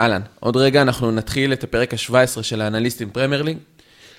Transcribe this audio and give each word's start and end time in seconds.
אהלן, 0.00 0.22
עוד 0.40 0.56
רגע 0.56 0.82
אנחנו 0.82 1.10
נתחיל 1.10 1.52
את 1.52 1.64
הפרק 1.64 1.94
ה-17 1.94 2.42
של 2.42 2.60
האנליסטים 2.60 3.10
פרמייר 3.10 3.42
ליג. 3.42 3.58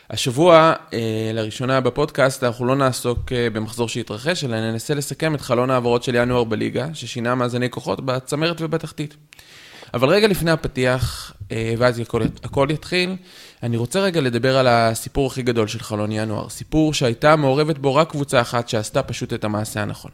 השבוע, 0.09 0.73
אה, 0.93 1.31
לראשונה 1.33 1.81
בפודקאסט, 1.81 2.43
אנחנו 2.43 2.65
לא 2.65 2.75
נעסוק 2.75 3.31
אה, 3.31 3.49
במחזור 3.49 3.89
שהתרחש, 3.89 4.43
אלא 4.43 4.71
ננסה 4.71 4.93
לסכם 4.93 5.35
את 5.35 5.41
חלון 5.41 5.69
העברות 5.69 6.03
של 6.03 6.15
ינואר 6.15 6.43
בליגה, 6.43 6.87
ששינה 6.93 7.35
מאזני 7.35 7.69
כוחות 7.69 8.05
בצמרת 8.05 8.61
ובתחתית. 8.61 9.15
אבל 9.93 10.09
רגע 10.09 10.27
לפני 10.27 10.51
הפתיח, 10.51 11.33
אה, 11.51 11.73
ואז 11.77 11.99
הכל, 11.99 12.21
הכל 12.43 12.67
יתחיל, 12.71 13.15
אני 13.63 13.77
רוצה 13.77 13.99
רגע 13.99 14.21
לדבר 14.21 14.57
על 14.57 14.67
הסיפור 14.67 15.27
הכי 15.27 15.41
גדול 15.41 15.67
של 15.67 15.79
חלון 15.79 16.11
ינואר. 16.11 16.49
סיפור 16.49 16.93
שהייתה 16.93 17.35
מעורבת 17.35 17.77
בו 17.77 17.95
רק 17.95 18.09
קבוצה 18.09 18.41
אחת 18.41 18.69
שעשתה 18.69 19.03
פשוט 19.03 19.33
את 19.33 19.43
המעשה 19.43 19.81
הנכון. 19.81 20.11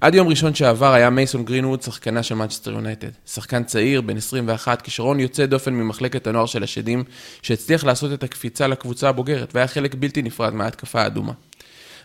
עד 0.00 0.14
יום 0.14 0.28
ראשון 0.28 0.54
שעבר 0.54 0.92
היה 0.92 1.10
מייסון 1.10 1.44
גרינווד 1.44 1.82
שחקנה 1.82 2.22
של 2.22 2.34
מנצ'סטר 2.34 2.70
יונייטד. 2.70 3.08
שחקן 3.26 3.64
צעיר, 3.64 4.00
בן 4.00 4.16
21, 4.16 4.82
כישרון 4.82 5.20
יוצא 5.20 5.46
דופן 5.46 5.74
ממחלקת 5.74 6.26
הנוער 6.26 6.46
של 6.46 6.62
השדים, 6.62 7.04
שהצליח 7.42 7.84
לעשות 7.84 8.12
את 8.12 8.22
הקפיצה 8.22 8.66
לקבוצה 8.66 9.08
הבוגרת, 9.08 9.54
והיה 9.54 9.66
חלק 9.66 9.94
בלתי 9.94 10.22
נפרד 10.22 10.54
מההתקפה 10.54 11.02
האדומה. 11.02 11.32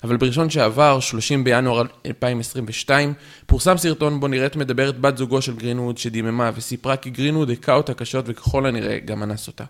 אבל 0.03 0.17
בראשון 0.17 0.49
שעבר, 0.49 0.99
30 0.99 1.43
בינואר 1.43 1.83
2022, 2.05 3.13
פורסם 3.45 3.77
סרטון 3.77 4.19
בו 4.19 4.27
נראית 4.27 4.55
מדברת 4.55 4.99
בת 4.99 5.17
זוגו 5.17 5.41
של 5.41 5.55
גרינווד 5.55 5.97
שדיממה 5.97 6.51
וסיפרה 6.55 6.97
כי 6.97 7.09
גרינווד 7.09 7.49
היכה 7.49 7.73
אותה 7.73 7.93
קשות 7.93 8.25
וככל 8.27 8.65
הנראה 8.65 8.99
גם 9.05 9.23
אנס 9.23 9.47
אותה. 9.47 9.63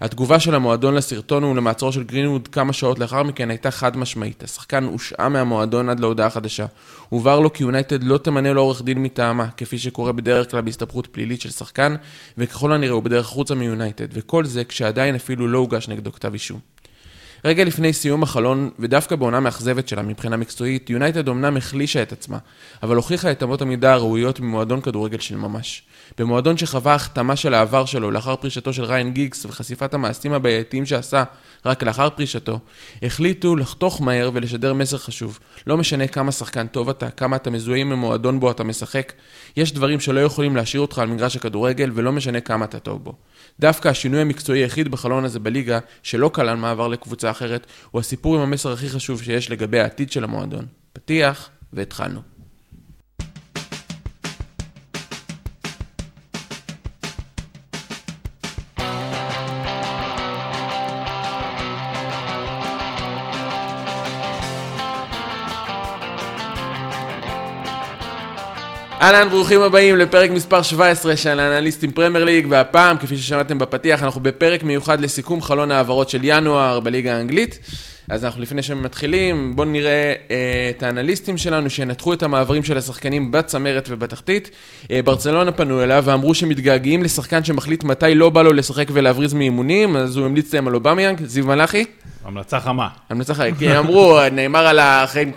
התגובה 0.00 0.40
של 0.40 0.54
המועדון 0.54 0.94
לסרטון 0.94 1.44
ולמעצרו 1.44 1.92
של 1.92 2.02
גרינווד 2.02 2.48
כמה 2.48 2.72
שעות 2.72 2.98
לאחר 2.98 3.22
מכן 3.22 3.50
הייתה 3.50 3.70
חד 3.70 3.96
משמעית. 3.96 4.42
השחקן 4.42 4.84
הושעה 4.84 5.28
מהמועדון 5.28 5.88
עד 5.88 6.00
להודעה 6.00 6.30
חדשה. 6.30 6.66
הובהר 7.08 7.40
לו 7.40 7.52
כי 7.52 7.62
יונייטד 7.62 8.02
לא 8.02 8.18
תמנה 8.18 8.52
לו 8.52 8.60
עורך 8.60 8.82
דין 8.82 9.02
מטעמה, 9.02 9.48
כפי 9.56 9.78
שקורה 9.78 10.12
בדרך 10.12 10.50
כלל 10.50 10.60
בהסתבכות 10.60 11.06
פלילית 11.06 11.40
של 11.40 11.50
שחקן, 11.50 11.94
וככל 12.38 12.72
הנראה 12.72 12.92
הוא 12.92 13.02
בדרך 13.02 13.26
החוצה 13.26 13.54
מיונייטד, 13.54 14.06
וכל 14.12 14.44
זה 14.44 14.64
כשעדיין 14.64 15.14
אפילו 15.14 15.48
לא 15.48 15.58
הוגש 15.58 15.88
נגדו 15.88 16.12
כתב 16.12 16.32
אישום. 16.32 16.60
רגע 17.44 17.64
לפני 17.64 17.92
סיום 17.92 18.22
החלון, 18.22 18.70
ודווקא 18.78 19.16
בעונה 19.16 19.40
מאכזבת 19.40 19.88
שלה 19.88 20.02
מבחינה 20.02 20.36
מקצועית, 20.36 20.90
יונייטד 20.90 21.28
אמנם 21.28 21.56
החלישה 21.56 22.02
את 22.02 22.12
עצמה, 22.12 22.38
אבל 22.82 22.96
הוכיחה 22.96 23.30
את 23.30 23.42
אמות 23.42 23.62
המידה 23.62 23.92
הראויות 23.92 24.40
ממועדון 24.40 24.80
כדורגל 24.80 25.18
של 25.18 25.36
ממש. 25.36 25.82
במועדון 26.18 26.56
שחווה 26.56 26.94
החתמה 26.94 27.36
של 27.36 27.54
העבר 27.54 27.84
שלו 27.84 28.10
לאחר 28.10 28.36
פרישתו 28.36 28.72
של 28.72 28.84
ריין 28.84 29.12
גיגס 29.12 29.44
וחשיפת 29.44 29.94
המעשים 29.94 30.32
הבעייתיים 30.32 30.86
שעשה 30.86 31.24
רק 31.66 31.82
לאחר 31.82 32.10
פרישתו, 32.10 32.58
החליטו 33.02 33.56
לחתוך 33.56 34.02
מהר 34.02 34.30
ולשדר 34.34 34.74
מסר 34.74 34.98
חשוב. 34.98 35.38
לא 35.66 35.76
משנה 35.76 36.06
כמה 36.06 36.32
שחקן 36.32 36.66
טוב 36.66 36.88
אתה, 36.88 37.10
כמה 37.10 37.36
אתה 37.36 37.50
מזוהה 37.50 37.78
עם 37.78 37.92
המועדון 37.92 38.40
בו 38.40 38.50
אתה 38.50 38.64
משחק, 38.64 39.12
יש 39.56 39.72
דברים 39.72 40.00
שלא 40.00 40.20
יכולים 40.20 40.56
להשאיר 40.56 40.80
אותך 40.80 40.98
על 40.98 41.08
מגרש 41.08 41.36
הכדורגל 41.36 41.90
ולא 41.94 42.12
משנה 42.12 42.40
כמה 42.40 42.64
אתה 42.64 42.78
טוב 42.78 43.04
בו. 43.04 43.12
דווקא 43.60 43.88
השינוי 43.88 44.20
המקצועי 44.20 44.60
היחיד 44.60 44.88
בחלון 44.88 45.24
הזה 45.24 45.38
בליגה, 45.38 45.78
שלא 46.02 46.30
כלל 46.34 46.56
מעבר 46.56 46.88
לקבוצה 46.88 47.30
אחרת, 47.30 47.66
הוא 47.90 48.00
הסיפור 48.00 48.36
עם 48.36 48.42
המסר 48.42 48.72
הכי 48.72 48.88
חשוב 48.88 49.22
שיש 49.22 49.50
לגבי 49.50 49.80
העתיד 49.80 50.12
של 50.12 50.24
המועדון. 50.24 50.66
פתיח, 50.92 51.50
והתחלנו. 51.72 52.37
אהלן, 69.00 69.28
ברוכים 69.28 69.60
הבאים 69.60 69.96
לפרק 69.96 70.30
מספר 70.30 70.62
17 70.62 71.16
של 71.16 71.40
האנליסטים 71.40 71.90
פרמייר 71.90 72.24
ליג, 72.24 72.46
והפעם, 72.48 72.96
כפי 72.98 73.16
ששמעתם 73.16 73.58
בפתיח, 73.58 74.02
אנחנו 74.02 74.20
בפרק 74.20 74.62
מיוחד 74.62 75.00
לסיכום 75.00 75.42
חלון 75.42 75.70
העברות 75.70 76.08
של 76.08 76.20
ינואר 76.22 76.80
בליגה 76.80 77.16
האנגלית. 77.16 77.58
אז 78.08 78.24
אנחנו 78.24 78.42
לפני 78.42 78.62
שמתחילים, 78.62 79.56
בואו 79.56 79.68
נראה 79.68 80.14
אה, 80.30 80.70
את 80.70 80.82
האנליסטים 80.82 81.36
שלנו 81.36 81.70
שינתחו 81.70 82.12
את 82.12 82.22
המעברים 82.22 82.64
של 82.64 82.78
השחקנים 82.78 83.30
בצמרת 83.30 83.88
ובתחתית. 83.90 84.50
אה, 84.90 85.02
ברצלונה 85.02 85.52
פנו 85.52 85.82
אליו 85.82 86.02
ואמרו 86.06 86.34
שמתגעגעים 86.34 87.02
לשחקן 87.02 87.44
שמחליט 87.44 87.84
מתי 87.84 88.14
לא 88.14 88.30
בא 88.30 88.42
לו 88.42 88.52
לשחק 88.52 88.88
ולהבריז 88.92 89.34
מאימונים, 89.34 89.96
אז 89.96 90.16
הוא 90.16 90.26
המליץ 90.26 90.54
להם 90.54 90.68
על 90.68 90.74
אובמיאנג, 90.74 91.24
זיו 91.24 91.46
מלאכי. 91.46 91.84
המלצה 92.28 92.60
חמה. 92.60 92.88
המלצה 93.10 93.34
חמה, 93.34 93.46
כי 93.58 93.78
אמרו, 93.78 94.18
נאמר 94.32 94.66
על 94.66 94.78
החיים, 94.78 95.32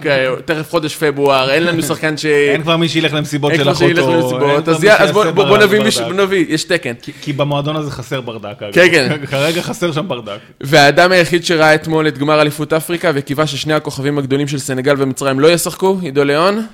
תכף 0.45 0.69
חודש 0.69 0.95
פברואר, 0.95 1.51
אין 1.51 1.63
לנו 1.63 1.81
שחקן 1.81 2.17
ש... 2.17 2.25
אין 2.25 2.61
כבר 2.61 2.77
מי 2.77 2.89
שילך 2.89 3.13
למסיבות 3.13 3.51
של 3.55 3.69
אחותו. 3.69 3.85
אין 3.85 3.95
כבר 3.95 4.07
מי 4.07 4.13
שילך 4.13 4.23
למסיבות, 4.23 4.67
אז 4.99 5.11
בוא 5.11 6.13
נביא, 6.13 6.45
יש 6.49 6.63
תקן. 6.63 6.93
כי 7.21 7.33
במועדון 7.33 7.75
הזה 7.75 7.91
חסר 7.91 8.21
ברדק. 8.21 8.59
כן, 8.73 8.87
כן. 8.91 9.25
כרגע 9.25 9.61
חסר 9.61 9.91
שם 9.91 10.07
ברדק. 10.07 10.39
והאדם 10.61 11.11
היחיד 11.11 11.45
שראה 11.45 11.75
אתמול 11.75 12.07
את 12.07 12.17
גמר 12.17 12.41
אליפות 12.41 12.73
אפריקה 12.73 13.11
וקיווה 13.13 13.47
ששני 13.47 13.73
הכוכבים 13.73 14.17
הגדולים 14.17 14.47
של 14.47 14.59
סנגל 14.59 14.95
ומצרים 14.97 15.39
לא 15.39 15.51
ישחקו, 15.51 15.97
עידו 16.01 16.23
ליאון. 16.23 16.65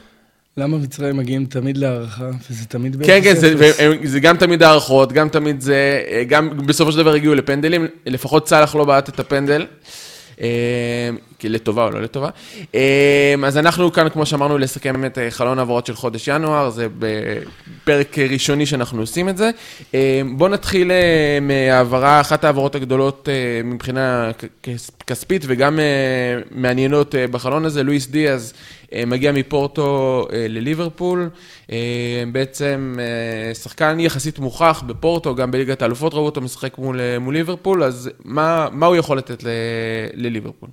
למה 0.57 0.77
מצרים 0.77 1.17
מגיעים 1.17 1.45
תמיד 1.45 1.77
להערכה, 1.77 2.29
וזה 2.51 2.65
תמיד 2.65 2.95
באפס 2.95 3.07
כן, 3.07 3.19
כן, 3.23 3.35
זה, 3.35 3.71
זה 4.03 4.19
גם 4.19 4.37
תמיד 4.37 4.63
הערכות, 4.63 5.13
גם 5.13 5.29
תמיד 5.29 5.61
זה, 5.61 6.01
גם 6.27 6.49
בסופו 6.65 6.91
של 6.91 6.97
דבר 6.97 7.13
הגיעו 7.13 7.35
לפנדלים, 7.35 7.87
לפחות 8.05 8.45
צלח 8.45 8.75
לא 8.75 8.85
בעט 8.85 9.09
את 9.09 9.19
הפנדל. 9.19 9.65
כי 11.39 11.49
לטובה 11.49 11.83
או 11.85 11.91
לא 11.91 12.01
לטובה. 12.01 12.29
אמ, 12.73 12.79
אז 13.45 13.57
אנחנו 13.57 13.91
כאן, 13.93 14.09
כמו 14.09 14.25
שאמרנו, 14.25 14.57
לסכם 14.57 15.05
את 15.05 15.17
אה, 15.17 15.31
חלון 15.31 15.59
העברות 15.59 15.85
של 15.85 15.95
חודש 15.95 16.27
ינואר, 16.27 16.69
זה 16.69 16.87
בפרק 16.99 18.17
ראשוני 18.19 18.65
שאנחנו 18.65 19.01
עושים 19.01 19.29
את 19.29 19.37
זה. 19.37 19.49
בואו 20.35 20.49
נתחיל 20.49 20.91
אה, 20.91 21.37
מהעברה, 21.41 22.21
אחת 22.21 22.43
העברות 22.43 22.75
הגדולות 22.75 23.29
אה, 23.31 23.61
מבחינה 23.63 24.31
כספית 25.07 25.43
וגם 25.47 25.79
מעניינות 26.51 27.15
בחלון 27.31 27.65
הזה, 27.65 27.83
לואיס 27.83 28.07
דיאז. 28.07 28.53
מגיע 29.07 29.31
מפורטו 29.31 30.25
לליברפול, 30.31 31.29
בעצם 32.31 32.95
שחקן 33.53 33.99
יחסית 33.99 34.39
מוכח 34.39 34.83
בפורטו, 34.87 35.35
גם 35.35 35.51
בליגת 35.51 35.81
האלופות 35.81 36.13
ראו 36.13 36.25
אותו 36.25 36.41
משחק 36.41 36.77
מול, 36.77 36.99
מול 37.19 37.33
ליברפול, 37.33 37.83
אז 37.83 38.09
מה, 38.25 38.67
מה 38.71 38.85
הוא 38.85 38.95
יכול 38.95 39.17
לתת 39.17 39.43
לליברפול? 40.13 40.69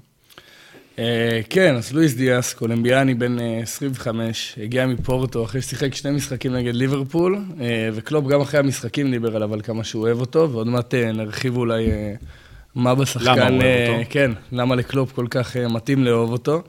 אה, 0.98 1.40
כן, 1.50 1.76
אז 1.76 1.92
לואיס 1.92 2.14
דיאס, 2.14 2.54
קולמביאני 2.54 3.14
בן 3.14 3.36
25, 3.62 4.54
אה, 4.58 4.64
הגיע 4.64 4.86
מפורטו 4.86 5.44
אחרי 5.44 5.62
ששיחק 5.62 5.94
שני 5.94 6.10
משחקים 6.10 6.52
נגד 6.52 6.74
ליברפול, 6.74 7.38
אה, 7.60 7.88
וקלופ 7.92 8.26
גם 8.26 8.40
אחרי 8.40 8.60
המשחקים 8.60 9.10
דיבר 9.10 9.36
עליו 9.36 9.54
על 9.54 9.60
כמה 9.62 9.84
שהוא 9.84 10.02
אוהב 10.02 10.20
אותו, 10.20 10.50
ועוד 10.50 10.66
מעט 10.66 10.94
נרחיב 10.94 11.56
אולי 11.56 11.86
מה 12.74 12.94
בשחקן... 12.94 13.24
למה 13.24 13.48
הוא 13.48 13.62
אוהב 13.62 13.98
אותו? 13.98 14.10
כן, 14.10 14.30
למה 14.52 14.74
לקלופ 14.74 15.12
כל 15.12 15.26
כך 15.30 15.56
מתאים 15.56 16.04
לאהוב 16.04 16.32
אותו. 16.32 16.62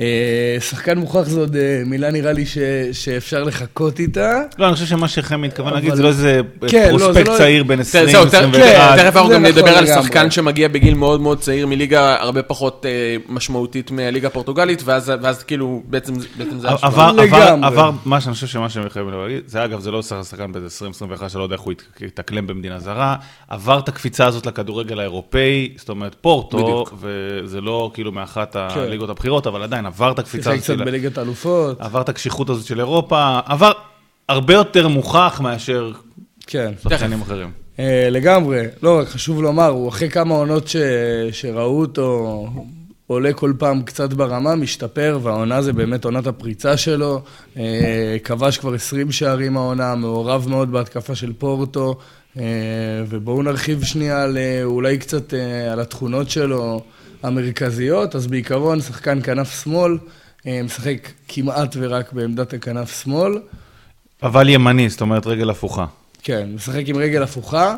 אה, 0.00 0.56
שחקן 0.60 0.98
מוכח 0.98 1.22
זו 1.22 1.40
עוד 1.40 1.56
אה, 1.56 1.82
מילה 1.86 2.10
נראה 2.10 2.32
לי 2.32 2.44
שאפשר 2.92 3.44
לחכות 3.44 4.00
איתה. 4.00 4.40
לא, 4.58 4.66
אני 4.66 4.74
חושב 4.74 4.86
שמה 4.86 5.08
שחמי 5.08 5.46
מתכוון 5.46 5.72
להגיד 5.74 5.94
זה 5.94 6.02
לא 6.02 6.08
איזה 6.08 6.40
כן, 6.68 6.88
לא, 6.92 6.98
פרוספקט 6.98 7.28
לא- 7.28 7.36
צעיר 7.38 7.64
בין 7.64 7.80
20, 7.80 8.08
21. 8.08 8.98
תכף 8.98 9.16
אנחנו 9.16 9.30
גם 9.30 9.46
נדבר 9.46 9.70
על 9.70 9.86
שחקן 9.86 10.30
שמגיע 10.30 10.68
בגיל 10.68 10.94
מאוד 10.94 11.20
מאוד 11.20 11.40
צעיר 11.40 11.66
מליגה 11.66 12.16
הרבה 12.20 12.42
פחות 12.42 12.86
אה, 12.86 13.16
משמעותית 13.28 13.90
מהליגה 13.90 14.28
הפורטוגלית, 14.28 14.82
ואז 14.84 15.42
כאילו 15.42 15.82
בעצם 15.86 16.14
זה 16.58 16.68
השוואה. 16.68 17.10
עבר, 17.62 17.90
מה 18.04 18.20
שאני 18.20 18.34
חושב 18.34 18.46
שמה 18.46 18.68
שהם 18.68 18.86
יכולים 18.86 19.08
להגיד, 19.08 19.42
זה 19.46 19.64
אגב, 19.64 19.80
זה 19.80 19.90
לא 19.90 20.02
שחקן 20.02 20.52
באיזה 20.52 20.84
20-21 21.22 21.28
שלא 21.28 21.42
יודע 21.42 21.54
איך 21.54 21.62
הוא 21.62 21.72
יתאקלם 22.00 22.46
במדינה 22.46 22.78
זרה, 22.78 23.16
עבר 23.48 23.78
את 23.78 23.88
הקפיצה 23.88 24.26
הזאת 24.26 24.46
לכדורגל 24.46 24.98
האירופאי, 24.98 25.68
זאת 25.76 25.88
אומרת 25.88 26.16
פורטו, 26.20 26.84
וזה 27.00 27.60
לא 27.60 27.90
כאילו 27.94 28.12
מאחת 28.12 28.52
כן. 28.52 28.80
הליגות 28.80 29.10
הבכירות, 29.10 29.46
אבל 29.46 29.62
עדיין 29.62 29.86
עבר 29.88 30.12
את 30.12 30.18
הקפיצה 30.18 30.50
הזאת. 30.50 30.64
שיחק 30.64 30.76
קצת 30.76 30.86
בליגת 30.86 31.18
האלופות. 31.18 31.80
עבר 31.80 32.00
את 32.00 32.08
הקשיחות 32.08 32.50
הזאת 32.50 32.66
של 32.66 32.78
אירופה, 32.78 33.38
עבר 33.44 33.72
הרבה 34.28 34.54
יותר 34.54 34.88
מוכח 34.88 35.40
מאשר 35.42 35.92
כן. 36.46 36.72
שחקנים 36.82 37.22
אחרים. 37.22 37.50
Uh, 37.76 37.80
לגמרי. 38.10 38.64
לא, 38.82 38.98
רק 38.98 39.08
חשוב 39.08 39.42
לומר, 39.42 39.66
הוא 39.66 39.88
אחרי 39.88 40.10
כמה 40.10 40.34
עונות 40.34 40.68
ש... 40.68 40.76
שראו 41.32 41.80
אותו 41.80 42.46
עולה 43.06 43.32
כל 43.32 43.52
פעם 43.58 43.82
קצת 43.82 44.12
ברמה, 44.12 44.54
משתפר, 44.54 45.18
והעונה 45.22 45.62
זה 45.62 45.72
באמת 45.72 46.04
עונת 46.04 46.26
הפריצה 46.26 46.76
שלו. 46.76 47.22
Uh, 47.54 47.58
כבש 48.24 48.58
כבר 48.58 48.74
20 48.74 49.12
שערים 49.12 49.56
העונה, 49.56 49.94
מעורב 49.94 50.46
מאוד 50.48 50.72
בהתקפה 50.72 51.14
של 51.14 51.32
פורטו, 51.32 51.98
uh, 52.36 52.38
ובואו 53.08 53.42
נרחיב 53.42 53.84
שנייה 53.84 54.22
על, 54.22 54.38
אולי 54.64 54.98
קצת 54.98 55.34
על 55.72 55.80
התכונות 55.80 56.30
שלו. 56.30 56.80
המרכזיות, 57.22 58.16
אז 58.16 58.26
בעיקרון 58.26 58.80
שחקן 58.80 59.22
כנף 59.22 59.62
שמאל, 59.64 59.98
אה, 60.46 60.60
משחק 60.64 61.08
כמעט 61.28 61.76
ורק 61.78 62.12
בעמדת 62.12 62.52
הכנף 62.52 63.02
שמאל. 63.02 63.38
אבל 64.22 64.48
ימני, 64.48 64.88
זאת 64.88 65.00
אומרת 65.00 65.26
רגל 65.26 65.50
הפוכה. 65.50 65.86
כן, 66.22 66.48
משחק 66.54 66.82
עם 66.86 66.96
רגל 66.96 67.22
הפוכה. 67.22 67.76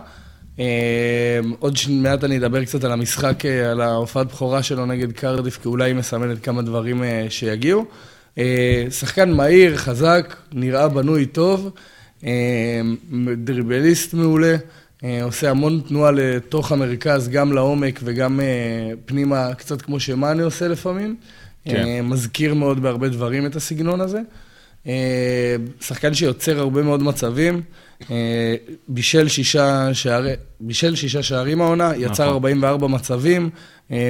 אה, 0.59 1.41
עוד 1.59 1.77
מעט 1.91 2.25
אני 2.25 2.39
אדבר 2.39 2.65
קצת 2.65 2.85
על 2.85 2.93
המשחק, 2.93 3.47
אה, 3.47 3.71
על 3.71 3.81
ההופעת 3.81 4.27
בכורה 4.27 4.63
שלו 4.63 4.87
נגד 4.87 5.13
קרדיף, 5.13 5.59
כי 5.63 5.69
אולי 5.69 5.91
היא 5.91 5.95
מסמלת 5.95 6.45
כמה 6.45 6.63
דברים 6.63 7.03
שיגיעו. 7.29 7.85
שחקן 8.91 9.31
מהיר, 9.33 9.77
חזק, 9.77 10.37
נראה 10.53 10.89
בנוי 10.89 11.27
טוב. 11.27 11.71
דריבליסט 13.37 14.15
מעולה, 14.15 14.57
עושה 15.23 15.51
המון 15.51 15.81
תנועה 15.89 16.11
לתוך 16.11 16.73
המרכז, 16.73 17.29
גם 17.29 17.53
לעומק 17.53 18.01
וגם 18.05 18.41
פנימה, 19.05 19.55
קצת 19.55 19.83
כמו 19.83 20.01
שמאני 20.01 20.43
עושה 20.43 20.69
לפעמים. 20.69 21.17
כן. 21.65 22.05
מזכיר 22.05 22.55
מאוד 22.55 22.83
בהרבה 22.83 23.09
דברים 23.09 23.47
את 23.47 23.57
הסגנון 23.57 24.01
הזה. 24.01 24.21
שחקן 25.81 26.15
שיוצר 26.15 26.59
הרבה 26.59 26.83
מאוד 26.83 27.03
מצבים. 27.03 27.63
אה, 28.11 28.55
בישל 28.89 29.29
שישה, 29.29 29.95
שערי, 29.95 30.33
בישל 30.61 30.95
שישה 30.95 31.23
שערים 31.23 31.61
העונה, 31.61 31.93
יצר 31.97 32.29
44 32.29 32.87
נכון. 32.87 32.95
מצבים, 32.95 33.43
אה, 33.43 33.51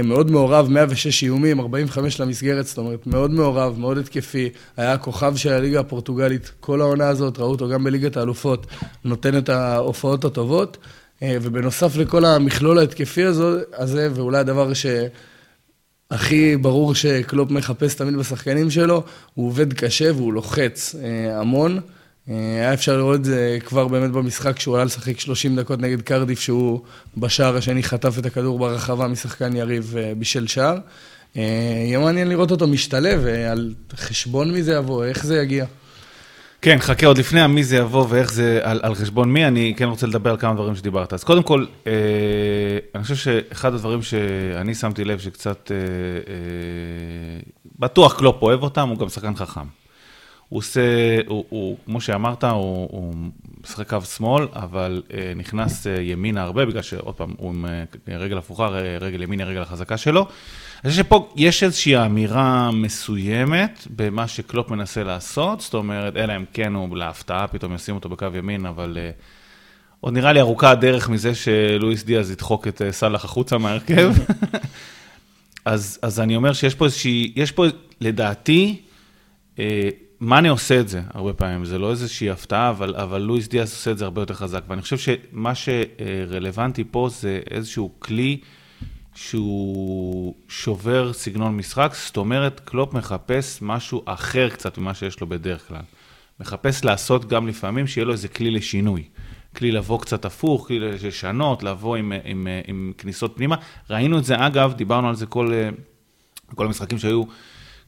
מאוד 0.04 0.30
מעורב, 0.30 0.68
106 0.70 1.22
איומים, 1.22 1.60
45 1.60 2.20
למסגרת, 2.20 2.66
זאת 2.66 2.78
אומרת, 2.78 3.06
מאוד 3.06 3.30
מעורב, 3.30 3.78
מאוד 3.78 3.98
התקפי. 3.98 4.50
היה 4.76 4.92
הכוכב 4.92 5.36
של 5.36 5.52
הליגה 5.52 5.80
הפורטוגלית 5.80 6.52
כל 6.60 6.80
העונה 6.80 7.08
הזאת, 7.08 7.38
ראו 7.38 7.50
אותו 7.50 7.68
גם 7.68 7.84
בליגת 7.84 8.16
האלופות, 8.16 8.66
נותן 9.04 9.38
את 9.38 9.48
ההופעות 9.48 10.24
הטובות. 10.24 10.78
אה, 11.22 11.36
ובנוסף 11.42 11.96
לכל 11.96 12.24
המכלול 12.24 12.78
ההתקפי 12.78 13.24
הזה, 13.24 14.08
ואולי 14.14 14.38
הדבר 14.38 14.72
שהכי 14.74 16.56
ברור 16.56 16.94
שקלופ 16.94 17.50
מחפש 17.50 17.94
תמיד 17.94 18.16
בשחקנים 18.16 18.70
שלו, 18.70 19.02
הוא 19.34 19.46
עובד 19.46 19.72
קשה 19.72 20.12
והוא 20.14 20.32
לוחץ 20.32 20.94
המון. 21.32 21.80
אה, 22.30 22.36
היה 22.36 22.74
אפשר 22.74 22.96
לראות 22.96 23.16
את 23.16 23.24
זה 23.24 23.58
כבר 23.64 23.88
באמת 23.88 24.10
במשחק, 24.10 24.56
כשהוא 24.56 24.74
עלה 24.74 24.84
לשחק 24.84 25.20
30 25.20 25.56
דקות 25.56 25.80
נגד 25.80 26.00
קרדיף, 26.00 26.40
שהוא 26.40 26.80
בשער 27.16 27.56
השני 27.56 27.82
חטף 27.82 28.18
את 28.18 28.26
הכדור 28.26 28.58
ברחבה 28.58 29.08
משחקן 29.08 29.56
יריב 29.56 29.94
אה, 29.98 30.12
בישל 30.16 30.46
שער. 30.46 30.78
אה, 31.36 31.42
יהיה 31.86 31.98
מעניין 31.98 32.28
לראות 32.28 32.50
אותו 32.50 32.66
משתלב, 32.66 33.26
על 33.26 33.74
חשבון 33.96 34.52
מי 34.52 34.62
זה 34.62 34.74
יבוא, 34.74 35.04
איך 35.04 35.26
זה 35.26 35.36
יגיע. 35.36 35.66
כן, 36.62 36.76
חכה, 36.80 37.06
עוד 37.06 37.18
לפני 37.18 37.46
מי 37.46 37.64
זה 37.64 37.76
יבוא 37.76 38.06
ואיך 38.08 38.32
זה, 38.32 38.60
על, 38.62 38.80
על 38.82 38.94
חשבון 38.94 39.32
מי, 39.32 39.46
אני 39.46 39.74
כן 39.76 39.84
רוצה 39.84 40.06
לדבר 40.06 40.30
על 40.30 40.36
כמה 40.36 40.54
דברים 40.54 40.76
שדיברת. 40.76 41.12
אז 41.12 41.24
קודם 41.24 41.42
כל, 41.42 41.64
אה, 41.86 41.92
אני 42.94 43.02
חושב 43.02 43.14
שאחד 43.16 43.74
הדברים 43.74 44.02
שאני 44.02 44.74
שמתי 44.74 45.04
לב 45.04 45.18
שקצת, 45.18 45.70
אה, 45.70 45.76
אה, 46.32 47.40
בטוח 47.78 48.18
קלופ 48.18 48.42
אוהב 48.42 48.62
אותם, 48.62 48.88
הוא 48.88 48.98
גם 48.98 49.08
שחקן 49.08 49.36
חכם. 49.36 49.79
הוא 50.50 50.58
עושה, 50.58 50.80
הוא, 51.26 51.44
הוא, 51.48 51.76
כמו 51.86 52.00
שאמרת, 52.00 52.44
הוא, 52.44 52.88
הוא 52.90 53.14
משחק 53.64 53.88
קו 53.88 54.00
שמאל, 54.00 54.46
אבל 54.52 55.02
אה, 55.14 55.32
נכנס 55.36 55.86
אה, 55.86 56.00
ימינה 56.00 56.42
הרבה, 56.42 56.66
בגלל 56.66 56.82
שעוד 56.82 57.14
פעם, 57.14 57.34
הוא 57.38 57.50
עם 57.50 57.66
אה, 58.08 58.16
רגל 58.16 58.38
הפוכה, 58.38 58.68
רגל 59.00 59.22
ימין 59.22 59.40
היא 59.40 59.46
הרגל 59.46 59.62
החזקה 59.62 59.96
שלו. 59.96 60.26
אני 60.84 60.90
חושב 60.90 61.02
שפה 61.02 61.32
יש 61.36 61.62
איזושהי 61.62 61.96
אמירה 61.96 62.70
מסוימת 62.70 63.86
במה 63.96 64.28
שקלופ 64.28 64.70
מנסה 64.70 65.02
לעשות, 65.02 65.60
זאת 65.60 65.74
אומרת, 65.74 66.16
אלא 66.16 66.36
אם 66.36 66.44
כן 66.52 66.74
הוא 66.74 66.96
להפתעה, 66.96 67.46
פתאום 67.46 67.74
ישים 67.74 67.94
אותו 67.94 68.08
בקו 68.08 68.26
ימין, 68.34 68.66
אבל 68.66 68.98
אה, 69.00 69.10
עוד 70.00 70.14
נראה 70.14 70.32
לי 70.32 70.40
ארוכה 70.40 70.70
הדרך 70.70 71.08
מזה 71.08 71.32
שלואיס 71.34 72.04
דיאז 72.04 72.30
ידחוק 72.30 72.68
את 72.68 72.82
אה, 72.82 72.92
סאלח 72.92 73.24
החוצה 73.24 73.58
מהרכב. 73.58 74.12
אז, 75.64 75.98
אז 76.02 76.20
אני 76.20 76.36
אומר 76.36 76.52
שיש 76.52 76.74
פה 76.74 76.84
איזושהי, 76.84 77.32
יש 77.36 77.52
פה 77.52 77.66
לדעתי, 78.00 78.80
אה, 79.58 79.88
מאנה 80.20 80.50
עושה 80.50 80.80
את 80.80 80.88
זה 80.88 81.02
הרבה 81.14 81.32
פעמים, 81.32 81.64
זה 81.64 81.78
לא 81.78 81.90
איזושהי 81.90 82.30
הפתעה, 82.30 82.70
אבל, 82.70 82.96
אבל 82.96 83.22
לואיס 83.22 83.48
דיאס 83.48 83.72
עושה 83.72 83.90
את 83.90 83.98
זה 83.98 84.04
הרבה 84.04 84.22
יותר 84.22 84.34
חזק. 84.34 84.62
ואני 84.68 84.82
חושב 84.82 84.98
שמה 84.98 85.52
שרלוונטי 85.54 86.84
פה 86.90 87.08
זה 87.12 87.40
איזשהו 87.50 87.92
כלי 87.98 88.40
שהוא 89.14 90.34
שובר 90.48 91.12
סגנון 91.12 91.56
משחק, 91.56 91.92
זאת 92.06 92.16
אומרת, 92.16 92.60
קלופ 92.64 92.94
מחפש 92.94 93.58
משהו 93.62 94.02
אחר 94.04 94.48
קצת 94.48 94.78
ממה 94.78 94.94
שיש 94.94 95.20
לו 95.20 95.26
בדרך 95.26 95.68
כלל. 95.68 95.82
מחפש 96.40 96.84
לעשות 96.84 97.28
גם 97.28 97.48
לפעמים 97.48 97.86
שיהיה 97.86 98.04
לו 98.04 98.12
איזה 98.12 98.28
כלי 98.28 98.50
לשינוי. 98.50 99.02
כלי 99.56 99.72
לבוא 99.72 100.00
קצת 100.00 100.24
הפוך, 100.24 100.66
כלי 100.66 100.78
לשנות, 100.78 101.62
לבוא 101.62 101.96
עם, 101.96 102.12
עם, 102.12 102.20
עם, 102.24 102.48
עם 102.66 102.92
כניסות 102.98 103.32
פנימה. 103.36 103.56
ראינו 103.90 104.18
את 104.18 104.24
זה, 104.24 104.46
אגב, 104.46 104.72
דיברנו 104.72 105.08
על 105.08 105.14
זה 105.16 105.26
כל, 105.26 105.52
כל 106.54 106.66
המשחקים 106.66 106.98
שהיו 106.98 107.22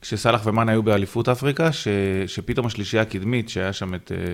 כשסאלח 0.02 0.40
ומאן 0.44 0.68
היו 0.68 0.82
באליפות 0.82 1.28
אפריקה, 1.28 1.72
ש, 1.72 1.88
שפתאום 2.26 2.66
השלישייה 2.66 3.02
הקדמית, 3.02 3.48
שהיה 3.48 3.72
שם 3.72 3.94
את 3.94 4.12
אה, 4.12 4.16
אה, 4.16 4.24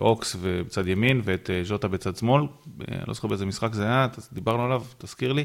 אוקס 0.00 0.36
בצד 0.42 0.88
ימין 0.88 1.20
ואת 1.24 1.50
אה, 1.50 1.64
ז'וטה 1.64 1.88
בצד 1.88 2.16
שמאל, 2.16 2.42
אני 2.88 2.98
לא 3.08 3.14
זוכר 3.14 3.28
באיזה 3.28 3.46
משחק 3.46 3.74
זה 3.74 3.84
היה, 3.84 4.06
דיברנו 4.32 4.64
עליו, 4.64 4.82
תזכיר 4.98 5.32
לי. 5.32 5.44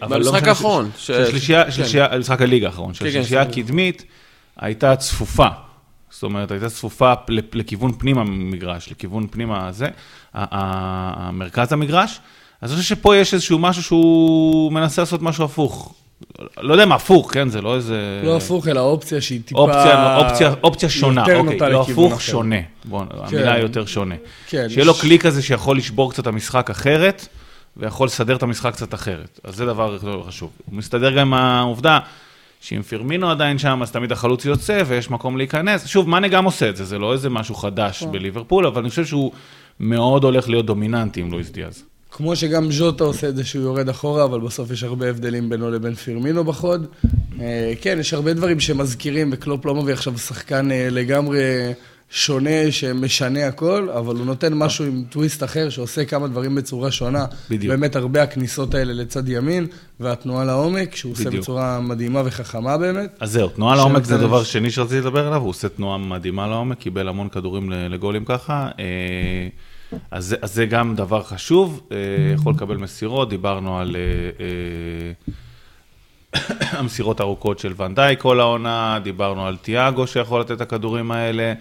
במשחק 0.00 0.42
לא 0.42 0.48
האחרון. 0.48 0.90
שלישייה, 0.96 1.64
כן. 2.10 2.18
משחק 2.18 2.42
הליגה 2.42 2.66
האחרון, 2.66 2.92
כן, 2.92 2.98
כן, 2.98 3.04
שהשלישייה 3.04 3.42
הקדמית 3.42 4.04
הייתה 4.56 4.96
צפופה. 4.96 5.48
זאת 6.10 6.22
אומרת, 6.22 6.50
הייתה 6.50 6.70
צפופה 6.70 7.12
לכיוון 7.28 7.92
פנימה 7.92 8.20
המגרש, 8.20 8.90
לכיוון 8.90 9.26
פנימה 9.26 9.68
הזה, 9.68 9.86
המרכז 10.34 11.72
המגרש. 11.72 12.20
אז 12.60 12.72
אני 12.72 12.80
חושב 12.80 12.94
שפה 12.96 13.16
יש 13.16 13.34
איזשהו 13.34 13.58
משהו 13.58 13.82
שהוא 13.82 14.72
מנסה 14.72 15.02
לעשות 15.02 15.22
משהו 15.22 15.44
הפוך. 15.44 15.94
לא 16.60 16.72
יודע 16.72 16.86
מה, 16.86 16.94
הפוך, 16.94 17.34
כן? 17.34 17.48
זה 17.48 17.60
לא 17.60 17.76
איזה... 17.76 18.20
לא 18.24 18.36
הפוך, 18.36 18.68
אלא 18.68 18.80
אופציה 18.80 19.20
שהיא 19.20 19.40
טיפה... 19.44 19.60
אופציה, 19.60 20.16
אופציה, 20.16 20.54
אופציה 20.62 20.88
שונה, 20.88 21.24
אוקיי, 21.34 21.58
לא 21.72 21.82
הפוך, 21.82 22.12
אחר. 22.12 22.20
שונה. 22.20 22.56
בואו, 22.84 23.04
כן. 23.08 23.36
המילה 23.36 23.58
יותר 23.58 23.86
שונה. 23.86 24.14
כן. 24.46 24.68
שיהיה 24.68 24.84
לו 24.84 24.94
כלי 24.94 25.18
כזה 25.18 25.42
שיכול 25.42 25.76
לשבור 25.76 26.10
קצת 26.10 26.22
את 26.22 26.26
המשחק 26.26 26.70
אחרת, 26.70 27.28
ויכול 27.76 28.06
לסדר 28.06 28.36
את 28.36 28.42
המשחק 28.42 28.72
קצת 28.72 28.94
אחרת. 28.94 29.40
אז 29.44 29.56
זה 29.56 29.66
דבר 29.66 29.98
חשוב. 30.26 30.50
הוא 30.66 30.76
מסתדר 30.76 31.10
גם 31.10 31.18
עם 31.18 31.34
העובדה 31.34 31.98
שאם 32.60 32.82
פירמינו 32.82 33.30
עדיין 33.30 33.58
שם, 33.58 33.82
אז 33.82 33.90
תמיד 33.90 34.12
החלוץ 34.12 34.44
יוצא 34.44 34.82
ויש 34.86 35.10
מקום 35.10 35.36
להיכנס. 35.36 35.86
שוב, 35.86 36.08
מאנה 36.08 36.28
גם 36.28 36.44
עושה 36.44 36.68
את 36.68 36.76
זה, 36.76 36.84
זה 36.84 36.98
לא 36.98 37.12
איזה 37.12 37.30
משהו 37.30 37.54
חדש 37.54 38.04
כן. 38.04 38.12
בליברפול, 38.12 38.66
אבל 38.66 38.80
אני 38.80 38.90
חושב 38.90 39.06
שהוא 39.06 39.32
מאוד 39.80 40.24
הולך 40.24 40.48
להיות 40.48 40.66
דומיננטי 40.66 41.20
עם 41.20 41.30
לואיס 41.30 41.50
דיאז. 41.50 41.84
כמו 42.10 42.36
שגם 42.36 42.72
ז'וטה 42.72 43.04
עושה 43.04 43.28
את 43.28 43.36
זה 43.36 43.44
שהוא 43.44 43.62
יורד 43.62 43.88
אחורה, 43.88 44.24
אבל 44.24 44.40
בסוף 44.40 44.70
יש 44.70 44.82
הרבה 44.82 45.08
הבדלים 45.08 45.48
בינו 45.48 45.70
לבין 45.70 45.94
פירמינו 45.94 46.44
בחוד. 46.44 46.86
אה, 47.40 47.72
כן, 47.80 47.96
יש 48.00 48.14
הרבה 48.14 48.32
דברים 48.34 48.60
שמזכירים, 48.60 49.30
וקלופ 49.32 49.66
לא 49.66 49.74
מביא 49.74 49.92
עכשיו 49.92 50.18
שחקן 50.18 50.72
אה, 50.72 50.88
לגמרי 50.90 51.42
שונה 52.10 52.70
שמשנה 52.70 53.46
הכל, 53.46 53.88
אבל 53.98 54.16
הוא 54.16 54.26
נותן 54.26 54.54
משהו 54.54 54.84
עם 54.84 55.04
טוויסט 55.10 55.42
אחר 55.42 55.68
שעושה 55.68 56.04
כמה 56.04 56.28
דברים 56.28 56.54
בצורה 56.54 56.90
שונה. 56.90 57.24
בדיוק. 57.50 57.70
באמת 57.70 57.96
הרבה 57.96 58.22
הכניסות 58.22 58.74
האלה 58.74 58.92
לצד 58.92 59.28
ימין, 59.28 59.66
והתנועה 60.00 60.44
לעומק, 60.44 60.96
שהוא 60.96 61.14
בדיוק. 61.14 61.26
עושה 61.28 61.40
בצורה 61.40 61.80
מדהימה 61.80 62.22
וחכמה 62.24 62.78
באמת. 62.78 63.16
אז 63.20 63.32
זהו, 63.32 63.48
תנועה 63.48 63.76
לעומק 63.76 64.04
זה 64.04 64.18
דבר 64.18 64.44
שני 64.44 64.70
שרציתי 64.70 65.00
לדבר 65.00 65.26
עליו, 65.26 65.40
הוא 65.40 65.48
עושה 65.48 65.68
תנועה 65.68 65.98
מדהימה 65.98 66.46
לעומק, 66.48 66.78
קיבל 66.78 67.08
המון 67.08 67.28
כדורים 67.28 67.70
לגולים 67.70 68.24
ככה. 68.24 68.68
אה, 68.78 69.48
אז, 70.10 70.36
אז 70.42 70.54
זה 70.54 70.66
גם 70.66 70.96
דבר 70.96 71.22
חשוב, 71.22 71.88
אה, 71.92 71.96
יכול 72.34 72.52
לקבל 72.52 72.76
מסירות, 72.76 73.28
דיברנו 73.28 73.78
על 73.78 73.96
אה, 73.96 74.00
אה, 76.34 76.42
המסירות 76.78 77.20
הארוכות 77.20 77.58
של 77.58 77.72
ונדאי 77.76 78.14
כל 78.18 78.40
העונה, 78.40 78.98
דיברנו 79.02 79.46
על 79.46 79.56
תיאגו 79.56 80.06
שיכול 80.06 80.40
לתת 80.40 80.50
את 80.50 80.60
הכדורים 80.60 81.10
האלה. 81.10 81.52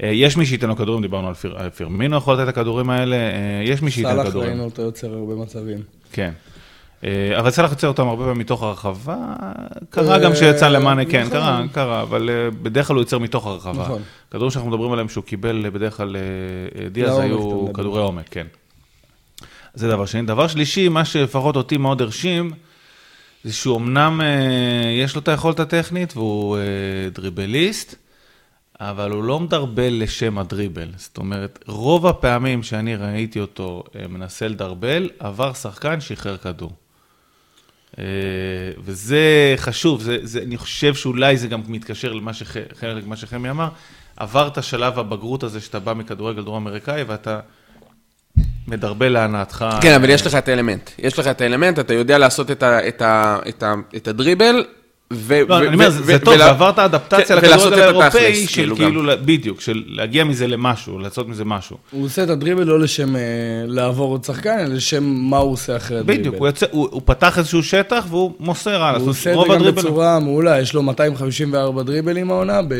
יש 0.00 0.36
מי 0.36 0.46
שייתן 0.46 0.68
לו 0.68 0.76
כדורים, 0.76 1.02
דיברנו 1.02 1.28
על 1.28 1.34
פיר, 1.34 1.70
פירמינו 1.70 2.16
יכול 2.16 2.34
לתת 2.34 2.42
את 2.42 2.48
הכדורים 2.48 2.90
האלה, 2.90 3.16
יש 3.64 3.82
מי 3.82 3.90
שייתן 3.90 4.10
כדורים. 4.10 4.32
סאלח 4.32 4.44
ראינו 4.44 4.64
אותו 4.64 4.82
יוצר 4.82 5.14
הרבה 5.14 5.34
מצבים. 5.34 5.82
כן. 6.12 6.32
אה, 7.04 7.38
אבל 7.38 7.50
סלאח 7.50 7.70
יוצא 7.70 7.86
אותם 7.86 8.08
הרבה 8.08 8.24
פעמים 8.24 8.38
מתוך 8.38 8.62
הרחבה, 8.62 9.16
קרה 9.90 10.18
גם 10.18 10.34
שיצא 10.34 10.68
למאנה, 10.68 11.04
כן, 11.04 11.20
נכון. 11.20 11.30
קרה, 11.30 11.62
קרה, 11.72 12.02
אבל 12.02 12.30
אה, 12.30 12.50
בדרך 12.50 12.86
כלל 12.86 12.96
הוא 12.96 13.02
יוצר 13.02 13.18
מתוך 13.18 13.46
הרחבה. 13.46 13.82
נכון. 13.82 14.02
כדורים 14.30 14.50
שאנחנו 14.50 14.70
מדברים 14.70 14.92
עליהם 14.92 15.08
שהוא 15.08 15.24
קיבל 15.24 15.64
אה, 15.64 15.70
בדרך 15.70 15.96
כלל 15.96 16.16
דיאז 16.92 17.18
היו 17.18 17.72
כדורי 17.74 18.02
עומק, 18.02 18.28
כן. 18.30 18.46
זה 19.74 19.88
דבר 19.88 20.06
שני. 20.06 20.22
דבר 20.22 20.48
שלישי, 20.48 20.88
מה 20.88 21.04
שלפחות 21.04 21.56
אותי 21.56 21.76
מאוד 21.76 22.02
הרשים, 22.02 22.50
זה 23.44 23.52
שהוא 23.52 23.76
אמנם 23.76 24.20
יש 25.04 25.14
לו 25.14 25.20
את 25.20 25.28
היכולת 25.28 25.60
הטכנית 25.60 26.16
והוא 26.16 26.58
דריבליסט, 27.12 27.94
אבל 28.80 29.10
הוא 29.10 29.24
לא 29.24 29.40
מדרבל 29.40 30.02
לשם 30.02 30.38
הדריבל. 30.38 30.88
זאת 30.96 31.18
אומרת, 31.18 31.64
רוב 31.66 32.06
הפעמים 32.06 32.62
שאני 32.62 32.96
ראיתי 32.96 33.40
אותו 33.40 33.84
מנסה 34.08 34.48
לדרבל, 34.48 35.10
עבר 35.18 35.52
שחקן, 35.52 36.00
שחרר 36.00 36.36
כדור. 36.36 36.72
אה, 37.98 38.04
וזה 38.78 39.54
חשוב, 39.56 40.02
זה, 40.02 40.18
זה, 40.22 40.42
אני 40.42 40.56
חושב 40.56 40.94
שאולי 40.94 41.36
זה 41.36 41.48
גם 41.48 41.60
מתקשר 41.68 42.12
למה 42.12 42.32
שחלק 42.32 43.06
מה 43.06 43.16
שחמי 43.16 43.50
אמר, 43.50 43.68
עברת 44.16 44.62
שלב 44.62 44.98
הבגרות 44.98 45.42
הזה 45.42 45.60
שאתה 45.60 45.78
בא 45.78 45.94
מכדורגל 45.94 46.42
דרום 46.42 46.66
אמריקאי 46.66 47.02
ואתה 47.02 47.40
מדרבל 48.68 49.08
להנאתך. 49.08 49.64
כן, 49.80 49.94
אבל 49.94 50.10
יש 50.10 50.26
לך 50.26 50.34
את 50.34 50.48
האלמנט. 50.48 50.90
יש 50.98 51.18
לך 51.18 51.26
את 51.26 51.40
האלמנט, 51.40 51.78
אתה 51.78 51.94
יודע 51.94 52.18
לעשות 52.18 52.50
את, 52.50 52.62
ה, 52.62 52.88
את, 52.88 53.02
ה, 53.02 53.38
את, 53.48 53.62
ה, 53.62 53.74
את 53.96 54.08
הדריבל, 54.08 54.64
אני 55.12 55.20
אומר, 55.74 55.86
ו- 55.88 55.90
זה 55.90 56.02
ו- 56.02 56.04
זה 56.04 56.18
טוב, 56.18 56.34
ולה- 56.34 56.44
זה 56.44 56.50
עבר 56.50 56.70
את 56.70 56.78
האדפטציה 56.78 57.40
כן, 57.40 57.50
לכדורגל 57.50 57.80
האירופאי, 57.82 58.46
של 58.46 58.52
כאילו, 58.54 58.76
כאילו, 58.76 59.02
בדיוק, 59.24 59.60
של 59.60 59.82
להגיע 59.86 60.24
מזה 60.24 60.46
למשהו, 60.46 60.98
לעשות 60.98 61.28
מזה 61.28 61.44
משהו. 61.44 61.76
הוא 61.90 62.04
עושה 62.04 62.24
את 62.24 62.30
הדריבל 62.30 62.62
לא 62.66 62.80
לשם 62.80 63.16
אה, 63.16 63.20
לעבור 63.66 64.10
עוד 64.10 64.24
שחקן, 64.24 64.58
אלא 64.58 64.74
לשם 64.74 65.04
מה 65.04 65.36
הוא 65.38 65.52
עושה 65.52 65.76
אחרי 65.76 65.98
הדריבל. 65.98 66.20
בדיוק, 66.20 66.34
הוא 66.38 66.46
יוצא- 66.46 66.66
הוא 66.70 66.88
הוא 66.90 67.02
פתח 67.04 67.38
איזשהו 67.38 67.62
שטח 67.62 68.04
והוא 68.08 68.32
מוסר 68.40 68.82
הלאה. 68.82 69.00
הוא 69.00 69.08
עושה 69.10 69.32
את 69.32 69.38
זה 69.38 69.44
גם 69.48 69.50
הדריבלים- 69.54 69.74
בצורה 69.84 70.18
מעולה, 70.20 70.60
יש 70.60 70.74
לו 70.74 70.82
254 70.82 71.82
דריבלים 71.82 72.30
העונה, 72.30 72.62
ב-63 72.62 72.72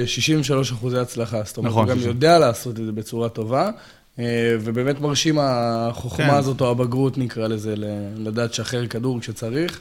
אחוזי 0.72 0.98
הצלחה. 0.98 1.40
זאת 1.44 1.56
אומרת, 1.56 1.70
נכון, 1.72 1.82
הוא 1.84 1.90
גם 1.90 1.96
60. 1.96 2.08
יודע 2.12 2.38
לעשות 2.38 2.80
את 2.80 2.86
זה 2.86 2.92
בצורה 2.92 3.28
טובה, 3.28 3.70
אה, 4.18 4.24
ובאמת 4.60 5.00
מרשים 5.00 5.38
החוכמה 5.40 6.26
כן. 6.28 6.34
הזאת, 6.34 6.60
או 6.60 6.70
הבגרות 6.70 7.18
נקרא 7.18 7.46
לזה, 7.48 7.74
לדעת 8.16 8.50
לשחרר 8.50 8.86
כדור 8.86 9.20
כשצריך. 9.20 9.80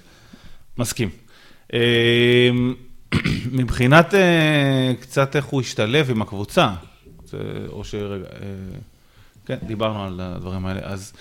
מסכים. 0.77 1.10
אה, 1.74 2.50
מבחינת 3.59 4.13
אה, 4.13 4.93
קצת 5.01 5.36
איך 5.36 5.45
הוא 5.45 5.62
השתלב 5.62 6.12
עם 6.12 6.21
הקבוצה, 6.21 6.69
או 7.69 7.83
שרגע, 7.83 8.25
אה, 8.25 8.79
כן, 9.45 9.57
דיברנו 9.63 10.03
על 10.03 10.19
הדברים 10.24 10.65
האלה, 10.65 10.79
אז 10.83 11.13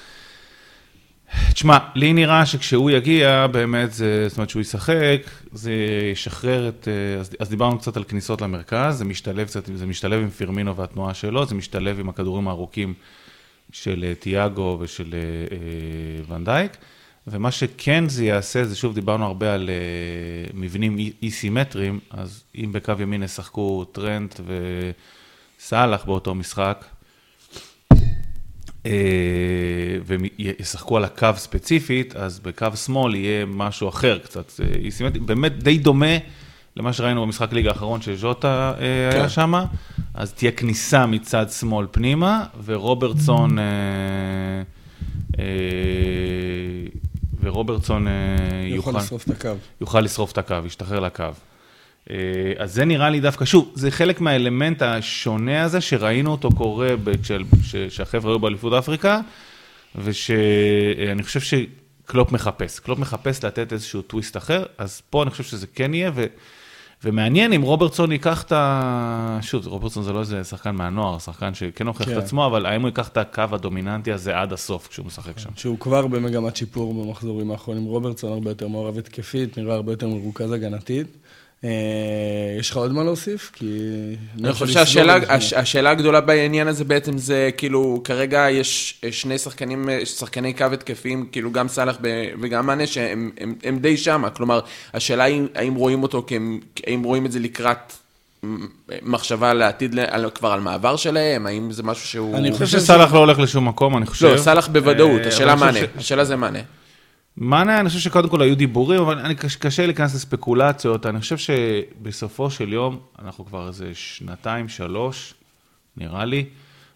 תשמע, 1.52 1.78
לי 1.94 2.12
נראה 2.12 2.46
שכשהוא 2.46 2.90
יגיע, 2.90 3.46
באמת, 3.46 3.92
זה, 3.92 4.28
זאת 4.28 4.38
אומרת 4.38 4.50
שהוא 4.50 4.60
ישחק, 4.60 5.20
זה 5.52 5.72
ישחרר 6.12 6.68
את, 6.68 6.88
אה, 6.88 7.20
אז, 7.20 7.30
אז 7.38 7.48
דיברנו 7.48 7.78
קצת 7.78 7.96
על 7.96 8.04
כניסות 8.04 8.40
למרכז, 8.40 8.98
זה 8.98 9.04
משתלב 9.04 9.46
קצת, 9.46 9.66
זה 9.74 9.86
משתלב 9.86 10.22
עם 10.22 10.30
פירמינו 10.30 10.76
והתנועה 10.76 11.14
שלו, 11.14 11.46
זה 11.46 11.54
משתלב 11.54 12.00
עם 12.00 12.08
הכדורים 12.08 12.48
הארוכים 12.48 12.94
של 13.72 14.04
אה, 14.08 14.14
תיאגו 14.14 14.78
ושל 14.80 15.14
אה, 15.14 15.56
אה, 15.56 16.34
ונדייק. 16.34 16.72
ומה 17.26 17.50
שכן 17.50 18.08
זה 18.08 18.24
יעשה, 18.24 18.64
זה 18.64 18.76
שוב 18.76 18.94
דיברנו 18.94 19.26
הרבה 19.26 19.54
על 19.54 19.70
uh, 19.70 20.50
מבנים 20.56 20.98
אי- 20.98 21.12
אי-סימטריים, 21.22 22.00
אז 22.10 22.42
אם 22.56 22.72
בקו 22.72 22.92
ימין 23.00 23.22
ישחקו 23.22 23.84
טרנט 23.84 24.40
וסאלח 25.58 26.04
באותו 26.04 26.34
משחק, 26.34 26.84
uh, 27.92 28.86
וישחקו 30.06 30.96
על 30.96 31.04
הקו 31.04 31.28
ספציפית, 31.36 32.16
אז 32.16 32.40
בקו 32.40 32.76
שמאל 32.84 33.14
יהיה 33.14 33.46
משהו 33.46 33.88
אחר 33.88 34.18
קצת 34.18 34.52
אה, 34.60 34.66
אי-סימטרי, 34.78 35.20
באמת 35.20 35.62
די 35.62 35.78
דומה 35.78 36.16
למה 36.76 36.92
שראינו 36.92 37.22
במשחק 37.22 37.52
ליגה 37.52 37.70
האחרון 37.70 38.02
שז'וטה 38.02 38.72
uh, 38.76 38.80
כן. 38.80 39.18
היה 39.18 39.28
שם, 39.28 39.54
אז 40.14 40.32
תהיה 40.32 40.52
כניסה 40.52 41.06
מצד 41.06 41.50
שמאל 41.50 41.86
פנימה, 41.90 42.44
ורוברטסון... 42.64 43.58
Uh, 43.58 43.62
אה, 45.38 45.44
ורוברטסון 47.46 48.08
אה, 48.08 48.12
יוכל, 48.64 48.98
לשרוף 48.98 49.24
את 49.24 49.30
הקו. 49.30 49.48
יוכל 49.80 50.00
לשרוף 50.00 50.32
את 50.32 50.38
הקו, 50.38 50.56
ישתחרר 50.66 51.00
לקו. 51.00 51.24
אה, 52.10 52.16
אז 52.58 52.74
זה 52.74 52.84
נראה 52.84 53.10
לי 53.10 53.20
דווקא, 53.20 53.44
שוב, 53.44 53.72
זה 53.74 53.90
חלק 53.90 54.20
מהאלמנט 54.20 54.82
השונה 54.82 55.62
הזה 55.62 55.80
שראינו 55.80 56.32
אותו 56.32 56.48
קורה 56.50 56.88
ב- 57.04 57.22
כשל- 57.22 57.44
ש- 57.62 57.76
שהחבר'ה 57.76 58.32
היו 58.32 58.38
באליפות 58.38 58.72
אפריקה, 58.72 59.20
ושאני 59.96 61.22
חושב 61.22 61.40
שקלופ 61.40 62.32
מחפש. 62.32 62.78
קלופ 62.80 62.98
מחפש 62.98 63.44
לתת 63.44 63.72
איזשהו 63.72 64.02
טוויסט 64.02 64.36
אחר, 64.36 64.64
אז 64.78 65.02
פה 65.10 65.22
אני 65.22 65.30
חושב 65.30 65.44
שזה 65.44 65.66
כן 65.74 65.94
יהיה, 65.94 66.10
ו... 66.14 66.26
ומעניין 67.04 67.52
אם 67.52 67.62
רוברטסון 67.62 68.12
ייקח 68.12 68.42
את 68.42 68.52
ה... 68.52 69.38
שוב, 69.42 69.66
רוברטסון 69.66 70.02
זה 70.02 70.12
לא 70.12 70.20
איזה 70.20 70.44
שחקן 70.44 70.74
מהנוער, 70.74 71.18
שחקן 71.18 71.54
שכן 71.54 71.86
הוכיח 71.86 72.06
כן. 72.06 72.12
את 72.12 72.22
עצמו, 72.22 72.46
אבל 72.46 72.66
האם 72.66 72.80
הוא 72.80 72.88
ייקח 72.88 73.08
את 73.08 73.16
הקו 73.16 73.42
הדומיננטי 73.52 74.12
הזה 74.12 74.38
עד 74.38 74.52
הסוף 74.52 74.88
כשהוא 74.88 75.06
משחק 75.06 75.38
שם? 75.38 75.50
שהוא 75.56 75.78
כבר 75.78 76.06
במגמת 76.06 76.56
שיפור 76.56 77.04
במחזורים 77.04 77.50
האחרונים. 77.50 77.84
רוברטסון 77.84 78.32
הרבה 78.32 78.50
יותר 78.50 78.68
מעורב 78.68 78.98
התקפית, 78.98 79.58
נראה 79.58 79.74
הרבה 79.74 79.92
יותר 79.92 80.08
מרוכז 80.08 80.52
הגנתית. 80.52 81.06
אה, 81.64 81.70
יש 82.58 82.70
לך 82.70 82.76
עוד 82.76 82.92
מה 82.92 83.04
להוסיף? 83.04 83.50
כי... 83.54 83.66
אני 84.44 84.52
חושב 84.52 84.66
שהשאלה 84.72 85.16
הש- 85.28 85.52
השאלה 85.52 85.90
הגדולה 85.90 86.20
בעניין 86.20 86.68
הזה 86.68 86.84
בעצם 86.84 87.18
זה, 87.18 87.50
כאילו, 87.56 88.00
כרגע 88.04 88.46
יש 88.50 89.00
אה, 89.04 89.12
שני 89.12 89.38
שחקנים, 89.38 89.88
אה, 89.88 90.06
שחקני 90.06 90.52
קו 90.52 90.64
התקפיים, 90.72 91.26
כאילו 91.32 91.52
גם 91.52 91.68
סאלח 91.68 91.96
ב- 92.00 92.08
וגם 92.42 92.66
מאנה, 92.66 92.86
שהם 92.86 93.30
הם, 93.40 93.54
הם 93.64 93.78
די 93.78 93.96
שמה. 93.96 94.30
כלומר, 94.30 94.60
השאלה 94.94 95.24
היא 95.24 95.42
האם 95.54 95.74
רואים 95.74 96.02
אותו, 96.02 96.26
האם 96.86 97.02
רואים 97.02 97.26
את 97.26 97.32
זה 97.32 97.38
לקראת 97.38 97.92
מחשבה 99.02 99.54
לעתיד, 99.54 99.98
על- 99.98 100.30
כבר 100.34 100.48
על 100.52 100.60
מעבר 100.60 100.96
שלהם, 100.96 101.46
האם 101.46 101.72
זה 101.72 101.82
משהו 101.82 102.08
שהוא... 102.08 102.36
אני 102.36 102.52
חושב 102.52 102.66
שסאלח 102.66 103.12
לא 103.12 103.18
הולך 103.18 103.38
לשום 103.38 103.68
מקום, 103.68 103.96
אני 103.96 104.06
חושב. 104.06 104.26
לא, 104.26 104.38
סאלח 104.38 104.68
בוודאות, 104.68 105.20
השאלה 105.26 105.54
מאנה, 105.54 105.78
השאלה 105.96 106.24
זה 106.24 106.36
מאנה. 106.36 106.58
מאנה, 107.38 107.80
אני 107.80 107.88
חושב 107.88 108.00
שקודם 108.00 108.28
כל 108.28 108.42
היו 108.42 108.56
דיבורים, 108.56 109.00
אבל 109.00 109.18
אני, 109.18 109.34
קש- 109.34 109.56
קשה 109.56 109.86
להיכנס 109.86 110.14
לספקולציות. 110.14 111.06
אני 111.06 111.20
חושב 111.20 111.36
שבסופו 111.36 112.50
של 112.50 112.72
יום, 112.72 112.98
אנחנו 113.24 113.44
כבר 113.46 113.68
איזה 113.68 113.90
שנתיים, 113.94 114.68
שלוש, 114.68 115.34
נראה 115.96 116.24
לי, 116.24 116.44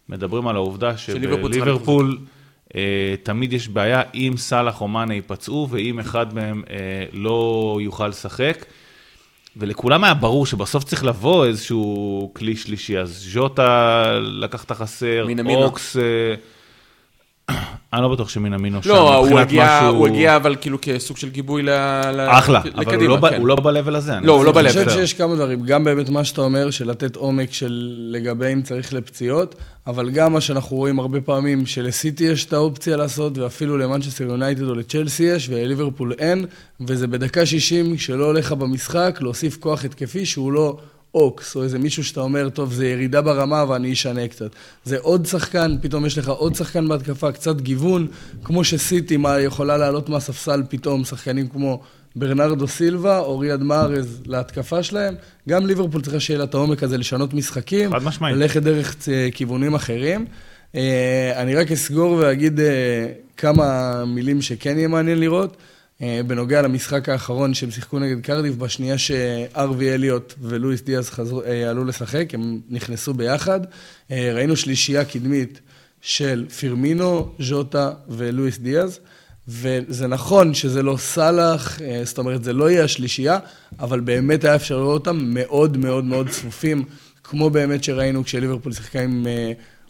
מדברים 0.08 0.48
על 0.48 0.56
העובדה 0.56 0.96
שבליברפול 0.96 2.18
אה, 2.74 3.14
תמיד 3.22 3.52
יש 3.52 3.68
בעיה 3.68 4.02
אם 4.14 4.34
סאלח 4.36 4.80
או 4.80 4.88
מאנה 4.88 5.14
ייפצעו, 5.14 5.68
ואם 5.70 5.98
אחד 5.98 6.34
מהם 6.34 6.62
אה, 6.70 6.76
לא 7.12 7.78
יוכל 7.82 8.08
לשחק. 8.08 8.64
ולכולם 9.56 10.04
היה 10.04 10.14
ברור 10.14 10.46
שבסוף 10.46 10.84
צריך 10.84 11.04
לבוא 11.04 11.46
איזשהו 11.46 12.30
כלי 12.34 12.56
שלישי, 12.56 12.98
אז 12.98 13.26
ז'וטה 13.32 14.04
לקח 14.20 14.64
את 14.64 14.70
החסר. 14.70 15.26
אוקס... 15.64 15.96
אה, 15.96 16.34
אני 17.92 18.02
לא 18.02 18.08
בטוח 18.08 18.28
שמינאמינו 18.28 18.82
שם, 18.82 18.88
לא, 18.88 19.16
הוא 19.16 19.38
הגיע, 19.40 19.80
משהו- 19.82 19.96
הוא 19.96 20.06
הגיע 20.08 20.36
אבל 20.36 20.56
כאילו 20.60 20.78
כסוג 20.82 21.16
של 21.16 21.28
גיבוי 21.28 21.62
ל... 21.62 21.68
אחלה, 22.28 22.58
אבל 22.60 22.70
הוא 22.70 22.80
לקדימה, 22.80 23.16
לא 23.16 23.28
כן. 23.30 23.40
הוא 23.40 23.48
לא 23.48 23.56
ב-level 23.56 23.96
הזה. 23.96 24.12
לא, 24.22 24.32
הוא 24.32 24.44
לא 24.44 24.52
ב-level. 24.52 24.60
אני 24.60 24.68
חושב 24.68 24.90
שיש 24.90 25.14
כמה 25.14 25.34
דברים, 25.34 25.62
גם 25.62 25.84
באמת 25.84 26.08
מה 26.08 26.24
שאתה 26.24 26.40
אומר, 26.40 26.70
של 26.70 26.90
לתת 26.90 27.16
עומק 27.16 27.52
של 27.52 27.94
לגבי 28.10 28.52
אם 28.52 28.62
צריך 28.62 28.92
לפציעות, 28.94 29.54
אבל 29.86 30.10
גם 30.10 30.32
מה 30.32 30.40
שאנחנו 30.40 30.76
רואים 30.76 30.98
הרבה 30.98 31.20
פעמים, 31.20 31.66
שלסיטי 31.66 32.24
יש 32.24 32.44
את 32.44 32.52
האופציה 32.52 32.96
לעשות, 32.96 33.38
ואפילו 33.38 33.78
למנצ'סטר 33.78 34.24
יונייטד 34.24 34.62
או 34.68 34.74
לצ'לסי 34.74 35.22
יש, 35.22 35.48
ולליברפול 35.48 36.12
אין, 36.18 36.44
וזה 36.80 37.06
בדקה 37.06 37.46
60, 37.46 37.96
כשלא 37.96 38.24
הולך 38.24 38.52
במשחק, 38.52 39.18
להוסיף 39.20 39.56
כוח 39.56 39.84
התקפי 39.84 40.26
שהוא 40.26 40.52
לא 40.52 40.76
אוקס, 41.14 41.56
או 41.56 41.62
איזה 41.62 41.78
מישהו 41.78 42.04
שאתה 42.04 42.20
אומר, 42.20 42.48
טוב, 42.48 42.72
זה 42.72 42.88
ירידה 42.88 43.22
ברמה 43.22 43.64
ואני 43.68 43.92
אשנה 43.92 44.28
קצת. 44.28 44.50
זה 44.84 44.98
עוד 44.98 45.26
שחקן, 45.26 45.76
פתאום 45.80 46.06
יש 46.06 46.18
לך 46.18 46.28
עוד 46.28 46.54
שחקן 46.54 46.88
בהתקפה, 46.88 47.32
קצת 47.32 47.60
גיוון, 47.60 48.06
כמו 48.44 48.64
שסיטי 48.64 49.16
מה, 49.16 49.40
יכולה 49.40 49.76
לעלות 49.76 50.08
מהספסל 50.08 50.62
פתאום, 50.68 51.04
שחקנים 51.04 51.48
כמו 51.48 51.80
ברנרדו 52.16 52.68
סילבה 52.68 53.18
או 53.18 53.38
ריאד 53.38 53.62
מארז 53.62 54.20
להתקפה 54.26 54.82
שלהם. 54.82 55.14
גם 55.48 55.66
ליברפול 55.66 56.02
צריכה 56.02 56.20
שיהיה 56.20 56.38
לה 56.38 56.44
את 56.44 56.54
העומק 56.54 56.82
הזה 56.82 56.98
לשנות 56.98 57.34
משחקים, 57.34 57.90
חד 57.92 58.02
משמעית. 58.02 58.36
ללכת 58.36 58.62
דרך 58.62 58.94
צ- 58.98 59.08
כיוונים 59.34 59.74
אחרים. 59.74 60.26
אה, 60.74 61.32
אני 61.36 61.54
רק 61.54 61.72
אסגור 61.72 62.12
ואגיד 62.12 62.60
אה, 62.60 63.06
כמה 63.36 64.04
מילים 64.06 64.42
שכן 64.42 64.78
יהיה 64.78 64.88
מעניין 64.88 65.20
לראות. 65.20 65.56
אה, 66.02 66.20
בנוגע 66.26 66.62
למשחק 66.62 67.08
האחרון 67.08 67.54
שהם 67.54 67.70
שיחקו 67.70 67.98
נגד 67.98 68.20
קרדיף, 68.20 68.54
בשנייה 68.54 68.98
שארווי 68.98 69.94
אליוט 69.94 70.34
ולואיס 70.40 70.82
דיאז 70.82 71.10
חזרו, 71.10 71.42
אה, 71.42 71.70
עלו 71.70 71.84
לשחק, 71.84 72.34
הם 72.34 72.60
נכנסו 72.70 73.14
ביחד. 73.14 73.60
אה, 74.10 74.32
ראינו 74.34 74.56
שלישייה 74.56 75.04
קדמית 75.04 75.60
של 76.00 76.46
פירמינו, 76.58 77.32
ז'וטה 77.38 77.92
ולואיס 78.08 78.58
דיאז. 78.58 79.00
וזה 79.48 80.06
נכון 80.06 80.54
שזה 80.54 80.82
לא 80.82 80.96
סאלח, 80.96 81.78
זאת 82.04 82.18
אומרת, 82.18 82.44
זה 82.44 82.52
לא 82.52 82.70
יהיה 82.70 82.84
השלישייה, 82.84 83.38
אבל 83.80 84.00
באמת 84.00 84.44
היה 84.44 84.54
אפשר 84.54 84.78
לראות 84.78 85.06
אותם 85.06 85.18
מאוד 85.24 85.76
מאוד 85.76 86.04
מאוד 86.04 86.28
צפופים, 86.28 86.84
כמו 87.24 87.50
באמת 87.50 87.84
שראינו 87.84 88.24
כשליברפול 88.24 88.72
שיחקה 88.72 89.00
עם 89.00 89.26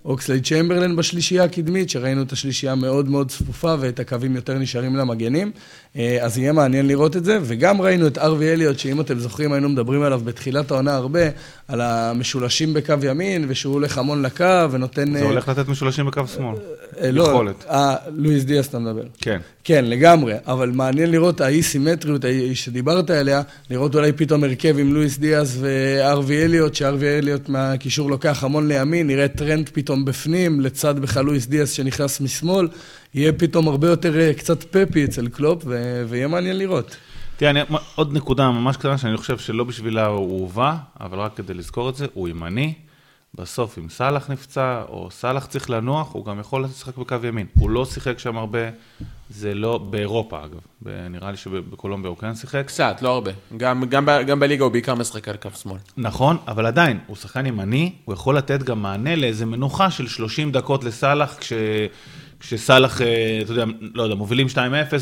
אוקסלי 0.04 0.40
צ'מברלן 0.40 0.96
בשלישייה 0.96 1.44
הקדמית, 1.44 1.90
שראינו 1.90 2.22
את 2.22 2.32
השלישייה 2.32 2.74
מאוד 2.74 3.08
מאוד 3.08 3.30
צפופה 3.30 3.74
ואת 3.80 4.00
הקווים 4.00 4.36
יותר 4.36 4.58
נשארים 4.58 4.96
למגנים. 4.96 5.52
אה, 5.96 6.18
אז 6.20 6.38
יהיה 6.38 6.52
מעניין 6.52 6.86
לראות 6.88 7.16
את 7.16 7.24
זה, 7.24 7.38
וגם 7.42 7.80
ראינו 7.82 8.06
את 8.06 8.18
ארווי 8.18 8.52
אליוט, 8.52 8.78
שאם 8.78 9.00
אתם 9.00 9.18
זוכרים, 9.18 9.52
היינו 9.52 9.68
מדברים 9.68 10.02
עליו 10.02 10.20
בתחילת 10.24 10.70
העונה 10.70 10.94
הרבה, 10.94 11.20
על 11.68 11.80
המשולשים 11.80 12.74
בקו 12.74 12.94
ימין, 13.02 13.44
ושהוא 13.48 13.72
הולך 13.74 13.98
המון 13.98 14.22
לקו 14.22 14.44
ונותן... 14.70 15.12
זה 15.12 15.18
אה, 15.18 15.24
הולך 15.24 15.48
לתת 15.48 15.68
משולשים 15.68 16.06
בקו 16.06 16.26
שמאל. 16.26 16.56
אה, 17.00 17.10
לא, 17.10 17.22
יכולת. 17.22 17.64
אה, 17.70 17.94
לואיס 18.16 18.44
דיאס 18.44 18.68
אתה 18.68 18.78
מדבר. 18.78 19.02
כן. 19.20 19.38
כן, 19.64 19.84
לגמרי, 19.84 20.34
אבל 20.46 20.70
מעניין 20.70 21.10
לראות 21.10 21.40
האי-סימטריות 21.40 22.24
האי- 22.24 22.54
שדיברת 22.54 23.10
עליה, 23.10 23.42
לראות 23.70 23.94
אולי 23.94 24.12
פתאום 24.12 24.44
הרכב 24.44 24.76
עם 24.78 24.94
לואיס 24.94 25.18
דיאז 25.18 25.58
והארווי 25.60 26.44
אליוט, 26.44 26.74
שהארווי 26.74 27.18
אליוט 27.18 27.48
מהקישור 27.48 28.10
לוקח 28.10 28.44
המון 28.44 28.68
לימין, 28.68 29.06
נראה 29.06 29.28
טרנט 29.28 29.70
פתאום 29.72 30.04
בפנים, 30.04 30.60
לצד 30.60 30.98
בכלל 30.98 31.24
לואיס 31.24 31.46
דיאז 31.46 31.70
שנכנס 31.70 32.20
משמאל, 32.20 32.68
יהיה 33.14 33.32
פתאום 33.32 33.68
הרבה 33.68 33.88
יותר 33.88 34.18
אה, 34.18 34.34
קצת 34.34 34.62
peppy 34.62 35.04
אצל 35.04 35.28
קלופ, 35.28 35.62
ו- 35.66 36.04
ויהיה 36.08 36.28
מעניין 36.28 36.58
לראות. 36.58 36.96
תראה, 37.36 37.50
אני, 37.50 37.60
עוד 37.94 38.12
נקודה 38.12 38.50
ממש 38.50 38.76
קטנה 38.76 38.98
שאני 38.98 39.16
חושב 39.16 39.38
שלא 39.38 39.64
בשבילה 39.64 40.06
הוא 40.06 40.40
הובא, 40.40 40.76
אבל 41.00 41.18
רק 41.18 41.36
כדי 41.36 41.54
לזכור 41.54 41.88
את 41.88 41.96
זה, 41.96 42.06
הוא 42.14 42.28
ימני. 42.28 42.74
בסוף, 43.34 43.78
אם 43.78 43.88
סאלח 43.88 44.30
נפצע, 44.30 44.82
או 44.88 45.08
סאלח 45.10 45.46
צריך 45.46 45.70
לנוח, 45.70 46.12
הוא 46.12 46.24
גם 46.24 46.40
יכול 46.40 46.64
לשחק 46.64 46.96
בקו 46.96 47.16
ימין. 47.24 47.46
הוא 47.58 47.70
לא 47.70 47.84
שיחק 47.84 48.18
שם 48.18 48.36
הרבה 48.36 48.58
זה 49.30 49.54
לא, 49.54 49.78
באירופה 49.78 50.44
אגב, 50.44 50.92
נראה 51.10 51.30
לי 51.30 51.36
שבקולומביה 51.36 52.08
הוא 52.08 52.18
כן 52.18 52.34
שיחק. 52.34 52.66
קצת, 52.66 52.98
לא 53.02 53.14
הרבה. 53.14 53.30
גם, 53.56 53.84
גם, 53.88 54.08
גם 54.26 54.40
בליגה 54.40 54.64
הוא 54.64 54.72
בעיקר 54.72 54.94
משחק 54.94 55.28
על 55.28 55.36
קו 55.36 55.48
שמאל. 55.62 55.78
נכון, 55.96 56.36
אבל 56.48 56.66
עדיין, 56.66 56.98
הוא 57.06 57.16
שחקן 57.16 57.46
ימני, 57.46 57.92
הוא 58.04 58.12
יכול 58.12 58.36
לתת 58.36 58.62
גם 58.62 58.82
מענה 58.82 59.16
לאיזה 59.16 59.46
מנוחה 59.46 59.90
של 59.90 60.08
30 60.08 60.52
דקות 60.52 60.84
לסאלח, 60.84 61.36
כש... 61.40 61.52
כשסאלח, 62.40 63.00
אה, 63.00 63.38
אתה 63.42 63.52
יודע, 63.52 63.64
לא 63.94 64.02
יודע, 64.02 64.14
מובילים 64.14 64.46
2-0 64.46 64.56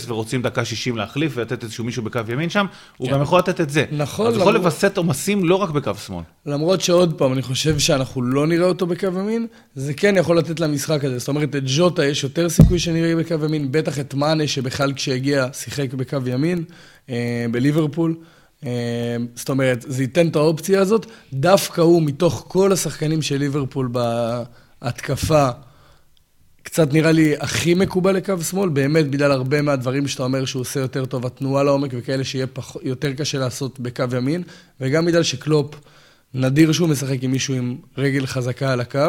ורוצים 0.07 0.43
דקה 0.43 0.65
60 0.65 0.97
להחליף 0.97 1.33
ולתת 1.37 1.63
איזשהו 1.63 1.85
מישהו 1.85 2.03
בקו 2.03 2.21
ימין 2.29 2.51
שם, 2.51 2.67
הוא 2.97 3.11
גם 3.11 3.23
יכול 3.23 3.39
לתת 3.39 3.61
את 3.61 3.71
זה. 3.71 3.85
נכון, 3.93 4.27
אז 4.27 4.35
הוא 4.35 4.41
יכול 4.41 4.55
לווסת 4.55 4.97
עומסים 4.97 5.45
לא 5.45 5.55
רק 5.55 5.71
בקו 5.71 5.95
שמאל. 5.95 6.23
למרות 6.47 6.81
שעוד 6.81 7.15
פעם, 7.19 7.33
אני 7.33 7.43
חושב 7.43 7.79
שאנחנו 7.79 8.23
לא 8.23 8.47
נראה 8.47 8.67
אותו 8.67 8.87
בקו 8.87 9.07
ימין, 9.07 9.47
זה 9.75 9.95
כן 9.95 10.15
יכול 10.17 10.39
לתת 10.39 10.61
למשחק 10.61 11.05
הזה. 11.05 11.19
זאת 11.19 11.29
אומרת, 11.29 11.57
את 11.57 11.63
ג'וטה 11.67 12.05
יש 12.05 12.25
יותר 12.25 12.49
סיכוי 12.49 12.79
שנראה 12.79 13.17
בקו 13.17 13.35
ימין, 13.45 13.73
בטח 13.73 13.99
את 13.99 14.15
מאנה, 14.15 14.47
שבכלל 14.47 14.93
כשהגיע 14.93 15.47
שיחק 15.53 15.95
בקו 15.95 16.19
ימין, 16.27 16.65
אה, 17.11 17.47
בליברפול. 17.51 18.15
אה, 18.67 19.17
זאת 19.35 19.49
אומרת, 19.49 19.85
זה 19.89 20.03
ייתן 20.03 20.29
את 20.29 20.37
האופציה 20.37 20.81
הזאת. 20.81 21.07
דווקא 21.33 21.81
הוא, 21.81 22.03
מתוך 22.03 22.45
כל 22.49 22.73
השחקנים 22.73 23.23
של 23.23 23.37
ליברפול 23.37 23.89
בהתקפה, 24.83 25.49
קצת 26.69 26.93
נראה 26.93 27.13
לי 27.13 27.35
הכי 27.41 27.75
מקובל 27.75 28.17
לקו 28.17 28.35
שמאל, 28.51 28.69
באמת 28.69 29.11
בגלל 29.11 29.33
הרבה 29.33 29.63
מהדברים 29.63 30.09
שאתה 30.09 30.23
אומר 30.23 30.45
שהוא 30.45 30.61
עושה 30.61 30.81
יותר 30.81 31.05
טוב, 31.05 31.27
התנועה 31.27 31.65
לעומק 31.65 31.91
וכאלה 31.95 32.25
שיהיה 32.25 32.47
פח, 32.47 32.77
יותר 32.83 33.13
קשה 33.13 33.39
לעשות 33.39 33.81
בקו 33.81 34.05
ימין, 34.17 34.43
וגם 34.81 35.07
בגלל 35.07 35.23
שקלופ, 35.23 35.75
נדיר 36.35 36.73
שהוא 36.73 36.89
משחק 36.89 37.23
עם 37.23 37.31
מישהו 37.31 37.55
עם 37.55 37.77
רגל 37.99 38.27
חזקה 38.27 38.73
על 38.73 38.81
הקו, 38.81 39.09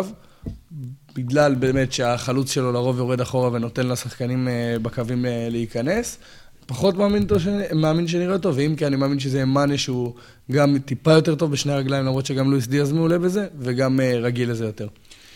בגלל 1.15 1.55
באמת 1.55 1.93
שהחלוץ 1.93 2.51
שלו 2.51 2.71
לרוב 2.71 2.97
יורד 2.97 3.21
אחורה 3.21 3.49
ונותן 3.53 3.87
לשחקנים 3.87 4.47
אה, 4.47 4.79
בקווים 4.81 5.25
אה, 5.25 5.47
להיכנס. 5.51 6.17
פחות 6.65 6.97
מאמין, 6.97 7.27
שאני, 7.37 7.63
מאמין 7.73 8.07
שנראה 8.07 8.33
אותו, 8.33 8.55
ואם 8.55 8.73
כן, 8.77 8.85
אני 8.85 8.95
מאמין 8.95 9.19
שזה 9.19 9.45
מאנה 9.45 9.77
שהוא 9.77 10.13
גם 10.51 10.77
טיפה 10.85 11.11
יותר 11.11 11.35
טוב 11.35 11.51
בשני 11.51 11.73
הרגליים, 11.73 12.05
למרות 12.05 12.25
שגם 12.25 12.51
לואיס 12.51 12.67
דיאז 12.67 12.91
מעולה 12.91 13.17
בזה, 13.17 13.47
וגם 13.59 13.99
אה, 13.99 14.19
רגיל 14.19 14.51
לזה 14.51 14.65
יותר. 14.65 14.87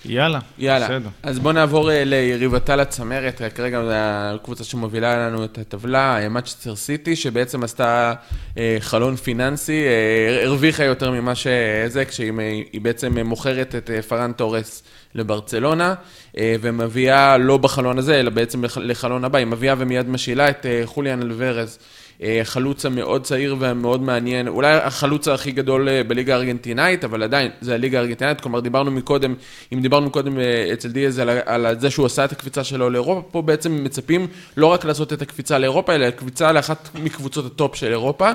יאללה, 0.05 0.39
יאללה, 0.57 0.85
בסדר. 0.85 1.09
אז 1.23 1.39
בואו 1.39 1.53
נעבור 1.53 1.91
אה, 1.91 2.03
ליריבתה 2.05 2.75
לצמרת, 2.75 3.41
כרגע 3.55 3.81
זו 3.83 3.89
הקבוצה 3.93 4.63
שמובילה 4.63 5.17
לנו 5.17 5.45
את 5.45 5.57
הטבלה, 5.57 6.29
מצ'סטר 6.29 6.75
סיטי, 6.75 7.15
שבעצם 7.15 7.63
עשתה 7.63 8.13
אה, 8.57 8.77
חלון 8.79 9.15
פיננסי, 9.15 9.83
אה, 9.85 10.43
הרוויחה 10.45 10.83
יותר 10.83 11.11
ממה 11.11 11.35
שזה, 11.35 12.05
כשהיא 12.05 12.31
היא 12.73 12.81
בעצם 12.81 13.17
מוכרת 13.19 13.75
את 13.75 13.89
אה, 13.89 14.01
פרן 14.01 14.31
תורס 14.31 14.83
לברצלונה, 15.15 15.93
אה, 16.37 16.55
ומביאה, 16.61 17.37
לא 17.37 17.57
בחלון 17.57 17.97
הזה, 17.97 18.19
אלא 18.19 18.29
בעצם 18.29 18.65
לח- 18.65 18.77
לחלון 18.77 19.23
הבא, 19.23 19.37
היא 19.39 19.47
מביאה 19.47 19.75
ומיד 19.77 20.09
משילה 20.09 20.49
את 20.49 20.65
אה, 20.65 20.81
חוליאן 20.85 21.21
אלוורז. 21.21 21.79
אה, 22.21 22.41
חלוץ 22.43 22.85
המאוד 22.85 23.23
צעיר 23.23 23.55
והמאוד 23.59 24.01
מעניין, 24.01 24.47
אולי 24.47 24.73
החלוץ 24.73 25.27
הכי 25.27 25.51
גדול 25.51 25.89
אה, 25.89 26.03
בליגה 26.03 26.33
הארגנטינאית, 26.33 27.03
אבל 27.03 27.23
עדיין, 27.23 27.51
זה 27.61 27.73
הליגה 27.73 27.99
הארגנטינאית, 27.99 28.41
כלומר 28.41 28.59
דיברנו 28.59 28.91
מקודם, 28.91 29.35
אם 29.73 29.81
דיברנו 29.81 30.11
קודם 30.11 30.39
אה, 30.39 30.69
אצל 30.73 30.91
דיאז 30.91 31.19
על, 31.19 31.29
על 31.45 31.79
זה 31.79 31.89
שהוא 31.89 32.05
עשה 32.05 32.25
את 32.25 32.31
הקפיצה 32.31 32.63
שלו 32.63 32.89
לאירופה, 32.89 33.21
פה 33.31 33.41
בעצם 33.41 33.83
מצפים 33.83 34.27
לא 34.57 34.67
רק 34.67 34.85
לעשות 34.85 35.13
את 35.13 35.21
הקפיצה 35.21 35.59
לאירופה, 35.59 35.95
אלא 35.95 36.09
קפיצה 36.09 36.51
לאחת 36.51 36.89
מקבוצות 36.95 37.45
הטופ 37.45 37.75
של 37.75 37.91
אירופה. 37.91 38.31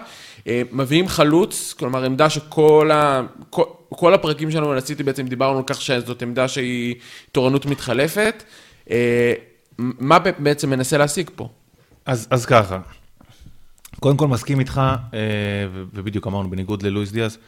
מביאים 0.73 1.09
חלוץ, 1.09 1.75
כלומר 1.79 2.05
עמדה 2.05 2.31
שכל 2.31 2.91
ה... 2.93 3.23
כל, 3.51 3.65
כל 3.89 4.15
הפרקים 4.15 4.51
שלנו 4.51 4.71
על 4.73 4.79
הסיטי 4.79 5.03
בעצם 5.03 5.27
דיברנו 5.27 5.59
על 5.59 5.65
כך 5.67 5.83
שזאת 5.83 6.23
עמדה 6.23 6.49
שהיא 6.49 6.95
תורנות 7.33 7.67
מתחלפת. 7.67 8.45
מה 9.79 10.19
בעצם 10.19 10.71
מנסה 10.71 10.99
להשיג 10.99 11.31
פה? 11.37 11.49
אז, 12.07 12.29
אז 12.31 12.47
ככה, 12.47 12.79
קודם 14.01 14.17
כל 14.17 14.29
מסכים 14.29 14.61
איתך, 14.61 14.81
אה, 15.15 15.19
ובדיוק 15.95 16.27
אמרנו, 16.27 16.51
בניגוד 16.51 16.83
ללואיס 16.83 17.13
דיאז, 17.13 17.39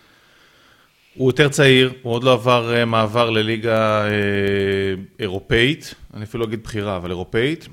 הוא 1.15 1.29
יותר 1.29 1.49
צעיר, 1.49 1.93
הוא 2.03 2.13
עוד 2.13 2.25
לא 2.25 2.33
עבר 2.33 2.75
אה, 2.77 2.85
מעבר 2.85 3.31
לליגה 3.31 4.05
אה, 4.05 4.11
אירופאית, 5.19 5.95
אני 6.15 6.25
אפילו 6.25 6.45
לא 6.45 6.49
אגיד 6.49 6.63
בחירה, 6.63 6.97
אבל 6.97 7.11
אירופאית, 7.11 7.69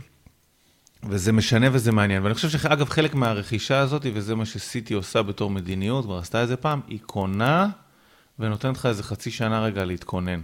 וזה 1.09 1.31
משנה 1.31 1.67
וזה 1.71 1.91
מעניין. 1.91 2.23
ואני 2.23 2.33
חושב 2.33 2.49
שאגב, 2.49 2.89
חלק 2.89 3.15
מהרכישה 3.15 3.79
הזאת, 3.79 4.05
וזה 4.13 4.35
מה 4.35 4.45
שסיטי 4.45 4.93
עושה 4.93 5.21
בתור 5.21 5.49
מדיניות, 5.49 6.05
כבר 6.05 6.17
עשתה 6.17 6.43
את 6.43 6.47
זה 6.47 6.55
פעם, 6.57 6.81
היא 6.87 6.99
קונה 7.05 7.69
ונותנת 8.39 8.77
לך 8.77 8.85
איזה 8.85 9.03
חצי 9.03 9.31
שנה 9.31 9.63
רגע 9.63 9.85
להתכונן. 9.85 10.41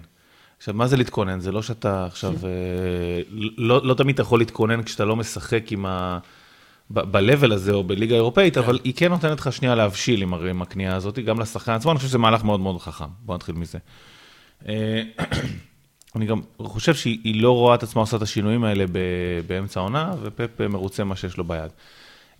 עכשיו, 0.57 0.73
מה 0.73 0.87
זה 0.87 0.97
להתכונן? 0.97 1.39
זה 1.39 1.51
לא 1.51 1.61
שאתה 1.61 2.05
עכשיו, 2.05 2.33
אה, 2.43 3.21
לא, 3.57 3.81
לא 3.85 3.93
תמיד 3.93 4.13
אתה 4.13 4.21
יכול 4.21 4.39
להתכונן 4.39 4.83
כשאתה 4.83 5.05
לא 5.05 5.15
משחק 5.15 5.71
עם 5.71 5.85
ה... 5.85 6.19
ב-level 6.93 7.53
הזה 7.53 7.73
או 7.73 7.83
בליגה 7.83 8.15
האירופאית, 8.15 8.57
אבל 8.57 8.79
היא 8.83 8.93
כן 8.95 9.09
נותנת 9.09 9.39
לך 9.39 9.53
שנייה 9.53 9.75
להבשיל 9.75 10.21
עם, 10.21 10.61
הקנייה 10.61 10.95
הזאת, 10.95 11.19
גם 11.19 11.39
לשחקן 11.39 11.71
עצמו, 11.71 11.91
אני 11.91 11.97
חושב 11.97 12.09
שזה 12.09 12.17
מהלך 12.17 12.43
מאוד 12.43 12.59
מאוד 12.59 12.81
חכם. 12.81 13.05
בוא 13.19 13.35
נתחיל 13.35 13.55
מזה. 13.55 13.77
אה, 14.67 15.01
אני 16.15 16.25
גם 16.25 16.41
חושב 16.61 16.95
שהיא 16.95 17.19
היא 17.23 17.41
לא 17.41 17.51
רואה 17.51 17.75
את 17.75 17.83
עצמה 17.83 18.01
עושה 18.01 18.17
את 18.17 18.21
השינויים 18.21 18.63
האלה 18.63 18.85
באמצע 19.47 19.79
העונה, 19.79 20.11
ופפ 20.21 20.61
מרוצה 20.61 21.03
מה 21.03 21.15
שיש 21.15 21.37
לו 21.37 21.43
ביד. 21.43 21.71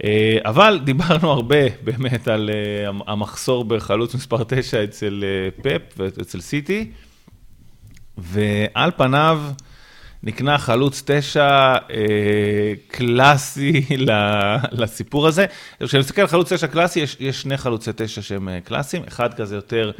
אה, 0.03 0.37
אבל 0.45 0.79
דיברנו 0.83 1.31
הרבה 1.31 1.69
באמת 1.85 2.27
על 2.27 2.49
אה, 2.53 2.87
המ- 2.89 3.01
המחסור 3.07 3.65
בחלוץ 3.65 4.15
מספר 4.15 4.43
9 4.43 4.83
אצל 4.83 5.23
פפ 5.61 5.81
ואצל 5.97 6.41
סיטי, 6.41 6.91
ועל 8.17 8.91
פניו 8.97 9.41
נקנה 10.23 10.57
חלוץ 10.57 11.03
9 11.05 11.43
אה, 11.43 11.77
קלאסי 12.87 13.85
לסיפור 14.71 15.27
הזה. 15.27 15.45
כשאני 15.83 15.99
מסתכל 15.99 16.21
על 16.21 16.27
חלוץ 16.27 16.53
9 16.53 16.67
קלאסי, 16.67 16.99
יש, 16.99 17.17
יש 17.19 17.41
שני 17.41 17.57
חלוצי 17.57 17.91
9 17.95 18.21
שהם 18.21 18.49
אה, 18.49 18.61
קלאסיים, 18.61 19.03
אחד 19.07 19.33
כזה 19.33 19.55
יותר 19.55 19.91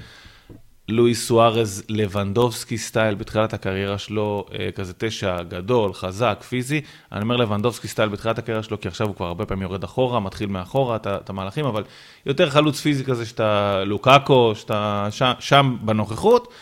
לואיס 0.89 1.27
סוארז 1.27 1.83
לבנדובסקי 1.89 2.77
style 2.77 3.15
בתחילת 3.15 3.53
הקריירה 3.53 3.97
שלו, 3.97 4.45
אה, 4.59 4.69
כזה 4.75 4.93
תשע 4.97 5.43
גדול, 5.43 5.93
חזק, 5.93 6.43
פיזי. 6.49 6.81
אני 7.12 7.21
אומר 7.21 7.36
לבנדובסקי 7.36 7.88
style 7.88 8.10
בתחילת 8.09 8.38
הקריירה 8.38 8.63
שלו, 8.63 8.79
כי 8.81 8.88
עכשיו 8.88 9.07
הוא 9.07 9.15
כבר 9.15 9.25
הרבה 9.25 9.45
פעמים 9.45 9.62
יורד 9.62 9.83
אחורה, 9.83 10.19
מתחיל 10.19 10.49
מאחורה 10.49 10.97
את 11.05 11.29
המהלכים, 11.29 11.65
אבל 11.65 11.83
יותר 12.25 12.49
חלוץ 12.49 12.79
פיזי 12.79 13.03
כזה 13.03 13.25
שאתה 13.25 13.83
לוקאקו, 13.86 14.51
שאתה 14.55 15.07
שם, 15.12 15.31
שם 15.39 15.77
בנוכחות. 15.81 16.53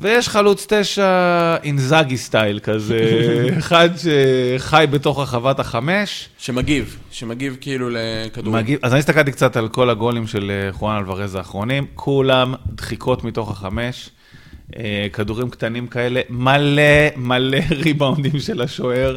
ויש 0.00 0.28
חלוץ 0.28 0.66
תשע 0.68 1.56
אינזאגי 1.62 2.16
style 2.16 2.58
כזה, 2.58 2.98
אחד 3.58 3.88
שחי 3.96 4.84
בתוך 4.90 5.20
רחבת 5.20 5.60
החמש. 5.60 6.28
שמגיב, 6.38 6.98
שמגיב 7.10 7.56
כאילו 7.60 7.88
לכדורים. 7.90 8.62
מגיב, 8.62 8.78
אז 8.82 8.92
אני 8.92 8.98
הסתכלתי 8.98 9.32
קצת 9.32 9.56
על 9.56 9.68
כל 9.68 9.90
הגולים 9.90 10.26
של 10.26 10.50
אה, 10.50 10.72
חוליאן 10.72 10.96
אלוורז 10.96 11.34
האחרונים, 11.34 11.86
כולם 11.94 12.54
דחיקות 12.66 13.24
מתוך 13.24 13.50
החמש, 13.50 14.10
אה, 14.76 15.06
כדורים 15.12 15.50
קטנים 15.50 15.86
כאלה, 15.86 16.20
מלא 16.28 16.82
מלא 17.16 17.58
ריבאונדים 17.84 18.40
של 18.40 18.62
השוער. 18.62 19.16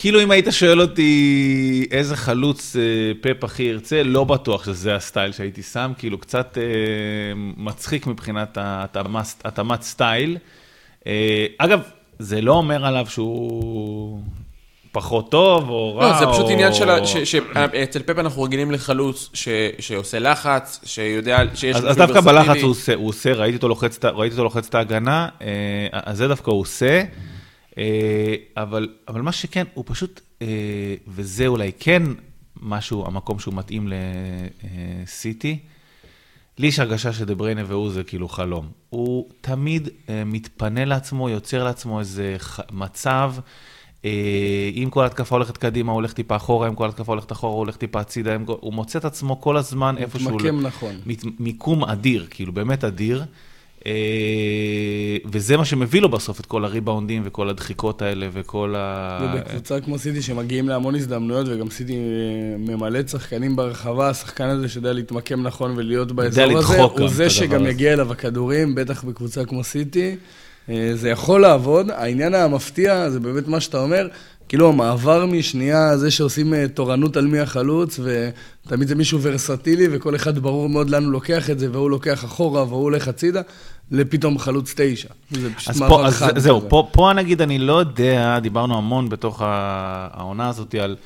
כאילו 0.00 0.22
אם 0.22 0.30
היית 0.30 0.46
שואל 0.50 0.80
אותי 0.80 1.86
איזה 1.90 2.16
חלוץ 2.16 2.76
אה, 2.76 2.82
פפ 3.20 3.44
הכי 3.44 3.62
ירצה, 3.62 4.02
לא 4.02 4.24
בטוח 4.24 4.64
שזה 4.64 4.94
הסטייל 4.94 5.32
שהייתי 5.32 5.62
שם, 5.62 5.92
כאילו 5.98 6.18
קצת 6.18 6.58
אה, 6.58 6.62
מצחיק 7.56 8.06
מבחינת 8.06 8.58
התאמת 9.44 9.82
סטייל. 9.82 10.38
אה, 11.06 11.46
אגב, 11.58 11.80
זה 12.18 12.40
לא 12.40 12.52
אומר 12.52 12.86
עליו 12.86 13.06
שהוא 13.08 14.20
פחות 14.92 15.30
טוב 15.30 15.68
או 15.68 15.96
רע. 15.96 16.12
לא, 16.12 16.18
זה 16.18 16.26
פשוט 16.26 16.44
או- 16.44 16.50
עניין 16.50 16.74
של... 16.74 17.04
שאצל 17.24 18.02
פפ 18.02 18.18
אנחנו 18.18 18.42
רגילים 18.42 18.70
לחלוץ 18.70 19.30
ש- 19.34 19.48
שעושה 19.78 20.18
לחץ, 20.18 20.80
שיודע, 20.84 21.38
שיש 21.54 21.76
אז, 21.76 21.90
אז 21.90 21.96
דווקא. 21.96 22.20
בלחץ 22.20 22.62
הוא 22.62 22.70
עושה, 22.70 22.94
הוא 22.94 23.08
עושה, 23.08 23.32
ראיתי 23.32 23.56
אותו 23.56 23.68
לוחץ, 24.44 24.68
את 24.68 24.74
ההגנה, 24.74 25.28
אז 25.92 26.18
זה 26.18 26.28
דווקא 26.28 26.50
הוא 26.50 26.60
עושה, 26.60 27.02
אבל, 28.56 28.88
אבל 29.08 29.20
מה 29.20 29.32
שכן, 29.32 29.64
הוא 29.74 29.84
פשוט, 29.86 30.20
אה, 30.42 30.94
וזה 31.08 31.46
אולי 31.46 31.72
כן 31.78 32.02
משהו, 32.62 33.06
המקום 33.06 33.38
שהוא 33.38 33.54
מתאים 33.54 33.88
לסיטי, 35.02 35.58
לי 36.58 36.66
יש 36.66 36.78
הרגשה 36.78 37.12
שדה 37.12 37.34
בריינה 37.34 37.62
והוא 37.66 37.90
זה 37.90 38.04
כאילו 38.04 38.28
חלום. 38.28 38.68
הוא 38.90 39.28
תמיד 39.40 39.88
אה, 40.08 40.22
מתפנה 40.26 40.84
לעצמו, 40.84 41.28
יוצר 41.28 41.64
לעצמו 41.64 42.00
איזה 42.00 42.36
מצב, 42.72 43.34
אה, 44.04 44.70
אם 44.74 44.88
כל 44.90 45.04
התקפה 45.04 45.34
הולכת 45.34 45.56
קדימה, 45.56 45.92
הוא 45.92 45.96
הולך 45.96 46.12
טיפה 46.12 46.36
אחורה, 46.36 46.68
אם 46.68 46.74
כל 46.74 46.88
התקפה 46.88 47.12
הולכת 47.12 47.32
אחורה, 47.32 47.52
הוא 47.52 47.58
הולך 47.58 47.76
טיפה 47.76 48.00
הצידה, 48.00 48.36
הוא 48.46 48.72
מוצא 48.72 48.98
את 48.98 49.04
עצמו 49.04 49.40
כל 49.40 49.56
הזמן 49.56 49.98
איפה 49.98 50.18
שהוא... 50.18 50.32
מתמקם 50.32 50.60
נכון. 50.60 50.94
מיקום 51.38 51.84
אדיר, 51.84 52.26
כאילו 52.30 52.52
באמת 52.52 52.84
אדיר. 52.84 53.24
אה, 53.86 53.92
וזה 55.32 55.56
מה 55.56 55.64
שמביא 55.64 56.00
לו 56.00 56.08
בסוף 56.08 56.40
את 56.40 56.46
כל 56.46 56.64
הריבאונדים 56.64 57.22
וכל 57.24 57.48
הדחיקות 57.48 58.02
האלה 58.02 58.28
וכל 58.32 58.74
ה... 58.76 59.18
ובקבוצה 59.22 59.80
כמו 59.80 59.98
סיטי 59.98 60.22
שמגיעים 60.22 60.68
להמון 60.68 60.94
הזדמנויות, 60.94 61.46
וגם 61.50 61.70
סיטי 61.70 61.92
אה, 61.92 61.98
ממלאת 62.58 63.08
שחקנים 63.08 63.56
ברחבה, 63.56 64.08
השחקן 64.08 64.48
הזה 64.48 64.68
שיודע 64.68 64.92
להתמקם 64.92 65.42
נכון 65.42 65.74
ולהיות 65.76 66.12
באזור 66.12 66.58
הזה, 66.58 66.82
הוא 66.82 67.08
זה 67.08 67.30
שגם. 67.30 67.66
יגיע 67.66 67.92
אליו 67.92 68.12
הכדורים, 68.12 68.74
בטח 68.74 69.04
בקבוצה 69.04 69.44
כמו 69.44 69.64
סיטי. 69.64 70.16
אה, 70.70 70.90
זה 70.94 71.10
יכול 71.10 71.40
לעבוד. 71.40 71.90
העניין 71.90 72.34
המפתיע 72.34 73.10
זה 73.10 73.20
באמת 73.20 73.48
מה 73.48 73.60
שאתה 73.60 73.78
אומר, 73.78 74.08
כאילו 74.48 74.68
המעבר 74.68 75.26
משנייה, 75.26 75.96
זה 75.96 76.10
שעושים 76.10 76.54
אה, 76.54 76.68
תורנות 76.68 77.16
על 77.16 77.26
מי 77.26 77.38
החלוץ, 77.38 78.00
ותמיד 78.02 78.88
זה 78.88 78.94
מישהו 78.94 79.18
ורסטילי, 79.22 79.86
וכל 79.90 80.16
אחד 80.16 80.38
ברור 80.38 80.68
מאוד 80.68 80.90
לאן 80.90 81.04
הוא 81.04 81.12
לוקח 81.12 81.50
את 81.50 81.58
זה, 81.58 81.72
והוא 81.72 81.90
לוקח 81.90 82.24
אחורה 82.24 82.62
והוא 82.62 82.82
הולך 82.82 83.08
הצידה, 83.08 83.40
לפתאום 83.90 84.38
חלוץ 84.38 84.74
תשע. 84.76 85.08
זה 85.30 85.54
פשוט 85.54 85.70
אז 85.70 85.80
מעבר 85.80 85.96
פה, 85.96 86.06
אז 86.06 86.14
חד. 86.14 86.38
זהו, 86.38 86.60
כזה. 86.60 86.68
פה, 86.68 86.88
פה 86.92 87.12
נגיד, 87.16 87.42
אני 87.42 87.58
לא 87.58 87.72
יודע, 87.72 88.38
דיברנו 88.38 88.78
המון 88.78 89.08
בתוך 89.08 89.42
העונה 89.44 90.48
הזאת 90.48 90.74
על 90.74 90.96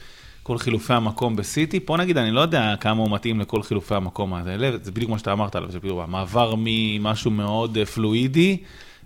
כל 0.42 0.58
חילופי 0.58 0.92
המקום 0.92 1.36
בסיטי, 1.36 1.80
פה 1.80 1.96
נגיד, 1.96 2.18
אני 2.18 2.30
לא 2.30 2.40
יודע 2.40 2.74
כמה 2.80 3.02
הוא 3.02 3.10
מתאים 3.10 3.40
לכל 3.40 3.62
חילופי 3.62 3.94
המקום 3.94 4.34
האלה, 4.34 4.70
זה 4.82 4.92
בדיוק 4.92 5.10
מה 5.10 5.18
שאתה 5.18 5.32
אמרת 5.32 5.56
עליו, 5.56 5.68
בדיוק 5.82 6.00
המעבר 6.02 6.54
ממשהו 6.58 7.30
מאוד 7.30 7.76
אה, 7.76 7.86
פלואידי 7.86 8.56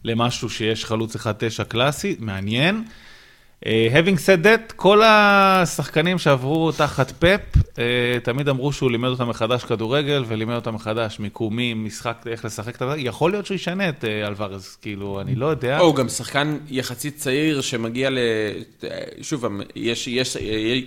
למשהו 0.04 0.50
שיש 0.50 0.84
חלוץ 0.84 1.16
1-9 1.16 1.18
קלאסי, 1.68 2.16
מעניין. 2.18 2.84
Uh, 3.64 3.68
having 3.90 4.18
said 4.18 4.44
that, 4.44 4.72
כל 4.76 5.02
השחקנים 5.04 6.18
שעברו 6.18 6.72
תחת 6.72 7.10
פאפ, 7.10 7.40
uh, 7.54 7.78
תמיד 8.22 8.48
אמרו 8.48 8.72
שהוא 8.72 8.90
לימד 8.90 9.08
אותם 9.08 9.28
מחדש 9.28 9.64
כדורגל 9.64 10.24
ולימד 10.28 10.54
אותם 10.54 10.74
מחדש 10.74 11.20
מיקומים, 11.20 11.84
משחק, 11.84 12.24
איך 12.26 12.44
לשחק 12.44 12.74
את 12.74 12.78
זה. 12.78 12.94
יכול 12.96 13.30
להיות 13.30 13.46
שהוא 13.46 13.54
ישנה 13.54 13.88
את 13.88 14.04
uh, 14.04 14.26
אלוורז, 14.26 14.76
כאילו, 14.82 15.20
אני 15.20 15.34
לא 15.34 15.46
יודע. 15.46 15.78
או, 15.80 15.84
הוא 15.84 15.94
גם 15.94 16.08
שחקן 16.08 16.56
יחסית 16.68 17.16
צעיר 17.16 17.60
שמגיע 17.60 18.10
ל... 18.10 18.18
שוב, 19.22 19.44
יש, 19.76 20.06
יש, 20.08 20.36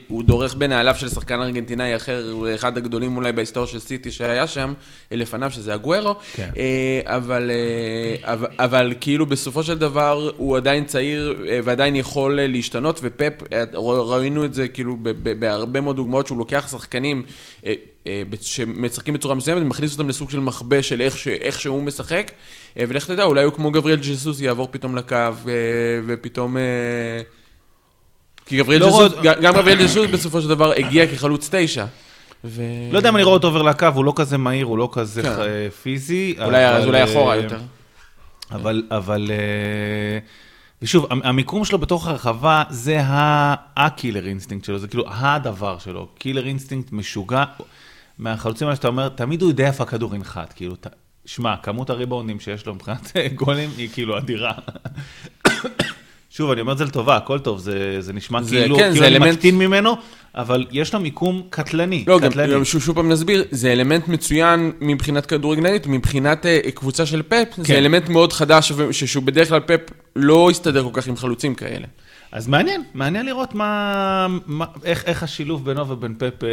הוא 0.08 0.24
דורך 0.24 0.56
בנעליו 0.56 0.96
של 0.96 1.10
שחקן 1.10 1.42
ארגנטינאי 1.42 1.96
אחר, 1.96 2.30
הוא 2.32 2.48
אחד 2.56 2.78
הגדולים 2.78 3.18
אולי 3.18 3.32
בהיסטוריה 3.32 3.70
של 3.70 3.80
סיטי 3.80 4.12
שהיה 4.12 4.48
שם, 4.48 4.74
לפניו, 5.12 5.52
שזה 5.52 5.74
הגוורו. 5.74 6.16
כן. 6.34 6.50
אה, 6.58 7.02
אבל, 7.04 7.52
אה, 7.52 8.34
אבל, 8.34 8.48
אבל 8.60 8.94
כאילו 9.02 9.26
בסופו 9.26 9.64
של 9.64 9.78
דבר 9.78 10.32
הוא 10.38 10.58
עדיין 10.58 10.86
צעיר 10.86 11.36
אה, 11.50 11.60
ועדיין 11.64 11.96
יכול 11.96 12.40
אה, 12.40 12.48
להשתנות, 12.60 13.00
ופפ, 13.04 13.34
אה, 13.54 13.64
ראינו 14.02 14.46
את 14.46 14.54
זה 14.54 14.68
כאילו 14.68 14.98
בהרבה 15.40 15.82
מאוד 15.82 15.96
דוגמאות 15.96 16.28
שהוא 16.28 16.38
לוקח 16.38 16.68
שחקנים 16.72 17.24
אה, 17.66 17.74
אה, 18.08 18.22
שמשחקים 18.42 19.14
בצורה 19.14 19.36
מסוימת 19.36 19.62
ומכניס 19.62 19.94
אותם 19.94 20.10
לסוג 20.10 20.30
של 20.30 20.40
מחבה 20.40 20.84
של 20.84 21.02
איך, 21.02 21.18
ש, 21.18 21.28
איך 21.28 21.60
שהוא 21.60 21.84
משחק, 21.84 22.32
ולך 22.78 23.06
תדע, 23.08 23.24
אולי 23.24 23.44
הוא 23.44 23.54
כמו 23.54 23.72
גבריאל 23.72 24.00
ג'סוס 24.00 24.42
יעבור 24.42 24.68
פתאום 24.72 24.96
לקו, 24.96 25.16
ופתאום... 26.08 26.58
כי 28.46 28.58
גבריאל 28.58 28.82
לא 28.82 28.88
ג'סוס, 28.88 29.14
רואה- 29.14 29.42
גם 29.42 29.54
גבריאל 29.54 29.84
ג'סוס 29.84 30.08
בסופו 30.12 30.42
של 30.42 30.48
דבר 30.48 30.72
הגיע 30.72 31.08
כחלוץ 31.08 31.50
תשע. 31.52 31.86
ו... 32.44 32.62
לא 32.92 32.98
יודע 32.98 33.10
אם 33.10 33.16
אני 33.16 33.24
רואה 33.24 33.34
אותו 33.36 33.48
עובר 33.48 33.62
לקו, 33.62 33.88
הוא 33.96 34.06
לא 34.06 34.14
כזה 34.16 34.38
מהיר, 34.38 34.66
הוא 34.66 34.78
לא 34.78 34.90
כזה 34.92 35.22
כן. 35.22 35.30
פיזי. 35.84 36.36
אולי, 36.46 36.66
אז 36.66 36.76
אבל, 36.78 36.88
אולי 36.88 37.04
אחורה 37.04 37.36
יותר. 37.36 37.58
אבל, 38.52 38.84
אבל, 38.92 39.32
אה, 39.32 40.20
ושוב, 40.82 41.06
המ- 41.10 41.22
המיקום 41.24 41.66
שלו 41.66 41.78
בתוך 41.80 42.08
הרחבה 42.08 42.64
זה 42.70 43.02
ה- 43.02 43.56
ה 43.78 43.85
killer 43.85 44.26
instinct 44.28 44.66
שלו, 44.66 44.80
זה 44.80 44.88
כאילו 44.88 45.10
הדבר 45.14 45.78
שלו. 45.80 46.08
killer 46.18 46.46
instinct 46.48 46.92
משוגע. 46.92 47.44
מהחלוצים 48.18 48.68
האלה 48.68 48.76
שאתה 48.76 48.88
אומר, 48.88 49.10
תמיד 49.10 49.42
הוא 49.42 49.50
יודע 49.52 49.68
איפה 49.68 49.84
הכדור 49.84 50.16
ינחת, 50.16 50.54
כאילו, 50.54 50.76
שמע, 51.26 51.56
כמות 51.64 51.90
הריבאונדים 51.90 52.40
שיש 52.40 52.66
לו 52.66 52.76
מבחינת 52.76 53.12
גולים 53.36 53.70
היא 53.78 53.90
כאילו 53.94 54.18
אדירה. 54.18 54.52
שוב, 56.30 56.52
אני 56.52 56.62
אומר 56.62 56.74
את 56.74 56.78
זה 56.78 56.86
לטובה, 56.86 57.16
הכל 57.18 57.40
טוב, 57.40 57.60
זה, 57.60 57.98
זה 58.00 58.14
נשמע 58.14 58.42
זה- 58.42 58.50
כאילו, 58.56 58.76
כן, 58.76 58.82
כאילו 58.84 58.96
זה 59.00 59.08
אני 59.08 59.16
אלמנט- 59.18 59.34
מקטין 59.34 59.58
ממנו, 59.58 59.96
אבל 60.36 60.66
יש 60.72 60.94
לו 60.94 61.00
מיקום 61.00 61.42
קטלני, 61.50 62.04
לא, 62.08 62.20
קטלני. 62.22 62.54
גם 62.54 62.66
שוב, 62.66 62.82
שוב 62.82 62.96
פעם 62.96 63.10
נסביר, 63.10 63.44
זה 63.52 63.72
אלמנט 63.74 64.08
מצוין 64.08 64.72
מבחינת 64.82 65.26
כדורגלנית, 65.26 65.88
מבחינת 65.88 66.46
אה, 66.46 66.60
קבוצה 66.74 67.06
של 67.06 67.22
פפ, 67.22 67.48
כן. 67.56 67.64
זה 67.64 67.78
אלמנט 67.78 68.10
מאוד 68.10 68.34
חדש, 68.34 68.72
שהוא 68.92 69.24
בדרך 69.24 69.50
כלל 69.50 69.60
פפ 69.60 69.80
לא 70.16 70.50
הסתדר 70.50 70.84
כל 70.84 71.02
כך 71.02 71.08
עם 71.08 71.16
חלוצים 71.18 71.56
כאלה. 71.56 71.86
אז 72.32 72.48
מעניין, 72.48 72.84
מעניין 72.94 73.26
לראות 73.26 73.56
מה, 73.56 74.28
מה 74.46 74.66
איך, 74.84 75.04
איך 75.06 75.24
השילוב 75.24 75.66
בינו 75.66 75.90
ובין 75.90 76.16
פפ 76.18 76.44
אה, 76.44 76.50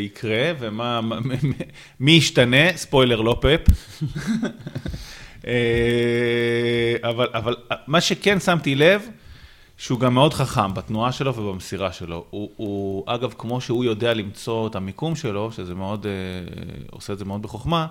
יקרה, 0.00 0.52
ומה, 0.60 1.00
מה- 1.00 1.16
מי 2.00 2.12
ישתנה, 2.12 2.76
ספוילר, 2.76 3.20
לא 3.20 3.40
פפ. 3.40 3.60
אה, 5.46 7.10
אבל, 7.10 7.28
אבל 7.32 7.56
מה 7.86 8.00
שכן 8.00 8.40
שמתי 8.40 8.74
לב, 8.74 9.08
שהוא 9.76 10.00
גם 10.00 10.14
מאוד 10.14 10.34
חכם 10.34 10.74
בתנועה 10.74 11.12
שלו 11.12 11.36
ובמסירה 11.36 11.92
שלו. 11.92 12.24
הוא, 12.30 12.50
הוא, 12.56 13.04
אגב, 13.06 13.34
כמו 13.38 13.60
שהוא 13.60 13.84
יודע 13.84 14.14
למצוא 14.14 14.68
את 14.68 14.74
המיקום 14.74 15.16
שלו, 15.16 15.52
שזה 15.52 15.74
מאוד, 15.74 16.06
אה, 16.06 16.12
עושה 16.90 17.12
את 17.12 17.18
זה 17.18 17.24
מאוד 17.24 17.42
בחוכמה, 17.42 17.86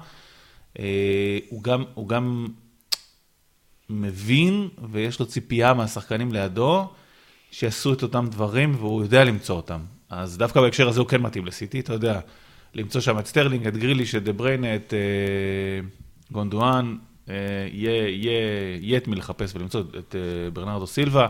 אה, 0.79 1.39
הוא 1.49 1.63
גם, 1.63 1.83
הוא 1.93 2.09
גם 2.09 2.47
מבין 3.89 4.69
ויש 4.91 5.19
לו 5.19 5.25
ציפייה 5.25 5.73
מהשחקנים 5.73 6.31
לידו, 6.31 6.87
שיעשו 7.51 7.93
את 7.93 8.03
אותם 8.03 8.27
דברים 8.29 8.75
והוא 8.75 9.03
יודע 9.03 9.23
למצוא 9.23 9.55
אותם. 9.55 9.79
אז 10.09 10.37
דווקא 10.37 10.61
בהקשר 10.61 10.87
הזה 10.87 10.99
הוא 10.99 11.07
כן 11.07 11.21
מתאים 11.21 11.45
לסיטי, 11.45 11.79
אתה 11.79 11.93
יודע, 11.93 12.19
למצוא 12.73 13.01
שם 13.01 13.19
את 13.19 13.25
סטרלינג, 13.25 13.67
את 13.67 13.77
גריליש, 13.77 14.15
את 14.15 14.23
דה 14.23 14.33
בריינה, 14.33 14.75
את 14.75 14.93
אה, 14.93 15.87
גונדואן, 16.31 16.97
אה, 16.97 17.12
יהיה, 17.27 18.09
יהיה, 18.81 18.97
את 18.97 19.07
מי 19.07 19.15
לחפש 19.15 19.55
ולמצוא 19.55 19.81
את 19.99 20.15
אה, 20.15 20.51
ברנרדו 20.51 20.88
סילבה. 20.88 21.27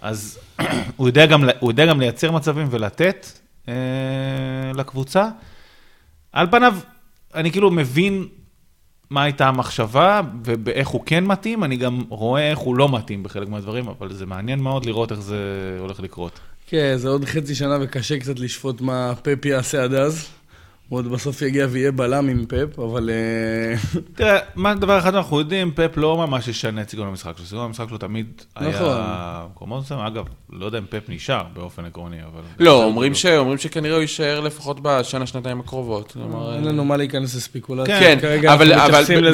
אז 0.00 0.38
הוא 0.96 1.08
יודע, 1.08 1.26
גם, 1.26 1.44
הוא 1.60 1.70
יודע 1.70 1.86
גם 1.86 2.00
לייצר 2.00 2.32
מצבים 2.32 2.66
ולתת 2.70 3.26
אה, 3.68 3.74
לקבוצה. 4.74 5.28
על 6.32 6.46
פניו, 6.50 6.76
אני 7.34 7.52
כאילו 7.52 7.70
מבין 7.70 8.26
מה 9.10 9.22
הייתה 9.22 9.48
המחשבה 9.48 10.20
ואיך 10.42 10.88
הוא 10.88 11.02
כן 11.06 11.24
מתאים, 11.24 11.64
אני 11.64 11.76
גם 11.76 12.04
רואה 12.08 12.50
איך 12.50 12.58
הוא 12.58 12.76
לא 12.76 12.88
מתאים 12.96 13.22
בחלק 13.22 13.48
מהדברים, 13.48 13.88
אבל 13.88 14.12
זה 14.12 14.26
מעניין 14.26 14.60
מאוד 14.60 14.86
לראות 14.86 15.12
איך 15.12 15.20
זה 15.20 15.38
הולך 15.80 16.00
לקרות. 16.00 16.40
כן, 16.66 16.96
זה 16.96 17.08
עוד 17.08 17.24
חצי 17.24 17.54
שנה 17.54 17.78
וקשה 17.80 18.18
קצת 18.18 18.38
לשפוט 18.38 18.80
מה 18.80 19.12
פפ 19.22 19.44
יעשה 19.44 19.84
עד 19.84 19.94
אז. 19.94 20.37
הוא 20.88 20.98
עוד 20.98 21.08
בסוף 21.08 21.42
יגיע 21.42 21.66
ויהיה 21.70 21.92
בלם 21.92 22.28
עם 22.28 22.44
פפ, 22.48 22.78
אבל... 22.78 23.10
אה, 23.10 24.00
תראה, 24.16 24.38
מה 24.54 24.74
דבר 24.74 24.98
אחד 24.98 25.14
אנחנו 25.14 25.38
יודעים, 25.38 25.70
פפ 25.74 25.96
לא 25.96 26.16
ממש 26.16 26.48
ישנה 26.48 26.82
את 26.82 26.90
סגנון 26.90 27.08
המשחק 27.08 27.32
שלו, 27.36 27.46
סגנון 27.46 27.64
המשחק 27.64 27.88
שלו 27.88 27.98
תמיד 27.98 28.26
נכון. 28.56 28.70
היה 28.70 29.42
מסוימים, 29.60 30.06
אגב, 30.06 30.24
לא 30.50 30.66
יודע 30.66 30.78
אם 30.78 30.84
פפ 30.90 31.08
נשאר 31.08 31.42
באופן 31.52 31.84
עקרוני, 31.84 32.16
אבל... 32.22 32.40
לא, 32.58 32.84
אומרים, 32.84 33.12
שכנראה 33.58 33.94
הוא 33.94 34.00
יישאר 34.00 34.40
לפחות 34.40 34.80
בשנה, 34.82 35.26
שנתיים 35.26 35.60
הקרובות. 35.60 36.12
כלומר, 36.12 36.54
אין 36.54 36.64
לנו 36.64 36.84
מה 36.84 36.96
להיכנס 36.96 37.36
לספיקולציה. 37.36 38.00
כן, 38.00 38.18
אבל, 38.52 38.72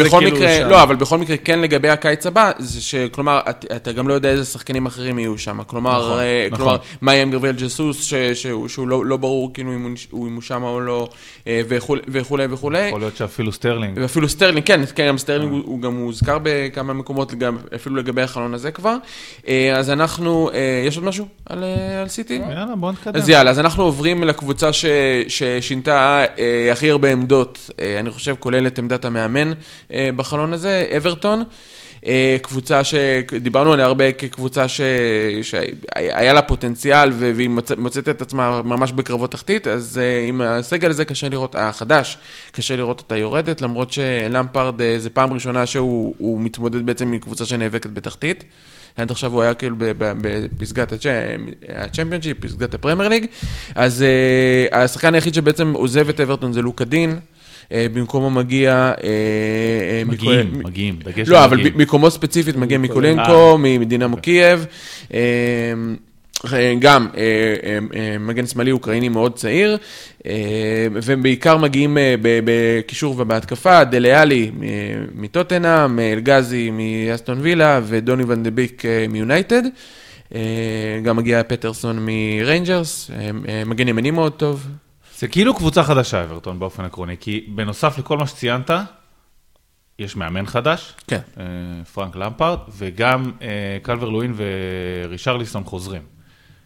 בכל 0.04 0.18
כאילו 0.18 0.36
מקרה. 0.36 0.68
לא, 0.68 0.82
אבל 0.82 0.96
בכל 0.96 1.18
מקרה, 1.18 1.36
כן 1.36 1.60
לגבי 1.60 1.88
הקיץ 1.88 2.26
הבא, 2.26 2.52
זה 2.58 2.80
שכלומר, 2.80 3.40
את, 3.50 3.64
אתה 3.76 3.92
גם 3.92 4.08
לא 4.08 4.14
יודע 4.14 4.30
איזה 4.30 4.44
שחקנים 4.44 4.86
אחרים 4.86 5.18
יהיו 5.18 5.38
שם. 5.38 5.62
כלומר, 5.66 5.98
נכון, 5.98 6.20
אה, 6.20 6.48
נכון. 6.50 6.78
מה 7.00 7.12
יהיה 7.12 7.22
עם 7.22 7.30
גבריאל 7.30 7.56
ג'סוס, 7.56 8.12
שהוא, 8.34 8.88
לא, 8.88 9.06
לא 9.06 9.16
ברור 9.16 9.54
כאילו 9.54 9.74
אם 9.74 9.94
הוא, 10.10 10.42
שם 10.42 10.62
או 10.62 10.80
לא, 10.80 11.08
אה, 11.43 11.43
וכולי 11.46 12.00
וכולי 12.08 12.46
וכולי. 12.50 12.88
יכול 12.88 13.00
להיות 13.00 13.16
שאפילו 13.16 13.52
סטרלינג. 13.52 13.98
ואפילו 14.02 14.28
סטרלינג, 14.28 14.66
כן, 14.66 14.80
כן, 14.94 15.08
גם 15.08 15.18
סטרלינג 15.18 15.52
הוא, 15.52 15.62
הוא 15.64 15.80
גם 15.80 15.96
הוזכר 15.96 16.38
בכמה 16.42 16.92
מקומות, 16.92 17.34
גם 17.34 17.56
אפילו 17.74 17.96
לגבי 17.96 18.22
החלון 18.22 18.54
הזה 18.54 18.70
כבר. 18.70 18.96
אה, 19.48 19.76
אז 19.76 19.90
אנחנו, 19.90 20.50
אה, 20.54 20.84
יש 20.86 20.96
עוד 20.96 21.04
משהו 21.04 21.26
על, 21.46 21.64
אה, 21.64 22.00
על 22.00 22.08
סיטי? 22.08 22.34
יאללה, 22.34 22.76
בוא 22.76 22.92
נתקדם. 22.92 23.16
אז 23.16 23.28
יאללה, 23.28 23.50
אז 23.50 23.58
אנחנו 23.58 23.82
עוברים 23.82 24.24
לקבוצה 24.24 24.72
ש, 24.72 24.84
ששינתה 25.28 26.24
אה, 26.38 26.72
הכי 26.72 26.90
הרבה 26.90 27.12
עמדות, 27.12 27.70
אה, 27.80 28.00
אני 28.00 28.10
חושב, 28.10 28.34
כולל 28.38 28.66
את 28.66 28.78
עמדת 28.78 29.04
המאמן 29.04 29.52
אה, 29.92 30.10
בחלון 30.16 30.52
הזה, 30.52 30.86
אברטון. 30.96 31.44
אה, 32.06 32.36
קבוצה 32.42 32.84
שדיברנו 32.84 33.72
עליה 33.72 33.86
הרבה 33.86 34.12
כקבוצה 34.12 34.68
ש... 34.68 34.80
שהיה 35.42 36.32
לה 36.32 36.42
פוטנציאל 36.42 37.10
והיא 37.12 37.48
מוצא- 37.50 37.74
מוצאת 37.78 38.08
את 38.08 38.22
עצמה 38.22 38.62
ממש 38.62 38.92
בקרבות 38.92 39.32
תחתית, 39.32 39.66
אז 39.66 39.98
אה, 40.02 40.28
עם 40.28 40.40
הסגל 40.40 40.90
הזה 40.90 41.04
קשה 41.04 41.28
לראות, 41.28 41.54
החדש, 41.58 42.18
קשה 42.52 42.76
לראות 42.76 43.00
אותה 43.00 43.16
יורדת, 43.16 43.60
למרות 43.60 43.92
שלמפרד 43.92 44.80
אה, 44.80 44.98
זה 44.98 45.10
פעם 45.10 45.32
ראשונה 45.32 45.66
שהוא 45.66 46.14
הוא 46.18 46.40
מתמודד 46.40 46.86
בעצם 46.86 47.12
עם 47.12 47.18
קבוצה 47.18 47.44
שנאבקת 47.46 47.90
בתחתית. 47.90 48.44
עד 48.96 49.10
עכשיו 49.10 49.32
הוא 49.32 49.42
היה 49.42 49.54
כאילו 49.54 49.76
בפסגת 49.98 50.92
הצ'מפיונשיפ, 51.68 52.40
פסגת 52.40 52.74
הפרמייר 52.74 53.08
ליג. 53.08 53.26
אז 53.74 54.04
השחקן 54.72 55.14
היחיד 55.14 55.34
שבעצם 55.34 55.72
עוזב 55.72 56.08
את 56.08 56.20
אברטון 56.20 56.52
זה 56.52 56.62
לוקה 56.62 56.84
דין. 56.84 57.18
אה, 57.72 57.86
במקומו 57.92 58.30
מגיע... 58.30 58.72
אה, 58.72 58.92
אה, 59.04 60.02
מגיעים, 60.06 60.50
מיקו- 60.52 60.68
מגיעים, 60.68 60.96
דגש 61.04 61.28
לא, 61.28 61.44
אבל 61.44 61.56
מגיעים. 61.56 61.78
מקומו 61.78 62.10
ספציפית 62.10 62.56
מגיע. 62.56 62.78
מיקולנקו, 62.78 63.58
מדינמו 63.58 64.16
קייב. 64.16 64.66
אה, 65.14 65.20
אה, 66.52 66.74
גם 66.78 67.06
מגן 68.20 68.46
שמאלי 68.46 68.70
אוקראיני 68.72 69.08
מאוד 69.08 69.34
צעיר, 69.34 69.76
אה, 70.26 70.32
ובעיקר 70.92 71.56
מגיעים 71.58 71.96
בקישור 72.20 73.14
ובהתקפה, 73.18 73.84
דלה 73.84 74.17
אלי 74.17 74.50
מטוטנאם, 75.14 75.98
אלגזי 76.00 76.70
מאסטון 76.72 77.38
וילה 77.40 77.80
ודוני 77.84 78.24
ון 78.26 78.42
דה 78.42 78.50
ביק 78.50 78.84
אה, 78.84 79.06
מיונייטד. 79.08 79.62
גם 81.02 81.16
מגיע 81.16 81.42
פטרסון 81.42 81.98
מריינג'רס, 82.08 83.10
מגן 83.66 83.88
ימני 83.88 84.10
מאוד 84.10 84.32
טוב. 84.32 84.66
זה 85.18 85.28
כאילו 85.28 85.54
קבוצה 85.54 85.84
חדשה, 85.84 86.24
אברטון, 86.24 86.58
באופן 86.58 86.84
עקרוני, 86.84 87.16
כי 87.20 87.46
בנוסף 87.48 87.98
לכל 87.98 88.18
מה 88.18 88.26
שציינת, 88.26 88.70
יש 89.98 90.16
מאמן 90.16 90.46
חדש, 90.46 90.94
כן. 91.06 91.20
אה, 91.38 91.44
פרנק 91.94 92.16
למפרד, 92.16 92.58
וגם 92.76 93.32
אה, 93.42 93.78
קלברט 93.82 94.08
לואין 94.08 94.34
ורישרליסון 94.36 95.64
חוזרים. 95.64 96.02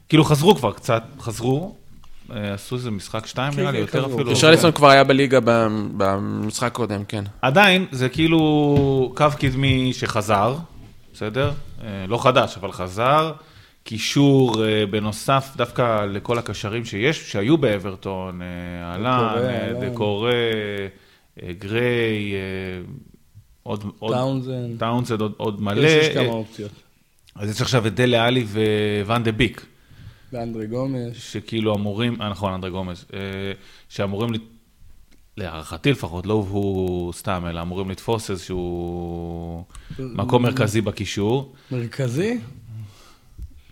כאילו 0.08 0.24
חזרו 0.24 0.56
כבר 0.56 0.72
קצת, 0.72 1.02
חזרו, 1.20 1.74
אה, 2.32 2.54
עשו 2.54 2.76
איזה 2.76 2.90
משחק 2.90 3.26
שתיים 3.26 3.52
כן, 3.52 3.61
נראה 3.61 3.70
לי, 3.70 3.78
כן, 3.78 3.82
יותר 3.82 4.04
חזרו. 4.04 4.14
אפילו. 4.14 4.30
רישרליסון 4.30 4.72
כבר 4.72 4.88
היה 4.88 5.04
בליגה 5.04 5.38
במשחק 5.96 6.66
הקודם, 6.66 7.04
כן. 7.04 7.24
עדיין, 7.42 7.87
זה 7.90 8.08
כאילו 8.08 9.12
קו 9.16 9.26
קדמי 9.38 9.92
שחזר, 9.92 10.56
בסדר? 11.14 11.52
לא 12.08 12.22
חדש, 12.22 12.56
אבל 12.56 12.72
חזר. 12.72 13.32
קישור 13.88 14.64
אה, 14.64 14.87
בנוסף 14.87 15.53
דווקא 15.57 16.05
לכל 16.05 16.38
הקשרים 16.38 16.85
שיש, 16.85 17.33
שהיו 17.33 17.59
באברטון, 17.59 18.42
אה, 18.42 18.46
אהלן, 18.83 19.35
דקורא, 19.81 20.31
אה, 20.31 20.87
אה, 21.42 21.53
גריי, 21.53 22.33
עוד, 23.62 23.85
עוד, 23.98 24.12
טאונזן. 24.79 25.20
עוד, 25.20 25.33
עוד 25.37 25.62
מלא. 25.62 25.87
יש 25.87 26.09
כמה 26.14 26.27
אופציות. 26.27 26.70
אז 27.35 27.51
יש 27.51 27.61
עכשיו 27.61 27.87
את 27.87 27.94
דלה 27.94 28.27
עלי 28.27 28.46
וואן 29.07 29.22
דה 29.22 29.33
ביק, 29.33 29.66
ואנדרי 30.33 30.66
גומש. 30.66 31.33
שכאילו 31.33 31.74
אמורים, 31.74 32.16
נכון, 32.31 32.53
אנדרי 32.53 32.70
גומז, 32.70 33.05
שאמורים, 33.88 34.31
להערכתי 35.37 35.90
לפחות, 35.90 36.27
לא 36.27 36.35
הוא 36.35 37.12
סתם, 37.12 37.44
אלא 37.51 37.62
אמורים 37.62 37.90
לתפוס 37.90 38.31
איזשהו 38.31 39.64
מקום 39.98 40.42
מרכזי 40.42 40.81
בקישור. 40.81 41.55
מרכזי? 41.70 42.38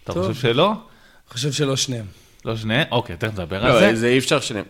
אתה 0.07 0.15
טוב. 0.15 0.29
חושב 0.29 0.41
שלא? 0.41 0.67
אני 0.71 0.79
חושב 1.33 1.53
שלא 1.53 1.77
שניהם. 1.77 2.05
לא 2.45 2.57
שני? 2.57 2.83
אוקיי, 2.91 3.17
תכף 3.17 3.33
נדבר 3.33 3.65
על 3.67 3.73
לא, 3.73 3.81
זה. 3.81 3.97
זה 3.97 4.09
אי 4.09 4.19
אפשר 4.19 4.41
שניהם. 4.41 4.65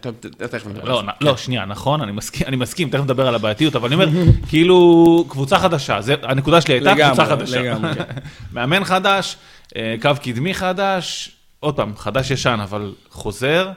תכף 0.50 0.66
נדבר 0.66 0.82
על 0.82 0.88
לא, 0.88 0.96
זה. 1.00 1.06
נ- 1.06 1.24
לא, 1.24 1.36
שנייה, 1.36 1.64
נכון, 1.64 2.00
אני 2.02 2.12
מסכים, 2.12 2.46
אני 2.46 2.56
מסכים, 2.56 2.90
תכף 2.90 3.02
נדבר 3.02 3.28
על 3.28 3.34
הבעייתיות, 3.34 3.76
אבל 3.76 3.86
אני 3.86 3.94
אומר, 3.94 4.08
כאילו, 4.48 5.24
קבוצה 5.28 5.58
חדשה, 5.58 6.00
זה, 6.00 6.14
הנקודה 6.22 6.60
שלי 6.60 6.74
הייתה 6.74 6.92
לגמרי, 6.92 7.06
קבוצה 7.16 7.26
חדשה. 7.26 7.62
לגמרי. 7.62 7.90
מאמן 8.52 8.84
חדש, 8.84 9.36
אה, 9.76 9.94
קו 10.02 10.10
קדמי 10.22 10.54
חדש, 10.54 11.30
עוד 11.60 11.76
פעם, 11.76 11.96
חדש-ישן, 11.96 12.58
אבל 12.62 12.92
חוזר, 13.10 13.70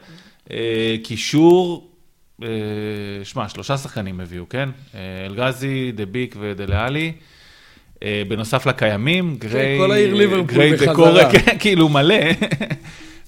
אה, 0.52 0.95
קישור, 1.04 1.89
אה, 2.43 2.48
שמע, 3.24 3.50
שלושה 3.50 3.78
שחקנים 3.78 4.19
הביאו, 4.19 4.50
כן? 4.50 4.69
אלגזי, 5.26 5.91
דה 5.91 6.06
ביק 6.06 6.36
ודלאלי. 6.39 7.13
אה, 8.04 8.24
בנוסף 8.28 8.66
לקיימים, 8.66 9.36
גריי, 9.40 9.78
כל 9.78 9.92
העיר 9.92 10.14
ליברפול 10.14 10.74
בחזרה. 10.76 11.32
כן, 11.34 11.58
כאילו 11.60 11.90
מלא. 11.90 12.16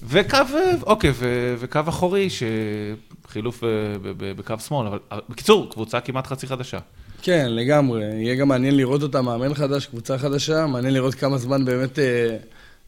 וקו, 0.04 0.38
אה, 0.56 0.72
אוקיי, 0.84 1.12
וקו 1.60 1.80
אחורי, 1.90 2.28
שחילוף 2.30 3.64
אה, 3.64 3.70
בקו 4.18 4.56
שמאל, 4.68 4.88
אבל 4.88 5.00
בקיצור, 5.30 5.70
קבוצה 5.72 6.00
כמעט 6.00 6.28
חצי 6.28 6.48
חדשה. 6.48 6.80
כן, 7.22 7.48
לגמרי. 7.50 8.04
יהיה 8.04 8.36
גם 8.36 8.48
מעניין 8.48 8.78
לראות 8.78 9.04
אותה, 9.04 9.22
מאמן 9.22 9.54
חדש, 9.54 9.86
קבוצה 9.86 10.18
חדשה. 10.18 10.66
מעניין 10.66 10.94
לראות 10.94 11.16
כמה 11.16 11.38
זמן 11.38 11.66
באמת 11.66 12.00
אה, 12.00 12.38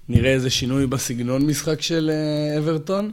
נראה 0.10 0.32
איזה 0.32 0.50
שינוי 0.50 0.88
בסגנון 0.88 1.46
משחק 1.46 1.82
של 1.82 2.12
אברטון. 2.58 3.12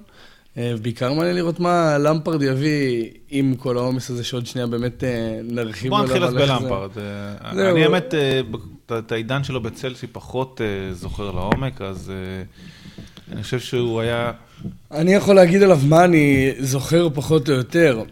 בעיקר 0.57 1.13
מעניין 1.13 1.37
לראות 1.37 1.61
מה 1.61 1.99
למפרד 1.99 2.43
יביא 2.43 3.05
עם 3.31 3.55
כל 3.55 3.77
העומס 3.79 4.11
הזה, 4.11 4.25
שעוד 4.25 4.47
שנייה 4.47 4.67
באמת 4.67 5.05
אה, 5.05 5.41
נרחיב 5.45 5.91
בוא 5.91 6.03
נתחיל 6.05 6.25
אז 6.25 6.35
בלמפרד. 6.35 6.91
אה. 6.99 7.51
אני 7.73 7.85
האמת, 7.85 8.15
אה, 8.15 8.41
את- 8.99 9.13
העידן 9.13 9.45
שלו 9.45 9.61
בצלסי 9.61 10.07
פחות 10.07 10.61
אה, 10.61 10.95
זוכר 10.95 11.31
לעומק, 11.31 11.81
אז 11.83 12.11
אה, 12.11 12.43
אני 13.33 13.43
חושב 13.43 13.61
שהוא 13.61 14.01
היה... 14.01 14.33
אני 14.91 15.15
יכול 15.15 15.35
להגיד 15.37 15.63
עליו 15.63 15.79
מה 15.89 16.05
אני 16.05 16.53
זוכר 16.59 17.09
פחות 17.15 17.49
או 17.49 17.55
יותר. 17.55 18.03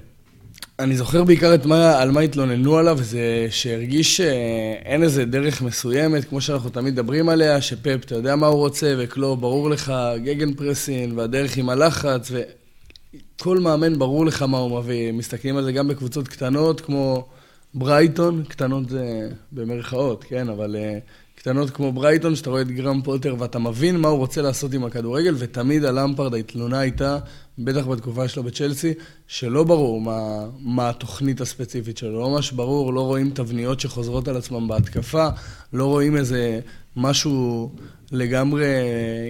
אני 0.81 0.97
זוכר 0.97 1.25
בעיקר 1.25 1.55
את 1.55 1.67
מה, 1.67 1.99
על 1.99 2.11
מה 2.11 2.21
התלוננו 2.21 2.77
עליו, 2.77 2.99
זה 3.03 3.47
שהרגיש 3.51 4.17
שאין 4.17 5.03
איזה 5.03 5.25
דרך 5.25 5.63
מסוימת, 5.63 6.25
כמו 6.25 6.41
שאנחנו 6.41 6.71
תמיד 6.71 6.95
מדברים 6.95 7.29
עליה, 7.29 7.61
שפפ, 7.61 8.05
אתה 8.05 8.15
יודע 8.15 8.37
מה 8.37 8.47
הוא 8.47 8.59
רוצה, 8.59 8.95
וקלוב, 8.99 9.41
ברור 9.41 9.71
לך, 9.71 9.93
גגן 10.17 10.55
פרסין, 10.55 11.19
והדרך 11.19 11.57
עם 11.57 11.69
הלחץ, 11.69 12.31
וכל 12.31 13.59
מאמן 13.59 13.99
ברור 13.99 14.27
לך 14.27 14.43
מה 14.43 14.59
הוא 14.59 14.79
מביא. 14.79 15.13
מסתכלים 15.13 15.57
על 15.57 15.65
זה 15.65 15.73
גם 15.73 15.89
בקבוצות 15.89 16.29
קטנות, 16.29 16.81
כמו 16.81 17.27
ברייטון, 17.75 18.45
קטנות 18.49 18.89
זה 18.89 19.29
במרכאות, 19.53 20.25
כן, 20.25 20.49
אבל 20.49 20.77
uh, 20.77 21.39
קטנות 21.39 21.71
כמו 21.71 21.93
ברייטון, 21.93 22.37
שאתה 22.37 22.51
רואה 22.51 22.63
את 22.63 22.71
גרם 22.71 23.03
פוטר 23.03 23.35
ואתה 23.39 23.59
מבין 23.59 23.97
מה 23.97 24.09
הוא 24.09 24.19
רוצה 24.19 24.43
לעשות 24.43 24.73
עם 24.73 24.85
הכדורגל, 24.85 25.35
ותמיד 25.39 25.85
הלמפרד, 25.85 26.35
התלונה 26.35 26.79
הייתה, 26.79 27.19
בטח 27.59 27.87
בתקופה 27.87 28.29
שלו 28.29 28.43
בצ'לסי, 28.43 28.95
שלא 29.27 29.65
ברור 29.65 30.01
מה, 30.01 30.47
מה 30.61 30.89
התוכנית 30.89 31.41
הספציפית 31.41 31.99
שלו, 31.99 32.21
לא 32.21 32.31
ממש 32.31 32.53
ברור, 32.53 32.93
לא 32.93 33.01
רואים 33.01 33.31
תבניות 33.31 33.81
שחוזרות 33.81 34.29
על 34.29 34.37
עצמם 34.37 34.69
בהתקפה, 34.69 35.29
לא 35.73 35.85
רואים 35.85 36.17
איזה 36.17 36.61
משהו 36.97 37.71
לגמרי 38.13 38.67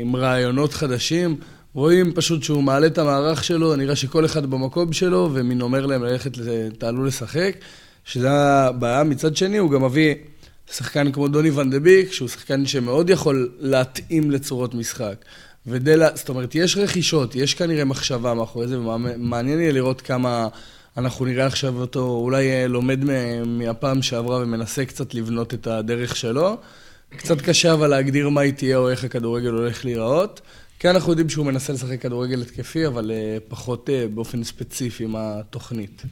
עם 0.03 0.17
רעיונות 0.17 0.73
חדשים. 0.73 1.37
רואים 1.75 2.12
פשוט 2.12 2.43
שהוא 2.43 2.62
מעלה 2.62 2.87
את 2.87 2.99
המערך 2.99 3.45
שלו, 3.45 3.77
נראה 3.77 3.97
שכל 3.97 4.25
אחד 4.25 4.47
במקום 4.47 4.93
שלו, 4.93 5.31
ומין 5.33 5.61
אומר 5.61 5.87
להם 5.87 6.03
ללכת, 6.03 6.33
תעלו 6.79 7.05
לשחק, 7.05 7.57
שזה 8.05 8.31
הבעיה. 8.31 9.05
מצד 9.05 9.37
שני, 9.37 9.59
הוא 9.59 9.71
גם 9.71 9.85
מביא 9.85 10.14
שחקן 10.73 11.12
כמו 11.12 11.29
דוני 11.29 11.51
ון 11.51 11.71
דה 11.71 11.81
ביק, 11.81 12.12
שהוא 12.12 12.29
שחקן 12.29 12.67
שמאוד 12.67 13.11
יכול 13.11 13.51
להתאים 13.59 14.31
לצורות 14.31 14.75
משחק. 14.75 15.25
ודלה, 15.66 16.09
זאת 16.14 16.29
אומרת, 16.29 16.55
יש 16.55 16.77
רכישות, 16.77 17.35
יש 17.35 17.55
כנראה 17.55 17.85
מחשבה 17.85 18.35
מאחורי 18.35 18.68
זה, 18.68 18.81
ומעניין 18.81 19.61
יהיה 19.61 19.73
לראות 19.73 20.01
כמה 20.01 20.49
אנחנו 20.97 21.25
נראה 21.25 21.47
עכשיו 21.47 21.81
אותו, 21.81 22.01
אולי 22.01 22.68
לומד 22.68 23.05
מהפעם 23.47 24.03
שעברה 24.03 24.42
ומנסה 24.42 24.85
קצת 24.85 25.14
לבנות 25.14 25.55
את 25.55 25.66
הדרך 25.66 26.16
שלו. 26.16 26.57
קצת 27.16 27.40
קשה 27.40 27.73
אבל 27.73 27.87
להגדיר 27.87 28.29
מה 28.29 28.40
היא 28.40 28.53
תהיה 28.53 28.77
או 28.77 28.90
איך 28.90 29.05
הכדורגל 29.05 29.51
הולך 29.51 29.85
להיראות. 29.85 30.40
כי 30.79 30.90
אנחנו 30.90 31.12
יודעים 31.12 31.29
שהוא 31.29 31.47
מנסה 31.47 31.73
לשחק 31.73 32.03
כדורגל 32.03 32.42
התקפי, 32.42 32.87
אבל 32.87 33.11
אה, 33.11 33.37
פחות 33.49 33.90
אה, 33.90 34.07
באופן 34.14 34.44
ספציפי 34.44 35.07
מה 35.07 35.38
התוכנית. 35.38 36.03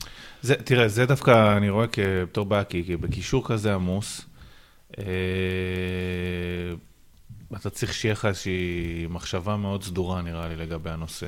זה, 0.42 0.54
תראה, 0.54 0.88
זה 0.88 1.06
דווקא 1.06 1.56
אני 1.56 1.70
רואה 1.70 1.87
כבתור 1.87 2.44
בעיה, 2.44 2.64
כי 2.64 2.96
בקישור 3.00 3.48
כזה 3.48 3.74
עמוס, 3.74 4.20
אה, 4.98 5.04
אתה 7.56 7.70
צריך 7.70 7.94
שיהיה 7.94 8.12
לך 8.12 8.24
איזושהי 8.24 9.06
מחשבה 9.11 9.56
מאוד 9.56 9.85
סדורה, 9.85 10.22
נראה 10.22 10.48
לי, 10.48 10.56
לגבי 10.56 10.90
הנושא. 10.90 11.26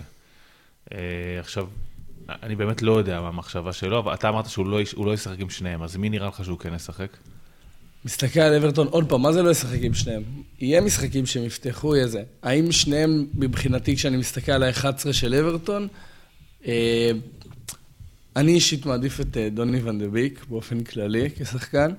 אה, 0.93 0.99
עכשיו, 1.41 1.69
אני 2.29 2.57
באמת 2.57 2.83
לא 2.83 2.99
יודע 2.99 3.21
מה 3.21 3.29
המחשבה 3.29 3.73
שלו, 3.73 3.99
אבל 3.99 4.15
אתה 4.15 4.29
אמרת 4.29 4.49
שהוא 4.49 4.67
לא, 4.67 4.81
לא 4.97 5.15
ישחק 5.15 5.41
עם 5.41 5.51
שניהם, 5.51 5.83
אז 5.83 5.97
מי 5.97 6.09
נראה 6.09 6.29
לך 6.29 6.45
שהוא 6.45 6.59
כן 6.59 6.75
ישחק? 6.75 7.17
מסתכל 8.05 8.41
על 8.41 8.55
אברטון, 8.55 8.87
עוד 8.87 9.09
פעם, 9.09 9.23
מה 9.23 9.33
זה 9.33 9.43
לא 9.43 9.51
ישחק 9.51 9.79
עם 9.83 9.95
שניהם? 9.95 10.23
יהיה 10.61 10.81
משחקים 10.81 11.27
שהם 11.27 11.45
יפתחו, 11.45 11.97
יהיה 11.97 12.07
זה. 12.07 12.23
האם 12.43 12.73
שניהם, 12.73 13.27
מבחינתי, 13.35 13.97
כשאני 13.97 14.17
מסתכל 14.17 14.53
על 14.53 14.63
ה-11 14.63 15.13
של 15.13 15.35
אברטון, 15.35 15.89
אה, 16.67 17.11
אני 18.37 18.53
אישית 18.53 18.87
מעדיף 18.87 19.21
את 19.21 19.37
אה, 19.37 19.49
דוני 19.51 19.81
ון 19.83 19.99
דה 19.99 20.09
ביק 20.09 20.45
באופן 20.49 20.85
כללי 20.85 21.31
כשחקן. 21.37 21.91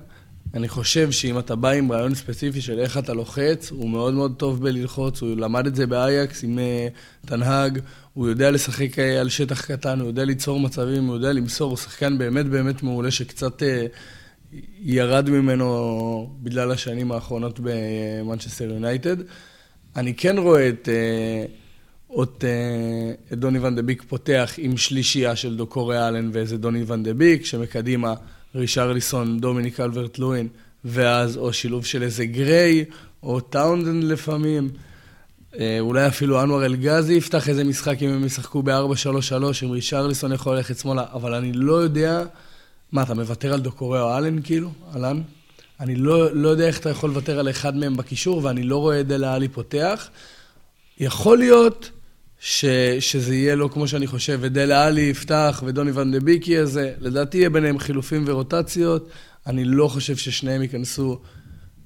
אני 0.54 0.68
חושב 0.68 1.10
שאם 1.10 1.38
אתה 1.38 1.56
בא 1.56 1.70
עם 1.70 1.92
רעיון 1.92 2.14
ספציפי 2.14 2.60
של 2.60 2.78
איך 2.78 2.98
אתה 2.98 3.12
לוחץ, 3.12 3.70
הוא 3.70 3.90
מאוד 3.90 4.14
מאוד 4.14 4.34
טוב 4.36 4.62
בללחוץ, 4.62 5.22
הוא 5.22 5.36
למד 5.36 5.66
את 5.66 5.74
זה 5.74 5.86
באייקס 5.86 6.44
עם 6.44 6.58
אה, 6.58 6.88
טן 7.26 7.43
האח, 7.43 7.78
הוא 8.14 8.28
יודע 8.28 8.50
לשחק 8.50 8.98
אה, 8.98 9.20
על 9.20 9.28
שטח 9.28 9.66
קטן, 9.66 10.00
הוא 10.00 10.08
יודע 10.08 10.24
ליצור 10.24 10.60
מצבים, 10.60 11.06
הוא 11.06 11.14
יודע 11.14 11.32
למסור, 11.32 11.70
הוא 11.70 11.76
שחקן 11.76 12.18
באמת 12.18 12.46
באמת 12.46 12.82
מעולה 12.82 13.10
שקצת 13.10 13.62
אה, 13.62 13.86
ירד 14.80 15.30
ממנו 15.30 16.30
בגלל 16.42 16.70
השנים 16.70 17.12
האחרונות 17.12 17.60
במנצ'סטר 17.62 18.64
יונייטד. 18.64 19.16
אני 19.96 20.14
כן 20.14 20.38
רואה 20.38 20.68
את, 20.68 20.88
את, 22.22 22.44
את 23.32 23.38
דוני 23.38 23.58
ון 23.58 23.76
דה 23.76 23.82
ביק 23.82 24.04
פותח 24.08 24.54
עם 24.58 24.76
שלישייה 24.76 25.36
של 25.36 25.56
דוקורי 25.56 26.08
אלן 26.08 26.30
ואיזה 26.32 26.58
דוני 26.58 26.84
ון 26.86 27.02
דה 27.02 27.14
ביק, 27.14 27.44
שמקדימה 27.44 28.14
רישרליסון, 28.54 29.40
דומיניק 29.40 29.80
אלברט 29.80 30.18
לואין, 30.18 30.48
ואז 30.84 31.36
או 31.36 31.52
שילוב 31.52 31.84
של 31.84 32.02
איזה 32.02 32.26
גריי, 32.26 32.84
או 33.22 33.40
טאונדן 33.40 34.02
לפעמים. 34.02 34.70
אה, 35.58 35.76
אולי 35.80 36.06
אפילו 36.06 36.42
אנואר 36.42 36.64
אלגזי 36.64 37.14
יפתח 37.14 37.48
איזה 37.48 37.64
משחק 37.64 38.02
אם 38.02 38.08
הם 38.08 38.24
ישחקו 38.24 38.62
ב-4-3-3, 38.62 39.34
אם 39.64 39.70
רישרליסון 39.70 40.32
יכול 40.32 40.56
ללכת 40.56 40.78
שמאלה, 40.78 41.04
אבל 41.12 41.34
אני 41.34 41.52
לא 41.52 41.74
יודע... 41.74 42.24
מה, 42.92 43.02
אתה 43.02 43.14
מוותר 43.14 43.52
על 43.52 43.60
דוקורי 43.60 44.00
או 44.00 44.16
אלן, 44.18 44.42
כאילו? 44.42 44.70
אלן? 44.96 45.20
אני 45.80 45.94
לא, 45.94 46.34
לא 46.34 46.48
יודע 46.48 46.66
איך 46.66 46.78
אתה 46.78 46.90
יכול 46.90 47.10
לוותר 47.10 47.38
על 47.38 47.50
אחד 47.50 47.76
מהם 47.76 47.96
בקישור, 47.96 48.44
ואני 48.44 48.62
לא 48.62 48.76
רואה 48.76 49.00
את 49.00 49.06
דלה 49.06 49.34
עלי 49.34 49.48
פותח. 49.48 50.08
יכול 51.00 51.38
להיות 51.38 51.90
ש, 52.40 52.64
שזה 53.00 53.34
יהיה 53.34 53.54
לא 53.54 53.68
כמו 53.72 53.88
שאני 53.88 54.06
חושב, 54.06 54.38
ודלה 54.42 54.86
עלי 54.86 55.00
יפתח 55.00 55.62
ודוני 55.66 55.90
ון 55.90 56.12
דה 56.12 56.20
ביק 56.20 56.48
יהיה 56.48 56.66
זה. 56.66 56.92
לדעתי 57.00 57.38
יהיה 57.38 57.50
ביניהם 57.50 57.78
חילופים 57.78 58.24
ורוטציות. 58.26 59.08
אני 59.46 59.64
לא 59.64 59.88
חושב 59.88 60.16
ששניהם 60.16 60.62
ייכנסו 60.62 61.18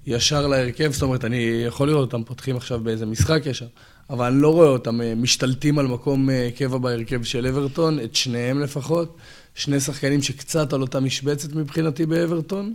ישר 0.07 0.47
להרכב, 0.47 0.93
זאת 0.93 1.03
אומרת, 1.03 1.25
אני 1.25 1.62
יכול 1.67 1.88
לראות 1.88 2.12
אותם 2.12 2.25
פותחים 2.25 2.57
עכשיו 2.57 2.81
באיזה 2.81 3.07
משחק 3.07 3.43
ישר, 3.47 3.67
אבל 4.11 4.27
אני 4.27 4.43
לא 4.43 4.53
רואה 4.53 4.69
אותם 4.69 5.01
אה, 5.01 5.14
משתלטים 5.14 5.79
על 5.79 5.87
מקום 5.87 6.31
אה, 6.31 6.49
קבע 6.57 6.79
בהרכב 6.79 7.23
של 7.23 7.47
אברטון, 7.47 8.01
את 8.01 8.14
שניהם 8.14 8.61
לפחות. 8.61 9.17
שני 9.55 9.81
שחקנים 9.81 10.23
שקצת 10.23 10.73
על 10.73 10.81
אותה 10.81 11.01
משבצת 11.01 11.53
מבחינתי 11.53 12.07
באברטון, 12.07 12.75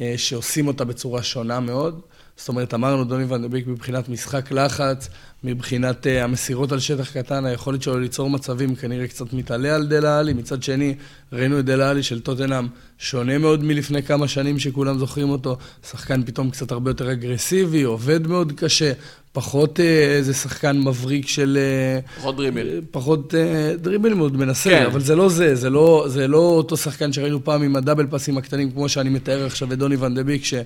אה, 0.00 0.14
שעושים 0.16 0.66
אותה 0.66 0.84
בצורה 0.84 1.22
שונה 1.22 1.60
מאוד. 1.60 2.00
זאת 2.40 2.48
אומרת, 2.48 2.74
אמרנו 2.74 3.04
דוני 3.04 3.24
ונדביק 3.28 3.66
מבחינת 3.66 4.08
משחק 4.08 4.52
לחץ, 4.52 5.08
מבחינת 5.44 6.06
uh, 6.06 6.08
המסירות 6.08 6.72
על 6.72 6.78
שטח 6.78 7.12
קטן, 7.12 7.44
היכולת 7.44 7.82
שלו 7.82 7.98
ליצור 7.98 8.30
מצבים 8.30 8.74
כנראה 8.74 9.08
קצת 9.08 9.32
מתעלה 9.32 9.74
על 9.74 9.86
דלה 9.86 10.18
עלי. 10.18 10.32
מצד 10.32 10.62
שני, 10.62 10.94
ראינו 11.32 11.58
את 11.58 11.64
דלה 11.64 11.90
עלי 11.90 12.02
של 12.02 12.20
טוטנאם 12.20 12.66
שונה 12.98 13.38
מאוד 13.38 13.64
מלפני 13.64 14.02
כמה 14.02 14.28
שנים 14.28 14.58
שכולם 14.58 14.98
זוכרים 14.98 15.30
אותו. 15.30 15.56
שחקן 15.90 16.22
פתאום 16.24 16.50
קצת 16.50 16.72
הרבה 16.72 16.90
יותר 16.90 17.12
אגרסיבי, 17.12 17.82
עובד 17.82 18.26
מאוד 18.26 18.52
קשה, 18.56 18.92
פחות 19.32 19.80
אה, 19.80 20.16
איזה 20.16 20.34
שחקן 20.34 20.78
מבריק 20.78 21.28
של... 21.28 21.58
אה, 21.60 22.00
פחות 22.16 22.36
דריבל. 22.36 22.68
אה, 22.68 22.78
פחות 22.90 23.34
דריבל 23.80 24.14
מאוד 24.14 24.36
מנסה, 24.36 24.70
כן. 24.70 24.86
אבל 24.86 25.00
זה 25.00 25.16
לא 25.16 25.28
זה, 25.28 25.54
זה 25.54 25.70
לא, 25.70 26.04
זה 26.08 26.28
לא 26.28 26.38
אותו 26.38 26.76
שחקן 26.76 27.12
שראינו 27.12 27.44
פעם 27.44 27.62
עם 27.62 27.76
הדאבל 27.76 28.06
פסים 28.10 28.38
הקטנים, 28.38 28.70
כמו 28.70 28.88
שאני 28.88 29.10
מתאר 29.10 29.46
עכשיו 29.46 29.72
את 29.72 29.78
דוני 29.78 29.96
ון 29.96 30.14
דה 30.14 30.22
ביק, 30.22 30.44
שהוא 30.44 30.62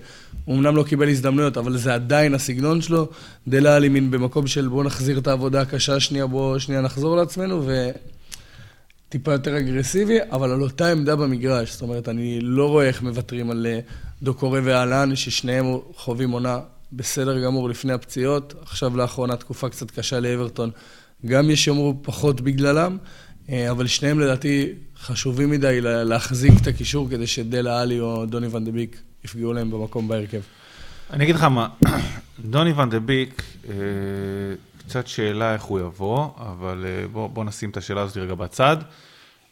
אמנם 0.48 0.76
לא 0.76 0.82
קיבל 0.82 1.08
הזדמנויות, 1.08 1.56
אבל 1.56 1.76
זה 1.76 1.94
עדיין 1.94 2.34
הסגנון 2.34 2.80
שלו. 2.80 3.08
דלה 3.48 3.76
עלי 3.76 3.88
מין 3.88 4.10
במקום 4.10 4.46
של 4.46 4.68
בואו 4.68 4.82
נחזיר 4.82 5.18
את 5.18 5.26
העבודה 5.26 5.60
הקשה 5.60 6.00
שנייה, 6.00 6.26
בואו 6.26 6.60
שנייה 6.60 6.80
נחזור 6.80 7.16
לעצמנו, 7.16 7.62
ו... 7.66 7.90
טיפה 9.08 9.32
יותר 9.32 9.58
אגרסיבי, 9.58 10.18
אבל 10.32 10.50
על 10.50 10.62
אותה 10.62 10.90
עמדה 10.90 11.16
במגרש. 11.16 11.72
זאת 11.72 11.82
אומרת, 11.82 12.08
אני 12.08 12.38
לא 12.40 12.68
רואה 12.68 12.86
איך 12.86 13.02
מוותרים 13.02 13.50
על 13.50 13.66
דוקורי 14.22 14.60
ואהלן, 14.60 15.16
ששניהם 15.16 15.66
חווים 15.96 16.30
עונה 16.30 16.58
בסדר 16.96 17.44
גמור 17.44 17.68
לפני 17.68 17.92
הפציעות, 17.92 18.54
עכשיו 18.62 18.96
לאחרונה 18.96 19.36
תקופה 19.36 19.68
קצת 19.68 19.90
קשה 19.90 20.20
לאברטון, 20.20 20.70
גם 21.26 21.50
יש 21.50 21.66
יאמרו 21.66 21.94
פחות 22.02 22.40
בגללם, 22.40 22.98
אה, 23.48 23.70
אבל 23.70 23.86
שניהם 23.86 24.20
לדעתי 24.20 24.72
חשובים 24.98 25.50
מדי 25.50 25.80
להחזיק 25.80 26.52
את 26.62 26.66
הקישור 26.66 27.08
כדי 27.10 27.26
שדלה 27.26 27.80
עלי 27.80 28.00
או 28.00 28.26
דוני 28.26 28.46
ון 28.46 28.64
דה 28.64 28.70
ביק 28.70 29.00
יפגעו 29.24 29.52
להם 29.52 29.70
במקום 29.70 30.08
בהרכב. 30.08 30.40
אני 31.10 31.24
אגיד 31.24 31.34
לך 31.34 31.42
מה, 31.42 31.68
דוני 32.50 32.72
ון 32.72 32.90
דה 32.90 33.00
ביק, 33.00 33.42
אה, 33.68 33.74
קצת 34.78 35.06
שאלה 35.06 35.52
איך 35.52 35.62
הוא 35.62 35.80
יבוא, 35.80 36.28
אבל 36.36 36.84
אה, 36.86 37.08
בוא, 37.08 37.28
בוא 37.28 37.44
נשים 37.44 37.70
את 37.70 37.76
השאלה 37.76 38.00
הזאת 38.00 38.16
רגע 38.16 38.34
בצד. 38.34 38.76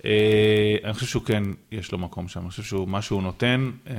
אה, 0.04 0.76
אני 0.84 0.92
חושב 0.92 1.06
שהוא 1.06 1.22
כן, 1.22 1.42
יש 1.72 1.92
לו 1.92 1.98
מקום 1.98 2.28
שם. 2.28 2.40
אני 2.40 2.50
חושב 2.50 2.62
שהוא, 2.62 2.88
מה 2.88 3.02
שהוא 3.02 3.22
נותן, 3.22 3.70
אה, 3.86 3.94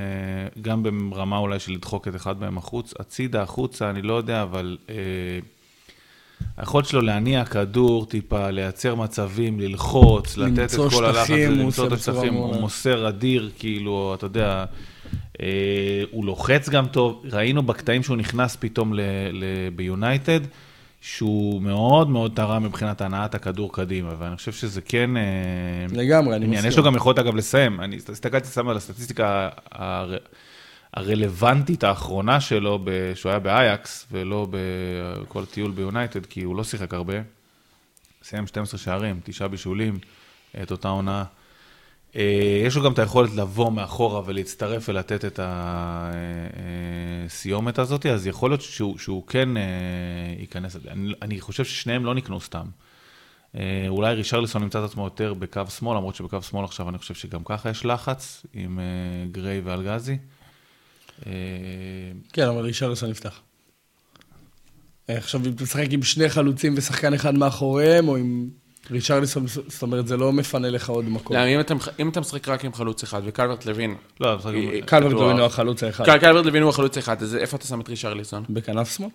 גם 0.61 0.83
ברמה 1.09 1.37
אולי 1.37 1.59
של 1.59 1.71
לדחוק 1.71 2.07
את 2.07 2.15
אחד 2.15 2.39
מהם 2.39 2.57
החוץ, 2.57 2.93
הצידה, 2.99 3.41
החוצה, 3.41 3.89
אני 3.89 4.01
לא 4.01 4.13
יודע, 4.13 4.41
אבל 4.41 4.77
אה, 4.89 4.95
היכולת 6.57 6.85
שלו 6.85 7.01
להניע 7.01 7.45
כדור 7.45 8.05
טיפה, 8.05 8.49
לייצר 8.49 8.95
מצבים, 8.95 9.59
ללחוץ, 9.59 10.37
לתת 10.37 10.73
את 10.73 10.79
כל 10.91 11.05
הלחץ, 11.05 11.29
למצוא 11.29 11.87
את 11.87 11.91
השטחים, 11.91 12.33
הוא 12.33 12.61
מוסר 12.61 13.09
אדיר, 13.09 13.51
כאילו, 13.59 14.15
אתה 14.17 14.25
יודע, 14.25 14.65
הוא 16.11 16.25
לוחץ 16.25 16.69
גם 16.69 16.87
טוב. 16.87 17.23
ראינו 17.31 17.63
בקטעים 17.63 18.03
שהוא 18.03 18.17
נכנס 18.17 18.57
פתאום 18.59 18.93
ביונייטד, 19.75 20.39
שהוא 21.03 21.61
מאוד 21.61 22.09
מאוד 22.09 22.31
תרם 22.35 22.63
מבחינת 22.63 23.01
הנעת 23.01 23.35
הכדור 23.35 23.73
קדימה, 23.73 24.09
ואני 24.19 24.35
חושב 24.35 24.51
שזה 24.51 24.81
כן... 24.81 25.17
אה, 25.17 25.23
לגמרי, 25.91 26.35
אני 26.35 26.47
מסכים. 26.47 26.69
יש 26.69 26.77
לו 26.77 26.83
גם 26.83 26.95
יכולת, 26.95 27.19
אגב, 27.19 27.35
לסיים. 27.35 27.81
אני 27.81 27.95
הסתכלתי 27.95 28.47
סתם 28.47 28.69
על 28.69 28.77
הסטטיסטיקה 28.77 29.49
הר... 29.71 30.17
הרלוונטית 30.93 31.83
האחרונה 31.83 32.41
שלו, 32.41 32.85
שהוא 33.15 33.29
היה 33.29 33.39
באייקס, 33.39 34.07
ולא 34.11 34.47
בכל 34.51 35.45
טיול 35.45 35.71
ביונייטד, 35.71 36.25
כי 36.25 36.43
הוא 36.43 36.55
לא 36.55 36.63
שיחק 36.63 36.93
הרבה. 36.93 37.13
סיים 38.23 38.47
12 38.47 38.79
שערים, 38.79 39.19
תשעה 39.23 39.47
בישולים, 39.47 39.99
את 40.63 40.71
אותה 40.71 40.87
עונה. 40.87 41.23
אה, 42.15 42.61
יש 42.65 42.75
לו 42.75 42.83
גם 42.83 42.93
את 42.93 42.99
היכולת 42.99 43.35
לבוא 43.35 43.71
מאחורה 43.71 44.21
ולהצטרף 44.25 44.89
ולתת 44.89 45.25
את 45.25 45.39
הסיומת 47.25 47.79
הזאת, 47.79 48.05
אז 48.05 48.27
יכול 48.27 48.51
להיות 48.51 48.61
שהוא, 48.61 48.97
שהוא 48.97 49.27
כן 49.27 49.57
אה, 49.57 49.63
ייכנס. 50.39 50.75
אני, 50.87 51.13
אני 51.21 51.41
חושב 51.41 51.65
ששניהם 51.65 52.05
לא 52.05 52.15
נקנו 52.15 52.41
סתם. 52.41 52.65
אה, 53.55 53.85
אולי 53.87 54.13
רישרליסון 54.13 54.61
נמצא 54.63 54.79
את 54.79 54.83
עצמו 54.89 55.03
יותר 55.03 55.33
בקו 55.33 55.61
שמאל, 55.77 55.97
למרות 55.97 56.15
שבקו 56.15 56.41
שמאל 56.41 56.65
עכשיו 56.65 56.89
אני 56.89 56.97
חושב 56.97 57.13
שגם 57.13 57.43
ככה 57.43 57.69
יש 57.69 57.85
לחץ 57.85 58.45
עם 58.53 58.79
גריי 59.31 59.61
ואלגזי. 59.61 60.17
כן, 62.33 62.47
אבל 62.47 62.61
רישרליסון 62.61 63.09
נפתח. 63.09 63.39
עכשיו, 65.07 65.41
אם 65.45 65.51
אתה 65.51 65.63
משחק 65.63 65.87
עם 65.89 66.03
שני 66.03 66.29
חלוצים 66.29 66.73
ושחקן 66.77 67.13
אחד 67.13 67.35
מאחוריהם, 67.35 68.07
או 68.07 68.15
עם 68.15 68.49
ריצ'רליסון, 68.91 69.47
זאת 69.47 69.81
אומרת, 69.81 70.07
זה 70.07 70.17
לא 70.17 70.33
מפנה 70.33 70.69
לך 70.69 70.89
עוד 70.89 71.09
מקום. 71.09 71.37
לא, 71.37 71.41
אם 71.99 72.09
אתה 72.09 72.19
משחק 72.19 72.47
רק 72.47 72.65
עם 72.65 72.73
חלוץ 72.73 73.03
אחד, 73.03 73.21
וקלברט 73.25 73.65
לוין... 73.65 73.95
לא, 74.19 74.37
קלברט 74.85 75.11
לוין 75.11 75.37
הוא 75.37 75.45
החלוץ 75.45 75.83
האחד. 75.83 76.19
קלברט 76.19 76.45
לוין 76.45 76.63
הוא 76.63 76.69
החלוץ 76.69 76.97
האחד, 76.97 77.21
אז 77.21 77.35
איפה 77.35 77.57
אתה 77.57 77.67
שם 77.67 77.81
את 77.81 77.89
ריצ'רליסון? 77.89 78.43
בכנף 78.49 78.95
שמאל? 78.95 79.09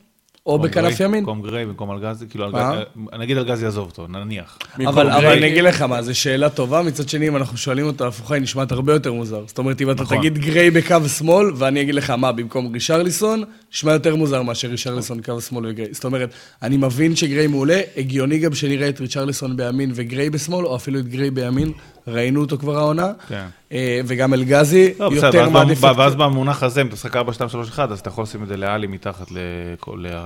או 0.49 0.59
בכנף 0.59 1.01
ימין. 1.01 1.21
במקום 1.21 1.43
גריי, 1.43 1.67
במקום 1.67 1.91
אלגזי, 1.91 2.27
כאילו, 2.31 2.57
אה? 2.57 2.83
נגיד 3.19 3.37
אלגזי 3.37 3.65
יעזוב 3.65 3.87
אותו, 3.87 4.07
נניח. 4.07 4.59
אבל 4.87 5.11
אני 5.11 5.49
אגיד 5.49 5.65
לך 5.65 5.83
מה, 5.83 6.03
זו 6.03 6.19
שאלה 6.19 6.49
טובה, 6.49 6.83
מצד 6.83 7.09
שני, 7.09 7.29
אם 7.29 7.37
אנחנו 7.37 7.57
שואלים 7.57 7.87
אותה 7.87 8.07
הפוכה, 8.07 8.35
היא 8.35 8.43
נשמעת 8.43 8.73
הרבה 8.73 8.93
יותר 8.93 9.13
מוזר. 9.13 9.45
זאת 9.47 9.59
אומרת, 9.59 9.81
אם 9.81 9.91
אתה 9.91 10.03
נכון. 10.03 10.19
תגיד 10.19 10.39
גריי 10.39 10.71
בקו 10.71 11.09
שמאל, 11.19 11.47
ואני 11.57 11.83
אגיד 11.83 11.95
לך 11.95 12.11
מה, 12.11 12.33
במקום 12.33 12.73
רישרליסון, 12.73 13.45
נשמע 13.73 13.93
יותר 13.93 14.17
מוזר 14.17 14.43
מאשר 14.43 14.69
רישרליסון 14.69 15.23
קו 15.23 15.41
שמאל 15.41 15.67
וגריי. 15.67 15.89
זאת 15.93 16.05
אומרת, 16.05 16.31
אני 16.63 16.77
מבין 16.77 17.17
שגריי 17.17 17.47
מעולה, 17.47 17.81
הגיוני 17.97 18.39
גם 18.39 18.55
שנראה 18.55 18.89
את 18.89 19.01
רישרליסון 19.01 19.57
בימין 19.57 19.91
וגריי 19.95 20.31
בשמאל, 20.31 20.67
או 20.67 20.77
אפילו 20.77 20.99
את 20.99 21.09
גריי 21.09 21.31
בימין, 21.31 21.73
ראינו 22.09 22.41
אותו 22.41 22.59
כבר 22.59 22.79
העונה, 22.79 23.13
כן. 23.29 23.47
אה, 23.73 24.01
וגם 24.07 24.35
אלגזי 24.35 24.95
לא, 24.99 25.11
יותר 25.13 25.49
מעדיף... 25.49 25.83
ואז 25.83 26.15
במונח 26.15 26.63
הזה, 26.63 26.81
אם 26.81 26.87
אתה 26.87 26.95
משחק 26.95 27.17
4, 27.17 27.33
2, 27.33 27.51
3, 27.51 27.69
1, 27.69 27.91
אז 27.91 28.01
אתה 28.01 28.09
יכול 28.09 28.25
לשים 28.25 28.43
את 28.43 28.49
זה 28.49 28.57
לאלי 28.57 28.87
מתחת 28.87 29.27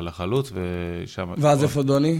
לחלוץ, 0.00 0.52
ושם... 0.54 1.28
ואז 1.38 1.62
איפה 1.62 1.82
דוני? 1.82 2.18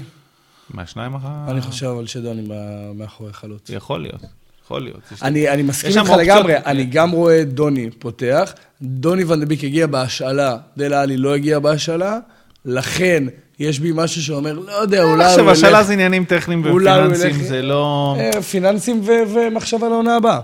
מהשניים 0.70 1.14
אחר... 1.14 1.29
אני 1.48 1.61
חושב 1.61 1.87
אבל 1.87 2.07
שדוני 2.07 2.48
מאחורי 2.94 3.33
חלוץ. 3.33 3.70
יכול 3.70 4.01
להיות. 4.01 4.22
יכול 4.64 4.83
להיות. 4.83 5.01
אני, 5.22 5.48
אני 5.48 5.62
מסכים 5.62 5.98
איתך 5.98 6.11
לגמרי, 6.11 6.55
אני 6.57 6.85
גם 6.85 7.11
רואה 7.11 7.44
דוני 7.44 7.90
פותח, 7.98 8.53
דוני 8.83 9.25
ונדביק 9.25 9.64
הגיע 9.64 9.87
בהשאלה, 9.87 10.57
דלה 10.77 11.03
עלי 11.03 11.16
לא 11.16 11.35
הגיע 11.35 11.59
בהשאלה, 11.59 12.18
לכן 12.64 13.25
יש 13.59 13.79
בי 13.79 13.92
משהו 13.94 14.22
שאומר, 14.22 14.53
לא 14.53 14.72
יודע, 14.72 15.03
אולי 15.03 15.12
הוא 15.12 15.22
ילך... 15.22 15.27
עכשיו, 15.27 15.51
השאלה 15.51 15.83
זה 15.83 15.92
עניינים 15.92 16.25
טכניים 16.25 16.61
ופיננסיים, 16.61 17.35
זה 17.35 17.62
לא... 17.62 18.16
אה, 18.18 18.42
פיננסים 18.42 19.01
ומחשבה 19.05 19.88
לעונה 19.88 20.16
הבאה. 20.16 20.40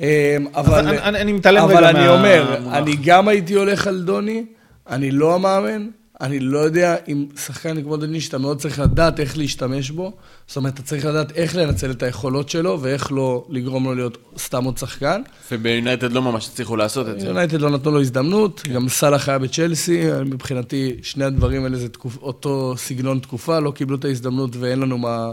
אה, 0.00 0.36
אבל 0.54 0.98
אני 0.98 1.32
מתעלם 1.32 1.64
רגע 1.64 1.80
מה... 1.80 1.88
אבל 1.88 1.96
אני 1.96 2.08
אומר, 2.08 2.56
אני 2.72 2.96
גם 3.04 3.28
הייתי 3.28 3.54
הולך 3.54 3.86
על 3.86 4.00
דוני, 4.00 4.44
אני 4.90 5.10
לא 5.10 5.34
המאמן, 5.34 5.88
אני 6.20 6.40
לא 6.40 6.58
יודע 6.58 6.96
אם 7.08 7.26
שחקן 7.36 7.82
כמו 7.82 7.96
דני, 7.96 8.20
שאתה 8.20 8.38
מאוד 8.38 8.58
צריך 8.58 8.78
לדעת 8.78 9.20
איך 9.20 9.38
להשתמש 9.38 9.90
בו, 9.90 10.12
זאת 10.46 10.56
אומרת, 10.56 10.74
אתה 10.74 10.82
צריך 10.82 11.04
לדעת 11.04 11.32
איך 11.32 11.56
לנצל 11.56 11.90
את 11.90 12.02
היכולות 12.02 12.48
שלו, 12.48 12.78
ואיך 12.82 13.12
לא 13.12 13.46
לגרום 13.48 13.84
לו 13.84 13.94
להיות 13.94 14.18
סתם 14.38 14.64
עוד 14.64 14.78
שחקן. 14.78 15.22
וביונייטד 15.52 16.12
לא 16.12 16.22
ממש 16.22 16.48
הצליחו 16.48 16.76
לעשות 16.76 17.08
את 17.08 17.20
זה. 17.20 17.26
ביונייטד 17.26 17.60
לא 17.60 17.70
נתנו 17.70 17.90
לו 17.90 18.00
הזדמנות, 18.00 18.60
כן. 18.60 18.72
גם 18.72 18.88
סאלח 18.88 19.28
היה 19.28 19.38
בצ'לסי, 19.38 20.02
מבחינתי 20.26 20.96
שני 21.02 21.24
הדברים 21.24 21.64
האלה 21.64 21.76
זה 21.76 21.88
תקופ... 21.88 22.16
אותו 22.16 22.74
סגנון 22.76 23.18
תקופה, 23.18 23.58
לא 23.58 23.70
קיבלו 23.70 23.96
את 23.96 24.04
ההזדמנות 24.04 24.56
ואין 24.56 24.80
לנו 24.80 24.98
מה... 24.98 25.32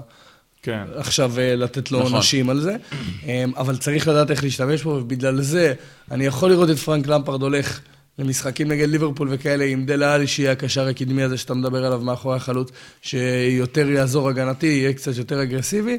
כן. 0.62 0.84
עכשיו 0.95 1.39
אה, 1.39 1.56
לתת 1.56 1.91
לו 1.91 2.00
נכון. 2.00 2.13
עונשים 2.13 2.50
על 2.50 2.60
זה, 2.60 2.76
אמ, 3.23 3.52
אבל 3.58 3.78
צריך 3.78 4.08
לדעת 4.08 4.32
איך 4.32 4.43
להשתמש 4.43 4.84
בו, 4.84 4.89
ובגלל 4.89 5.41
זה 5.41 5.73
אני 6.12 6.26
יכול 6.26 6.50
לראות 6.50 6.69
את 6.69 6.78
פרנק 6.78 7.08
למפרד 7.08 7.41
הולך 7.41 7.80
למשחקים 8.20 8.68
נגד 8.68 8.90
ליברפול 8.90 9.28
וכאלה, 9.32 9.66
עם 9.66 9.86
דלה 9.86 10.14
אלי, 10.13 10.28
שיהיה 10.28 10.52
הקשר 10.52 10.88
הקדמי 10.88 11.24
הזה 11.24 11.38
שאתה 11.38 11.54
מדבר 11.54 11.86
עליו 11.86 12.02
מאחורי 12.02 12.36
החלוץ, 12.36 12.72
שיותר 13.02 13.90
יעזור 13.90 14.30
הגנתי, 14.30 14.68
יהיה 14.68 14.94
קצת 14.94 15.18
יותר 15.18 15.44
אגרסיבי. 15.44 15.98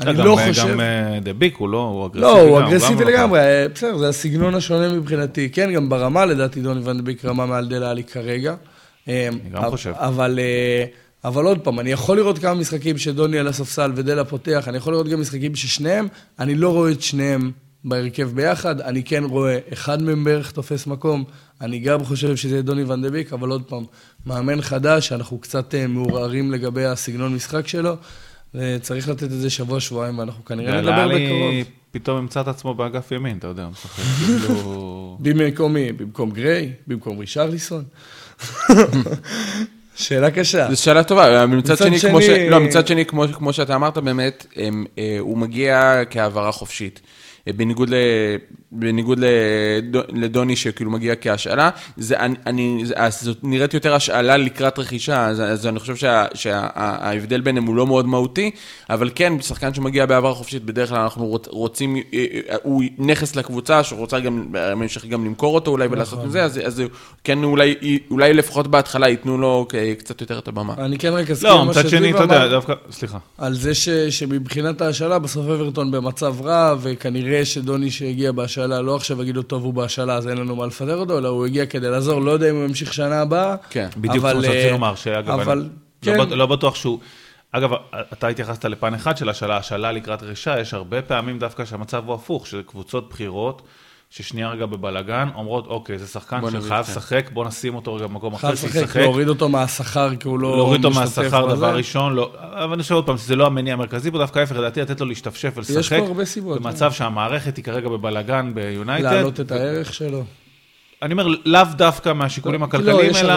אני 0.00 0.18
לא 0.18 0.38
חושב... 0.48 0.68
גם 0.68 0.80
אה, 0.80 1.18
דה 1.22 1.32
ביק 1.32 1.56
הוא 1.56 1.68
לא, 1.68 1.78
הוא 1.78 2.06
אגרסיבי 2.06 2.20
לא, 2.20 2.40
הוא 2.40 2.60
אגרסיבי 2.60 3.04
לגמרי, 3.04 3.40
אה, 3.40 3.66
בסדר, 3.74 3.98
זה 3.98 4.08
הסגנון 4.08 4.54
השונה 4.54 4.92
מבחינתי. 4.92 5.48
כן, 5.50 5.72
גם 5.72 5.88
ברמה, 5.88 6.26
לדעתי, 6.26 6.60
דוני 6.60 6.80
ון 6.84 7.04
דה 7.04 7.12
רמה 7.24 7.46
מעל 7.46 7.68
דלה 7.68 7.90
אלי 7.90 8.04
כרגע. 8.04 8.54
אני 9.08 9.30
גם 9.52 9.70
חושב. 9.70 9.92
אבל... 9.96 10.38
אבל 11.24 11.44
עוד 11.44 11.58
פעם, 11.58 11.80
אני 11.80 11.92
יכול 11.92 12.16
לראות 12.16 12.38
כמה 12.38 12.54
משחקים 12.54 12.98
שדוני 12.98 13.38
על 13.38 13.48
הספסל 13.48 13.92
ודלה 13.94 14.24
פותח, 14.24 14.68
אני 14.68 14.76
יכול 14.76 14.92
לראות 14.92 15.08
גם 15.08 15.20
משחקים 15.20 15.54
ששניהם, 15.54 16.08
אני 16.38 16.54
לא 16.54 16.72
רואה 16.72 16.90
את 16.90 17.02
שניהם 17.02 17.50
בהרכב 17.86 18.30
ביחד, 18.34 18.80
אני 18.80 19.02
כן 19.02 19.24
רואה 19.24 19.58
אחד 19.72 20.02
מהם 20.02 20.24
בערך 20.24 20.50
תופס 20.50 20.86
מקום, 20.86 21.24
אני 21.60 21.78
גם 21.78 22.04
חושב 22.04 22.36
שזה 22.36 22.62
דוני 22.62 22.84
ון 22.84 23.02
דה 23.02 23.10
ביק, 23.10 23.32
אבל 23.32 23.48
עוד 23.48 23.62
פעם, 23.62 23.84
מאמן 24.26 24.62
חדש, 24.62 25.12
אנחנו 25.12 25.38
קצת 25.38 25.74
אה, 25.74 25.86
מעורערים 25.86 26.52
לגבי 26.52 26.84
הסגנון 26.84 27.34
משחק 27.34 27.68
שלו, 27.68 27.96
וצריך 28.54 29.08
לתת 29.08 29.22
את 29.22 29.30
זה 29.30 29.50
שבוע-שבועיים, 29.50 30.18
ואנחנו 30.18 30.44
כנראה 30.44 30.80
נדבר 30.80 31.08
בקרוב. 31.08 31.54
פתאום 31.90 32.18
ימצא 32.18 32.40
את 32.40 32.48
עצמו 32.48 32.74
באגף 32.74 33.12
ימין, 33.12 33.38
אתה 33.38 33.46
יודע, 33.46 33.62
הוא 33.62 33.72
משחק 33.72 34.02
כאילו... 34.26 35.18
במקום 35.20 35.74
מי? 35.74 35.92
במקום 35.92 36.30
גריי? 36.30 36.72
במקום 36.86 37.18
רישרליסון? 37.18 37.84
שאלה 39.96 40.30
קשה. 40.30 40.70
זו 40.70 40.82
שאלה 40.82 41.04
טובה, 41.04 41.46
מצד 41.46 41.78
שני, 41.78 41.98
שני... 41.98 42.50
לא, 42.50 42.60
מצד 42.60 42.86
שני, 42.86 43.04
כמו, 43.04 43.24
כמו 43.32 43.52
שאתה 43.52 43.74
אמרת, 43.74 43.98
באמת, 43.98 44.46
הם, 44.56 44.84
אה, 44.98 45.16
הוא 45.20 45.38
מגיע 45.38 46.02
כהעברה 46.10 46.52
חופשית. 46.52 47.00
בניגוד, 47.52 47.90
ל, 47.90 47.94
בניגוד 48.72 49.18
לדו, 49.20 50.00
לדוני 50.08 50.56
שכאילו 50.56 50.90
מגיע 50.90 51.14
כהשאלה, 51.20 51.70
זה, 51.96 52.18
אני, 52.18 52.34
אני, 52.46 52.84
זאת 53.10 53.38
נראית 53.42 53.74
יותר 53.74 53.94
השאלה 53.94 54.36
לקראת 54.36 54.78
רכישה, 54.78 55.26
אז, 55.26 55.40
אז 55.40 55.66
אני 55.66 55.78
חושב 55.78 55.96
שה, 55.96 56.24
שההבדל 56.34 57.40
ביניהם 57.40 57.66
הוא 57.66 57.76
לא 57.76 57.86
מאוד 57.86 58.06
מהותי, 58.06 58.50
אבל 58.90 59.10
כן, 59.14 59.40
שחקן 59.40 59.74
שמגיע 59.74 60.06
בעבר 60.06 60.34
חופשית, 60.34 60.64
בדרך 60.64 60.88
כלל 60.88 60.98
אנחנו 60.98 61.38
רוצים, 61.46 61.96
הוא 62.62 62.82
נכס 62.98 63.36
לקבוצה, 63.36 63.84
שרוצה 63.84 64.20
גם, 64.20 64.46
בהמשך 64.50 65.04
גם 65.04 65.24
למכור 65.24 65.54
אותו 65.54 65.70
אולי 65.70 65.86
ולעשות 65.90 66.24
את 66.24 66.30
זה, 66.30 66.44
אז, 66.44 66.60
אז 66.64 66.82
כן 67.24 67.44
אולי, 67.44 67.74
אולי 68.10 68.34
לפחות 68.34 68.66
בהתחלה 68.66 69.08
ייתנו 69.08 69.38
לו 69.38 69.66
קצת 69.98 70.20
יותר 70.20 70.38
את 70.38 70.48
הבמה. 70.48 70.74
אני 70.78 70.98
כן 70.98 71.12
רק 71.12 71.30
אזכיר 71.30 71.54
לא, 71.54 71.64
מה 71.64 71.74
שזיו 71.74 72.22
אמר, 72.22 72.58
סליחה. 72.90 73.18
על 73.38 73.54
זה 73.54 73.74
ש, 73.74 73.88
שמבחינת 73.88 74.80
ההשאלה, 74.80 75.18
בסוף 75.18 75.46
אברטון 75.46 75.90
במצב 75.90 76.36
רע, 76.40 76.74
וכנראה 76.80 77.35
שדוני 77.44 77.90
שהגיע 77.90 78.32
בהשאלה, 78.32 78.80
לא 78.80 78.96
עכשיו 78.96 79.22
יגידו, 79.22 79.42
טוב, 79.42 79.64
הוא 79.64 79.74
בהשאלה, 79.74 80.14
אז 80.14 80.28
אין 80.28 80.38
לנו 80.38 80.56
מה 80.56 80.66
לפטר 80.66 80.96
אותו, 80.96 81.18
אלא 81.18 81.28
הוא 81.28 81.46
הגיע 81.46 81.66
כדי 81.66 81.90
לעזור, 81.90 82.20
לא 82.20 82.30
יודע 82.30 82.50
אם 82.50 82.54
הוא 82.54 82.64
ימשיך 82.64 82.94
שנה 82.94 83.20
הבאה. 83.20 83.56
כן, 83.70 83.88
בדיוק 83.96 84.26
כמו 84.26 84.42
שרציתי 84.42 84.70
לומר, 84.70 84.94
שאגב, 84.94 85.40
אבל, 85.40 85.58
אני 85.58 85.68
כן. 86.02 86.16
לא, 86.16 86.36
לא 86.36 86.46
בטוח 86.46 86.74
שהוא... 86.74 86.98
אגב, 87.52 87.70
אתה 88.12 88.28
התייחסת 88.28 88.64
לפן 88.64 88.94
אחד 88.94 89.16
של 89.16 89.28
השאלה, 89.28 89.56
השאלה 89.56 89.92
לקראת 89.92 90.22
רכישה, 90.22 90.60
יש 90.60 90.74
הרבה 90.74 91.02
פעמים 91.02 91.38
דווקא 91.38 91.64
שהמצב 91.64 92.02
הוא 92.06 92.14
הפוך, 92.14 92.46
שזה 92.46 92.62
קבוצות 92.62 93.08
בחירות. 93.10 93.62
ששנייה 94.16 94.48
רגע 94.48 94.66
בבלגן, 94.66 95.28
אומרות, 95.34 95.66
אוקיי, 95.66 95.98
זה 95.98 96.06
שחקן 96.06 96.40
שחייב 96.50 96.80
לשחק, 96.80 97.30
בוא 97.32 97.44
נשים 97.44 97.74
אותו 97.74 97.94
רגע 97.94 98.06
במקום 98.06 98.34
אחר, 98.34 98.54
שישחק. 98.54 98.70
חייב 98.70 98.84
לשחק, 98.84 99.00
להוריד 99.00 99.28
אותו 99.28 99.48
מהשכר, 99.48 100.16
כי 100.16 100.28
הוא 100.28 100.38
לא 100.38 100.56
להוריד 100.56 100.84
אותו 100.84 101.00
מהשכר, 101.00 101.54
דבר 101.54 101.76
ראשון, 101.76 102.14
לא, 102.14 102.32
אבל 102.40 102.72
אני 102.72 102.82
חושב 102.82 102.94
עוד 102.94 103.06
פעם, 103.06 103.18
שזה 103.18 103.36
לא 103.36 103.46
המניע 103.46 103.72
המרכזי 103.72 104.10
פה, 104.10 104.18
דווקא 104.18 104.38
ההפך, 104.38 104.56
לדעתי, 104.56 104.80
לתת 104.80 105.00
לו 105.00 105.06
להשתפשף 105.06 105.52
ולשחק. 105.56 105.76
יש 105.76 105.92
פה 105.92 106.06
הרבה 106.06 106.24
סיבות. 106.24 106.60
במצב 106.60 106.88
כן. 106.88 106.94
שהמערכת 106.94 107.56
היא 107.56 107.64
כרגע 107.64 107.88
בבלגן 107.88 108.54
ביונייטד. 108.54 109.04
להעלות 109.04 109.40
את 109.40 109.52
הערך 109.52 109.94
שלו. 109.94 110.24
אני 111.02 111.12
אומר, 111.12 111.26
לאו 111.44 111.62
דווקא 111.76 112.12
מהשיקולים 112.12 112.60
לא, 112.60 112.66
הכלכליים, 112.66 113.12
אלא 113.16 113.34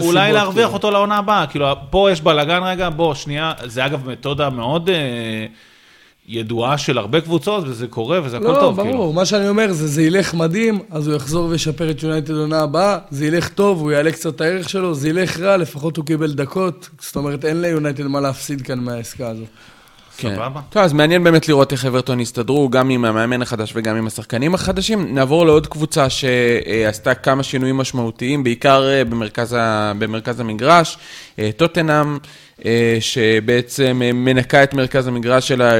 אולי 0.00 0.32
להרוויח 0.32 0.54
כאילו. 0.54 0.72
אותו 0.72 0.90
לעונה 0.90 1.16
הבאה. 1.16 1.46
כאילו, 1.46 1.66
פה 1.90 2.10
יש 2.10 2.20
בלאגן 2.20 2.62
רגע, 2.62 2.90
בוא, 2.90 3.14
שנייה, 3.14 3.52
זה 3.64 3.86
אגב 3.86 4.08
מתודה 4.08 4.50
מאוד... 4.50 4.90
ידועה 6.28 6.78
של 6.78 6.98
הרבה 6.98 7.20
קבוצות, 7.20 7.64
וזה 7.66 7.86
קורה, 7.86 8.20
וזה 8.24 8.36
הכל 8.36 8.46
לא, 8.46 8.54
טוב, 8.54 8.76
ברור, 8.76 8.90
כאילו. 8.90 9.12
מה 9.12 9.24
שאני 9.24 9.48
אומר 9.48 9.72
זה, 9.72 9.86
זה 9.86 10.02
ילך 10.02 10.34
מדהים, 10.34 10.78
אז 10.90 11.08
הוא 11.08 11.16
יחזור 11.16 11.46
וישפר 11.48 11.90
את 11.90 12.02
יונייטד 12.02 12.34
עונה 12.34 12.60
הבאה, 12.60 12.98
זה 13.10 13.26
ילך 13.26 13.48
טוב, 13.48 13.80
הוא 13.80 13.92
יעלה 13.92 14.12
קצת 14.12 14.34
את 14.34 14.40
הערך 14.40 14.68
שלו, 14.68 14.94
זה 14.94 15.08
ילך 15.08 15.40
רע, 15.40 15.56
לפחות 15.56 15.96
הוא 15.96 16.04
קיבל 16.04 16.32
דקות, 16.32 16.88
זאת 17.00 17.16
אומרת, 17.16 17.44
אין 17.44 17.62
ליונייטד 17.62 18.06
מה 18.06 18.20
להפסיד 18.20 18.62
כאן 18.62 18.78
מהעסקה 18.78 19.28
הזו. 19.28 19.44
כן. 20.16 20.34
סבבה. 20.34 20.60
טוב, 20.70 20.82
אז 20.82 20.92
מעניין 20.92 21.24
באמת 21.24 21.48
לראות 21.48 21.72
איך 21.72 21.86
אברטון 21.86 22.20
יסתדרו, 22.20 22.68
גם 22.68 22.90
עם 22.90 23.04
המאמן 23.04 23.42
החדש 23.42 23.72
וגם 23.76 23.96
עם 23.96 24.06
השחקנים 24.06 24.54
החדשים. 24.54 25.14
נעבור 25.14 25.46
לעוד 25.46 25.66
קבוצה 25.66 26.10
שעשתה 26.10 27.14
כמה 27.14 27.42
שינויים 27.42 27.76
משמעותיים, 27.76 28.44
בעיקר 28.44 28.88
אה, 28.88 29.04
במרכז, 29.04 29.56
ה... 29.58 29.92
במרכז 29.98 30.40
המגרש. 30.40 30.98
אה, 31.38 31.50
טוטנאם, 31.56 32.18
שבעצם 33.00 34.00
מנקה 34.14 34.62
את 34.62 34.74
מרכז 34.74 35.06
המגרש 35.06 35.48
שלה, 35.48 35.72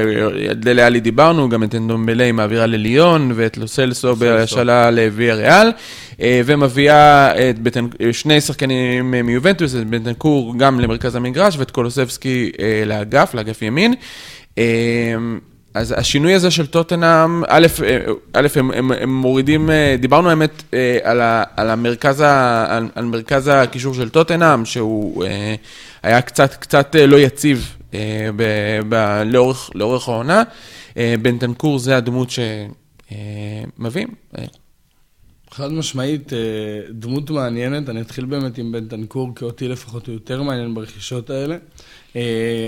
דלה 0.51 0.85
עלי 0.85 0.99
דיברנו, 0.99 1.49
גם 1.49 1.63
את 1.63 1.75
אנדומבלי 1.75 2.31
מעבירה 2.31 2.65
לליון, 2.65 3.31
ואת 3.35 3.57
לוסלסו 3.57 4.15
בהשאלה 4.15 4.91
לוויה 4.91 5.35
ריאל, 5.35 5.71
ומביאה 6.19 7.49
את 7.49 7.59
בטנ... 7.59 7.85
שני 8.11 8.41
שחקנים 8.41 9.11
מיובנטוס, 9.11 9.75
את 9.75 9.87
בטנקור 9.87 10.53
גם 10.57 10.79
למרכז 10.79 11.15
המגרש, 11.15 11.57
ואת 11.57 11.71
קולוסבסקי 11.71 12.51
לאגף, 12.85 13.33
לאגף 13.33 13.61
ימין. 13.61 13.93
אז 15.73 15.93
השינוי 15.97 16.33
הזה 16.33 16.51
של 16.51 16.67
טוטנאם, 16.67 17.43
א', 17.47 17.67
א' 18.33 18.47
הם, 18.55 18.71
הם, 18.71 18.91
הם 18.91 19.15
מורידים, 19.15 19.69
דיברנו 19.99 20.29
האמת 20.29 20.63
על, 21.03 21.21
ה, 21.21 21.43
על, 21.55 21.69
המרכז 21.69 22.21
ה, 22.21 22.65
על, 22.77 22.87
על 22.95 23.05
מרכז 23.05 23.47
הקישור 23.47 23.93
של 23.93 24.09
טוטנאם, 24.09 24.65
שהוא 24.65 25.23
היה 26.03 26.21
קצת, 26.21 26.53
קצת 26.53 26.95
לא 27.07 27.17
יציב 27.17 27.75
ב, 28.35 28.43
ב, 28.89 29.21
לאורך, 29.25 29.69
לאורך 29.75 30.07
העונה. 30.07 30.43
בנטנקור 30.95 31.79
זה 31.79 31.97
הדמות 31.97 32.29
שמביאים. 32.29 34.07
חד 35.51 35.71
משמעית, 35.71 36.33
דמות 36.89 37.29
מעניינת, 37.29 37.89
אני 37.89 38.01
אתחיל 38.01 38.25
באמת 38.25 38.57
עם 38.57 38.71
בנטנקור, 38.71 39.31
כי 39.35 39.45
אותי 39.45 39.67
לפחות 39.67 40.07
הוא 40.07 40.13
יותר 40.13 40.41
מעניין 40.41 40.73
ברכישות 40.73 41.29
האלה. 41.29 41.57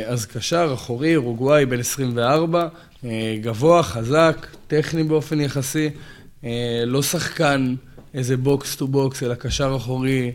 אז 0.06 0.26
קשר, 0.26 0.72
אחורי, 0.74 1.16
אורוגוואי, 1.16 1.66
בן 1.66 1.80
24, 1.80 2.62
אה, 2.62 2.68
גבוה, 3.42 3.84
חזק, 3.84 4.48
טכני 4.68 5.04
באופן 5.04 5.42
יחסי, 5.42 5.90
אה, 6.44 6.84
לא 6.86 7.02
שחקן 7.02 7.76
איזה 8.14 8.38
box 8.38 8.76
to 8.76 8.88
box, 8.88 9.24
אלא 9.24 9.34
קשר 9.34 9.74
אחורי 9.78 10.32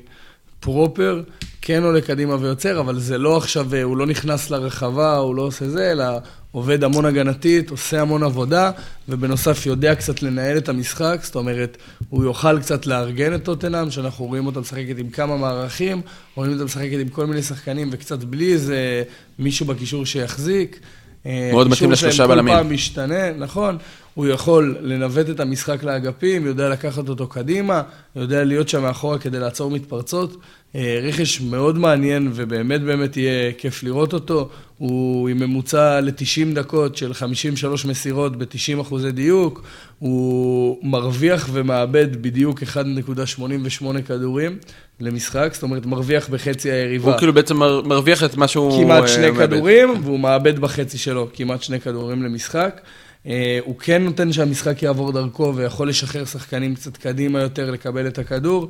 proper, 0.60 1.22
כן 1.62 1.82
עולה 1.82 2.00
קדימה 2.00 2.36
ויוצר, 2.40 2.80
אבל 2.80 2.98
זה 2.98 3.18
לא 3.18 3.36
עכשיו, 3.36 3.74
אה, 3.74 3.82
הוא 3.82 3.96
לא 3.96 4.06
נכנס 4.06 4.50
לרחבה, 4.50 5.16
הוא 5.16 5.34
לא 5.34 5.42
עושה 5.42 5.68
זה, 5.68 5.92
אלא 5.92 6.04
עובד 6.52 6.84
המון 6.84 7.04
הגנתית, 7.04 7.70
עושה 7.70 8.00
המון 8.00 8.22
עבודה, 8.22 8.70
ובנוסף 9.08 9.66
יודע 9.66 9.94
קצת 9.94 10.22
לנהל 10.22 10.58
את 10.58 10.68
המשחק, 10.68 11.20
זאת 11.22 11.34
אומרת, 11.34 11.76
הוא 12.08 12.24
יוכל 12.24 12.60
קצת 12.60 12.86
לארגן 12.86 13.34
את 13.34 13.44
טוטנאם, 13.44 13.90
שאנחנו 13.90 14.24
רואים 14.24 14.46
אותה 14.46 14.60
משחקת 14.60 14.98
עם 14.98 15.10
כמה 15.10 15.36
מערכים, 15.36 16.02
רואים 16.34 16.52
אותה 16.52 16.64
משחקת 16.64 16.98
עם 17.00 17.08
כל 17.08 17.26
מיני 17.26 17.42
שחקנים, 17.42 17.88
וקצת 17.92 18.24
בלי 18.24 18.52
איזה 18.52 19.02
מישהו 19.38 19.66
בקישור 19.66 20.06
שיחזיק. 20.06 20.80
אה, 21.26 21.50
מאוד 21.52 21.68
מתאים 21.68 21.90
לשלושה 21.90 22.26
בלמים. 22.26 22.54
כל 22.54 22.62
פעם 22.62 22.72
משתנה, 22.74 23.32
נכון. 23.32 23.78
הוא 24.14 24.26
יכול 24.26 24.76
לנווט 24.80 25.30
את 25.30 25.40
המשחק 25.40 25.82
לאגפים, 25.82 26.46
יודע 26.46 26.68
לקחת 26.68 27.08
אותו 27.08 27.26
קדימה, 27.26 27.82
יודע 28.16 28.44
להיות 28.44 28.68
שם 28.68 28.82
מאחורה 28.82 29.18
כדי 29.18 29.38
לעצור 29.38 29.70
מתפרצות. 29.70 30.36
אה, 30.74 31.00
רכש 31.02 31.40
מאוד 31.40 31.78
מעניין 31.78 32.30
ובאמת 32.34 32.82
באמת 32.82 33.16
יהיה 33.16 33.52
כיף 33.52 33.82
לראות 33.82 34.12
אותו. 34.12 34.48
הוא 34.80 35.28
עם 35.28 35.38
ממוצע 35.38 36.00
ל-90 36.00 36.54
דקות 36.54 36.96
של 36.96 37.14
53 37.14 37.84
מסירות 37.84 38.36
ב-90 38.36 38.80
אחוזי 38.80 39.12
דיוק. 39.12 39.62
הוא 39.98 40.78
מרוויח 40.82 41.48
ומאבד 41.52 42.22
בדיוק 42.22 42.62
1.88 42.62 44.02
כדורים 44.06 44.58
למשחק, 45.00 45.50
זאת 45.52 45.62
אומרת 45.62 45.86
מרוויח 45.86 46.28
בחצי 46.28 46.70
היריבה. 46.70 47.10
הוא 47.10 47.18
כאילו 47.18 47.32
בעצם 47.32 47.56
מרוויח 47.84 48.24
את 48.24 48.36
מה 48.36 48.48
שהוא... 48.48 48.84
כמעט 48.84 49.08
שני 49.08 49.28
uh, 49.28 49.34
כדורים, 49.38 49.88
מאבד. 49.88 50.04
והוא 50.04 50.20
מאבד 50.20 50.58
בחצי 50.58 50.98
שלו 50.98 51.28
כמעט 51.32 51.62
שני 51.62 51.80
כדורים 51.80 52.22
למשחק. 52.22 52.80
Uh, 53.24 53.28
הוא 53.64 53.78
כן 53.78 54.02
נותן 54.04 54.32
שהמשחק 54.32 54.82
יעבור 54.82 55.12
דרכו 55.12 55.52
ויכול 55.56 55.88
לשחרר 55.88 56.24
שחקנים 56.24 56.74
קצת 56.74 56.96
קדימה 56.96 57.40
יותר 57.40 57.70
לקבל 57.70 58.06
את 58.06 58.18
הכדור. 58.18 58.68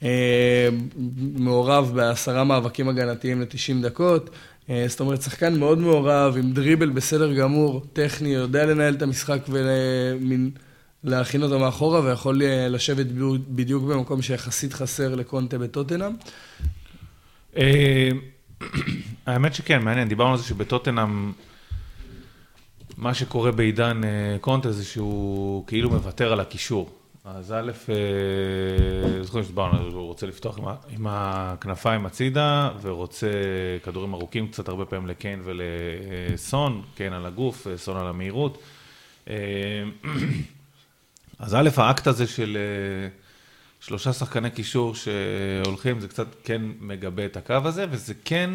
Uh, 0.00 0.04
מעורב 1.18 1.92
בעשרה 1.94 2.44
מאבקים 2.44 2.88
הגנתיים 2.88 3.40
ל-90 3.40 3.82
דקות. 3.82 4.30
Uh, 4.70 4.72
זאת 4.86 5.00
אומרת, 5.00 5.22
שחקן 5.22 5.58
מאוד 5.58 5.78
מעורב, 5.78 6.36
עם 6.36 6.52
דריבל 6.52 6.90
בסדר 6.90 7.32
גמור, 7.32 7.86
טכני, 7.92 8.28
יודע 8.28 8.66
לנהל 8.66 8.94
את 8.94 9.02
המשחק 9.02 9.40
ומין... 9.48 10.50
להכין 11.04 11.42
אותו 11.42 11.58
מאחורה, 11.58 12.00
ויכול 12.00 12.42
לשבת 12.44 13.06
בדיוק 13.48 13.84
במקום 13.84 14.22
שיחסית 14.22 14.72
חסר 14.72 15.14
לקונטה 15.14 15.58
בטוטנאם. 15.58 16.12
אה, 17.56 18.08
האמת 19.26 19.54
שכן, 19.54 19.82
מעניין, 19.82 20.08
דיברנו 20.08 20.32
על 20.32 20.38
זה 20.38 20.44
שבטוטנאם, 20.44 21.32
מה 22.96 23.14
שקורה 23.14 23.52
בעידן 23.52 24.00
אה, 24.04 24.36
קונטה 24.40 24.72
זה 24.72 24.84
שהוא 24.84 25.66
כאילו 25.66 25.90
מוותר 25.90 26.32
על 26.32 26.40
הקישור. 26.40 26.99
אז 27.24 27.52
א', 27.52 27.70
אה, 27.88 29.22
זוכרים 29.22 29.44
שדיברנו, 29.44 29.78
הוא 29.78 30.06
רוצה 30.06 30.26
לפתוח 30.26 30.58
עם 30.88 31.06
הכנפיים 31.06 32.06
הצידה, 32.06 32.70
ורוצה 32.82 33.30
כדורים 33.82 34.14
ארוכים 34.14 34.48
קצת 34.48 34.68
הרבה 34.68 34.84
פעמים 34.84 35.06
לקיין 35.06 35.42
ולסון, 35.44 36.82
קיין 36.94 37.12
על 37.12 37.26
הגוף, 37.26 37.66
סון 37.76 37.96
על 37.96 38.06
המהירות. 38.06 38.62
אז 41.38 41.54
א', 41.54 41.68
האקט 41.76 42.06
הזה 42.06 42.26
של 42.26 42.56
אה, 42.60 43.08
שלושה 43.80 44.12
שחקני 44.12 44.50
קישור 44.50 44.94
שהולכים, 44.94 46.00
זה 46.00 46.08
קצת 46.08 46.26
כן 46.44 46.62
מגבה 46.80 47.24
את 47.24 47.36
הקו 47.36 47.54
הזה, 47.64 47.86
וזה 47.90 48.14
כן, 48.24 48.50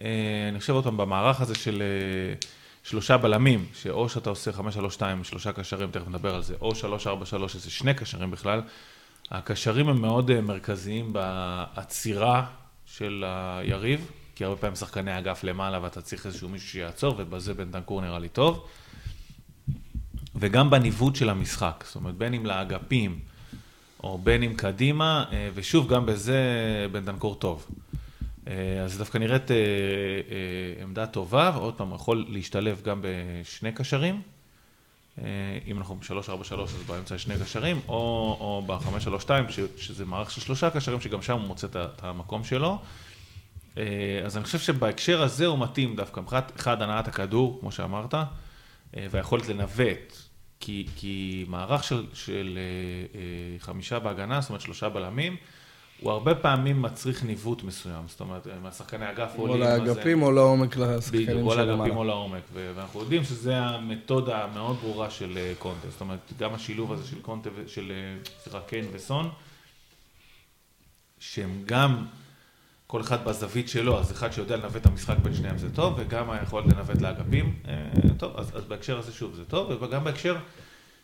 אה, 0.00 0.48
אני 0.48 0.60
חושב 0.60 0.72
עוד 0.72 0.84
פעם, 0.84 0.96
במערך 0.96 1.40
הזה 1.40 1.54
של 1.54 1.82
אה, 1.82 2.34
שלושה 2.82 3.16
בלמים, 3.16 3.66
שאו 3.74 4.08
שאתה 4.08 4.30
עושה 4.30 4.50
5-3-2, 4.98 5.02
שלושה 5.22 5.52
קשרים, 5.52 5.90
תכף 5.90 6.08
נדבר 6.08 6.34
על 6.34 6.42
זה, 6.42 6.54
או 6.60 6.72
3-4-3, 6.72 7.48
שזה 7.48 7.70
שני 7.70 7.94
קשרים 7.94 8.30
בכלל, 8.30 8.62
הקשרים 9.30 9.88
הם 9.88 10.00
מאוד 10.00 10.40
מרכזיים 10.40 11.12
בעצירה 11.12 12.46
של 12.86 13.24
היריב, 13.26 14.10
כי 14.34 14.44
הרבה 14.44 14.56
פעמים 14.56 14.76
שחקני 14.76 15.18
אגף 15.18 15.44
למעלה 15.44 15.82
ואתה 15.82 16.00
צריך 16.02 16.26
איזשהו 16.26 16.48
מישהו 16.48 16.68
שיעצור, 16.68 17.14
ובזה 17.18 17.54
בן 17.54 17.70
דנקור 17.70 18.00
נראה 18.00 18.18
לי 18.18 18.28
טוב. 18.28 18.66
וגם 20.34 20.70
בניווט 20.70 21.16
של 21.16 21.30
המשחק, 21.30 21.84
זאת 21.86 21.96
אומרת, 21.96 22.14
בין 22.14 22.34
אם 22.34 22.46
לאגפים, 22.46 23.18
או 24.02 24.18
בין 24.18 24.42
אם 24.42 24.54
קדימה, 24.54 25.24
אה, 25.32 25.48
ושוב, 25.54 25.88
גם 25.88 26.06
בזה 26.06 26.38
בן 26.92 27.04
דנקור 27.04 27.34
טוב. 27.34 27.66
אה, 28.50 28.82
אז 28.84 28.98
דווקא 28.98 29.18
נראית 29.18 29.50
אה, 29.50 29.56
עמדה 30.82 31.06
טובה, 31.06 31.52
ועוד 31.54 31.74
פעם, 31.74 31.94
יכול 31.94 32.26
להשתלב 32.28 32.82
גם 32.84 33.00
בשני 33.02 33.72
קשרים, 33.72 34.22
אם 35.66 35.78
אנחנו 35.78 35.96
ב-343 35.96 36.60
אז 36.60 36.82
באמצע 36.86 37.18
שני 37.18 37.34
קשרים, 37.42 37.80
או, 37.88 37.94
או 38.40 38.62
ב-532, 38.66 39.30
שזה 39.76 40.04
מערך 40.04 40.30
של 40.30 40.40
שלושה 40.40 40.70
קשרים, 40.70 41.00
שגם 41.00 41.22
שם 41.22 41.38
הוא 41.38 41.46
מוצא 41.46 41.66
את 41.66 42.04
המקום 42.04 42.44
שלו. 42.44 42.78
אז 44.24 44.36
אני 44.36 44.44
חושב 44.44 44.58
שבהקשר 44.58 45.22
הזה 45.22 45.46
הוא 45.46 45.58
מתאים 45.58 45.96
דווקא, 45.96 46.20
מבחינת 46.20 46.52
אחד, 46.56 46.82
הנעת 46.82 47.08
הכדור, 47.08 47.58
כמו 47.60 47.72
שאמרת, 47.72 48.14
והיכולת 48.94 49.48
לנווט, 49.48 50.16
כי, 50.60 50.86
כי 50.96 51.44
מערך 51.48 51.84
של, 51.84 52.06
של 52.14 52.58
חמישה 53.58 53.98
בהגנה, 53.98 54.40
זאת 54.40 54.50
אומרת 54.50 54.60
שלושה 54.60 54.88
בלמים, 54.88 55.36
הוא 56.00 56.12
הרבה 56.12 56.34
פעמים 56.34 56.82
מצריך 56.82 57.24
ניווט 57.24 57.62
מסוים, 57.62 58.04
זאת 58.08 58.20
אומרת, 58.20 58.46
מהשחקני 58.62 59.10
אגף 59.10 59.32
עולים... 59.36 59.56
או 59.56 59.60
לאגפים 59.60 60.22
או 60.22 60.32
לעומק 60.32 60.76
לשחקנים 60.76 61.26
של 61.26 61.32
למעלה. 61.32 61.62
או 61.62 61.76
לאגפים 61.76 61.96
או 61.96 62.04
לעומק, 62.04 62.42
ואנחנו 62.52 63.00
יודעים 63.00 63.24
שזו 63.24 63.52
המתודה 63.52 64.44
המאוד 64.44 64.76
ברורה 64.76 65.10
של 65.10 65.38
אה, 65.38 65.52
קונטה, 65.58 65.90
זאת 65.90 66.00
אומרת, 66.00 66.18
גם 66.38 66.54
השילוב 66.54 66.92
הזה 66.92 67.06
של 67.06 67.20
קונטה, 67.22 67.50
של, 67.66 67.92
אה, 67.92 68.30
סליחה, 68.42 68.60
קיין 68.60 68.84
וסון, 68.92 69.30
שהם 71.18 71.62
גם, 71.66 72.06
כל 72.86 73.00
אחד 73.00 73.24
בזווית 73.24 73.68
שלו, 73.68 73.98
אז 73.98 74.12
אחד 74.12 74.32
שיודע 74.32 74.56
לנווט 74.56 74.76
את 74.76 74.86
המשחק 74.86 75.16
בין 75.22 75.34
שניהם 75.34 75.58
זה 75.58 75.74
טוב, 75.74 75.94
וגם 75.96 76.30
היכולת 76.30 76.66
לנווט 76.66 77.00
לאגפים, 77.00 77.54
אה, 77.68 77.74
טוב, 78.16 78.36
אז, 78.36 78.56
אז 78.56 78.64
בהקשר 78.64 78.98
הזה 78.98 79.12
שוב 79.12 79.34
זה 79.34 79.44
טוב, 79.44 79.82
וגם 79.82 80.04
בהקשר... 80.04 80.36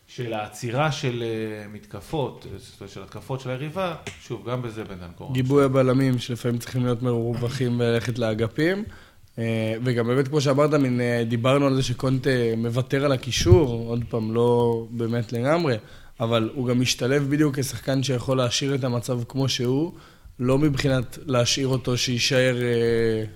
של 0.07 0.32
העצירה 0.32 0.92
של 0.92 1.22
אה, 1.22 1.68
מתקפות, 1.68 2.46
של 2.86 3.02
התקפות 3.02 3.40
של 3.40 3.50
היריבה, 3.50 3.94
שוב, 4.20 4.50
גם 4.50 4.62
בזה 4.62 4.84
בן 4.84 4.94
דן 4.94 5.11
קורן. 5.16 5.32
גיבוי 5.32 5.64
הבלמים 5.64 6.18
שלפעמים 6.18 6.59
צריכים 6.59 6.84
להיות 6.84 7.02
מרווחים 7.02 7.80
וללכת 7.80 8.18
לאגפים. 8.18 8.84
אה, 9.38 9.74
וגם 9.84 10.07
באמת, 10.07 10.28
כמו 10.28 10.40
שאמרת, 10.40 10.74
מין, 10.74 11.00
אה, 11.00 11.24
דיברנו 11.28 11.66
על 11.66 11.74
זה 11.74 11.82
שקונטה 11.82 12.30
מוותר 12.57 13.04
על 13.04 13.12
הקישור, 13.12 13.88
עוד 13.88 14.04
פעם, 14.09 14.34
לא 14.34 14.82
באמת 14.90 15.32
לגמרי, 15.32 15.76
אבל 16.20 16.50
הוא 16.54 16.66
גם 16.66 16.80
משתלב 16.80 17.30
בדיוק 17.30 17.59
כשחקן 17.59 18.02
שיכול 18.02 18.36
להשאיר 18.36 18.74
את 18.74 18.84
המצב 18.84 19.20
כמו 19.28 19.48
שהוא, 19.48 19.92
לא 20.38 20.59
מבחינת 20.59 21.18
להשאיר 21.26 21.68
אותו 21.68 21.96
שיישאר 21.96 22.57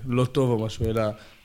לא 0.05 0.25
טוב 0.25 0.49
או 0.49 0.65
משהו, 0.65 0.85
אלא 0.85 1.01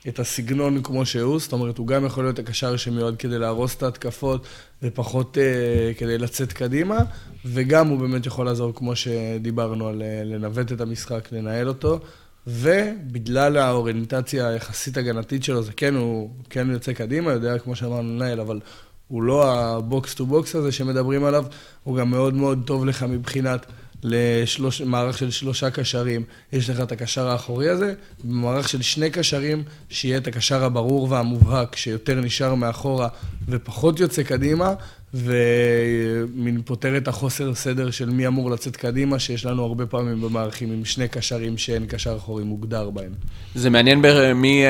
את 0.07 0.19
הסגנון 0.19 0.81
כמו 0.83 1.05
שהוא, 1.05 1.39
זאת 1.39 1.53
אומרת, 1.53 1.77
הוא 1.77 1.87
גם 1.87 2.05
יכול 2.05 2.23
להיות 2.23 2.39
הקשר 2.39 2.77
שמיועד 2.77 3.15
כדי 3.15 3.39
להרוס 3.39 3.75
את 3.75 3.83
ההתקפות 3.83 4.47
ופחות 4.83 5.37
אה, 5.37 5.99
כדי 5.99 6.17
לצאת 6.17 6.53
קדימה, 6.53 6.97
וגם 7.45 7.87
הוא 7.87 7.99
באמת 7.99 8.25
יכול 8.25 8.45
לעזור, 8.45 8.73
כמו 8.75 8.95
שדיברנו, 8.95 9.87
על 9.87 10.01
אה, 10.01 10.25
לנווט 10.25 10.71
את 10.71 10.81
המשחק, 10.81 11.31
לנהל 11.31 11.67
אותו, 11.67 11.99
ובגלל 12.47 13.57
האוריינטציה 13.57 14.47
היחסית 14.47 14.97
הגנתית 14.97 15.43
שלו, 15.43 15.63
זה 15.63 15.71
כן, 15.71 15.95
הוא 15.95 16.29
כן 16.49 16.71
יוצא 16.71 16.93
קדימה, 16.93 17.31
יודע, 17.31 17.59
כמו 17.59 17.75
שאמרנו, 17.75 18.15
לנהל, 18.15 18.39
אבל 18.39 18.59
הוא 19.07 19.23
לא 19.23 19.59
ה 19.59 19.72
box 19.72 20.13
to 20.15 20.25
box 20.25 20.55
הזה 20.55 20.71
שמדברים 20.71 21.23
עליו, 21.23 21.45
הוא 21.83 21.97
גם 21.97 22.09
מאוד 22.09 22.33
מאוד 22.33 22.63
טוב 22.65 22.85
לך 22.85 23.03
מבחינת... 23.03 23.65
למערך 24.03 25.17
של 25.17 25.31
שלושה 25.31 25.69
קשרים, 25.69 26.23
יש 26.53 26.69
לך 26.69 26.79
את 26.79 26.91
הקשר 26.91 27.27
האחורי 27.27 27.69
הזה, 27.69 27.93
במערך 28.23 28.69
של 28.69 28.81
שני 28.81 29.09
קשרים, 29.09 29.63
שיהיה 29.89 30.17
את 30.17 30.27
הקשר 30.27 30.63
הברור 30.63 31.11
והמובהק, 31.11 31.75
שיותר 31.75 32.15
נשאר 32.15 32.55
מאחורה 32.55 33.07
ופחות 33.49 33.99
יוצא 33.99 34.23
קדימה, 34.23 34.73
ומין 35.13 36.61
פותר 36.65 36.97
את 36.97 37.07
החוסר 37.07 37.55
סדר 37.55 37.91
של 37.91 38.09
מי 38.09 38.27
אמור 38.27 38.51
לצאת 38.51 38.75
קדימה, 38.75 39.19
שיש 39.19 39.45
לנו 39.45 39.63
הרבה 39.63 39.85
פעמים 39.85 40.21
במערכים 40.21 40.71
עם 40.71 40.85
שני 40.85 41.07
קשרים 41.07 41.57
שאין 41.57 41.85
קשר 41.85 42.15
אחורי 42.17 42.43
מוגדר 42.43 42.89
בהם. 42.89 43.11
זה 43.55 43.69
מעניין 43.69 44.01
מי, 44.35 44.63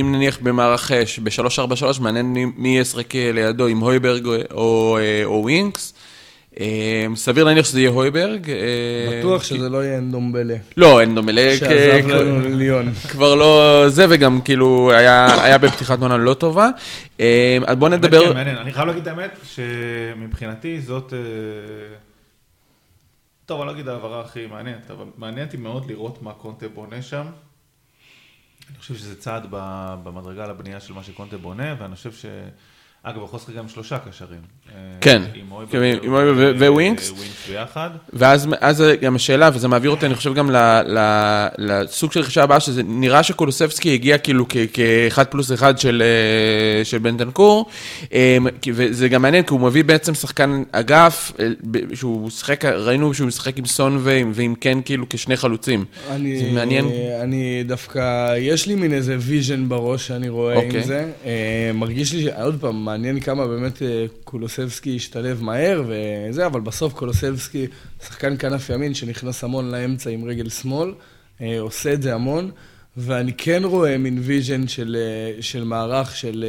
אם 0.00 0.12
נניח 0.14 0.38
במערך 0.42 0.90
ב-343, 1.22 2.00
מעניין 2.00 2.52
מי 2.56 2.78
ישחק 2.78 3.14
לידו, 3.14 3.66
עם 3.66 3.78
הויברג 3.78 4.26
או, 4.50 4.98
או 5.24 5.40
ווינקס. 5.42 5.94
אה, 6.60 7.06
סביר 7.14 7.44
להניח 7.44 7.66
שזה 7.66 7.80
יהיה 7.80 7.90
הויברג. 7.90 8.50
אה, 8.50 9.18
בטוח 9.18 9.42
שזה 9.42 9.68
לא 9.68 9.84
יהיה 9.84 9.98
אנדומבלה. 9.98 10.56
לא, 10.76 11.02
אנדומבלה... 11.02 11.56
שעזב 11.56 12.08
לנו 12.08 12.56
ליון. 12.56 12.92
כבר 12.92 13.34
לא 13.34 13.84
זה, 13.88 14.06
וגם 14.10 14.40
כאילו 14.40 14.92
היה 14.92 15.58
בפתיחת 15.58 16.02
עונה 16.02 16.16
לא 16.16 16.34
טובה. 16.34 16.68
אה, 17.20 17.58
אז 17.66 17.76
בוא 17.76 17.88
נדבר... 17.88 18.34
כן. 18.34 18.48
אני 18.48 18.72
חייב 18.72 18.86
להגיד 18.86 19.02
את 19.02 19.08
האמת, 19.08 19.38
שמבחינתי 19.44 20.80
זאת... 20.80 21.12
טוב, 23.46 23.60
אני 23.60 23.66
לא 23.66 23.72
אגיד 23.72 23.88
ההעברה 23.88 24.20
הכי 24.20 24.46
מעניינת, 24.46 24.90
אבל 24.90 25.04
מעניין 25.16 25.46
אותי 25.46 25.56
מאוד 25.56 25.90
לראות 25.90 26.22
מה 26.22 26.32
קונטה 26.32 26.68
בונה 26.68 27.02
שם. 27.02 27.26
אני 28.70 28.78
חושב 28.78 28.94
שזה 28.94 29.20
צעד 29.20 29.46
במדרגה 30.04 30.46
לבנייה 30.46 30.80
של 30.80 30.92
מה 30.92 31.02
שקונטה 31.02 31.36
בונה, 31.36 31.74
ואני 31.78 31.96
חושב 31.96 32.12
ש... 32.12 32.26
אגב, 33.06 33.16
הוא 33.16 33.24
יכול 33.24 33.36
לשחק 33.36 33.54
גם 33.54 33.68
שלושה 33.68 33.98
קשרים. 33.98 34.40
כן, 35.00 35.22
עם 35.34 36.12
אויברג 36.12 36.72
ווינקס. 36.72 37.10
ווינקס 37.10 37.48
ביחד. 37.48 37.90
ואז 38.12 38.48
גם 39.00 39.16
השאלה, 39.16 39.50
וזה 39.54 39.68
מעביר 39.68 39.90
אותי, 39.90 40.06
אני 40.06 40.14
חושב 40.14 40.34
גם 40.34 40.50
לסוג 41.58 42.12
של 42.12 42.20
רכישה 42.20 42.42
הבאה, 42.42 42.60
שזה 42.60 42.82
נראה 42.82 43.22
שקולוסבסקי 43.22 43.94
הגיע 43.94 44.18
כאילו 44.18 44.46
כאחד 44.72 45.24
פלוס 45.24 45.52
אחד 45.52 45.78
של 45.78 46.02
אה, 46.92 46.98
בנטנקור, 46.98 47.66
אמ, 48.12 48.46
וזה 48.72 49.08
גם 49.08 49.22
מעניין, 49.22 49.44
כי 49.44 49.50
הוא 49.54 49.60
מביא 49.60 49.84
בעצם 49.84 50.14
שחקן 50.14 50.62
אגף, 50.72 51.32
אה, 51.40 51.46
שהוא 51.94 52.26
משחק, 52.26 52.64
ראינו 52.64 53.14
שהוא 53.14 53.28
משחק 53.28 53.58
עם 53.58 53.66
סון 53.66 53.98
ועם 54.32 54.54
קיין 54.54 54.80
כאילו 54.84 55.06
כשני 55.10 55.36
חלוצים. 55.36 55.84
זה 56.08 56.50
מעניין. 56.52 56.84
אני 57.22 57.64
דווקא, 57.66 58.34
יש 58.38 58.66
לי 58.66 58.74
מין 58.74 58.92
איזה 58.92 59.16
vision 59.18 59.68
בראש 59.68 60.06
שאני 60.06 60.28
רואה 60.28 60.54
עם 60.54 60.66
אוקיי. 60.66 60.82
זה. 60.82 61.10
אה, 61.26 61.70
מרגיש 61.74 62.12
לי, 62.12 62.28
עוד 62.42 62.56
פעם, 62.60 62.88
מעניין 62.94 63.20
כמה 63.20 63.46
באמת 63.46 63.82
אה, 63.82 64.06
קולוסבסקי 64.24 64.96
השתלב 64.96 65.42
מהר 65.42 65.82
וזה, 65.88 66.46
אבל 66.46 66.60
בסוף 66.60 66.92
קולוסבסקי, 66.92 67.66
שחקן 68.06 68.36
כנף 68.36 68.70
ימין 68.70 68.94
שנכנס 68.94 69.44
המון 69.44 69.70
לאמצע 69.70 70.10
עם 70.10 70.24
רגל 70.24 70.48
שמאל, 70.48 70.94
אה, 71.40 71.60
עושה 71.60 71.92
את 71.92 72.02
זה 72.02 72.14
המון, 72.14 72.50
ואני 72.96 73.32
כן 73.32 73.64
רואה 73.64 73.98
מין 73.98 74.18
vision 74.22 74.68
של, 74.68 74.96
אה, 75.00 75.42
של 75.42 75.64
מערך 75.64 76.16
של 76.16 76.44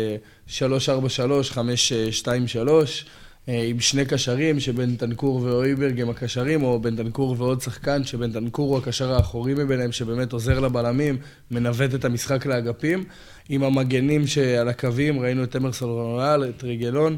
343, 0.47 1.51
523, 1.51 3.05
עם 3.47 3.79
שני 3.79 4.05
קשרים, 4.05 4.59
שבנטנקור 4.59 5.35
ואויברג 5.35 6.01
הם 6.01 6.09
הקשרים, 6.09 6.63
או 6.63 6.79
בנטנקור 6.79 7.35
ועוד 7.37 7.61
שחקן, 7.61 8.03
שבנטנקור 8.03 8.69
הוא 8.69 8.77
הקשר 8.77 9.13
האחורי 9.13 9.53
מביניהם, 9.53 9.91
שבאמת 9.91 10.33
עוזר 10.33 10.59
לבלמים, 10.59 11.17
מנווט 11.51 11.95
את 11.95 12.05
המשחק 12.05 12.45
לאגפים. 12.45 13.03
עם 13.49 13.63
המגנים 13.63 14.27
שעל 14.27 14.69
הקווים, 14.69 15.19
ראינו 15.19 15.43
את 15.43 15.55
אמרסון 15.55 15.89
רויאל, 15.89 16.45
את 16.49 16.63
רגילון, 16.63 17.17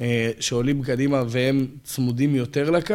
אה, 0.00 0.30
שעולים 0.40 0.82
קדימה 0.82 1.22
והם 1.28 1.66
צמודים 1.84 2.34
יותר 2.34 2.70
לקו, 2.70 2.94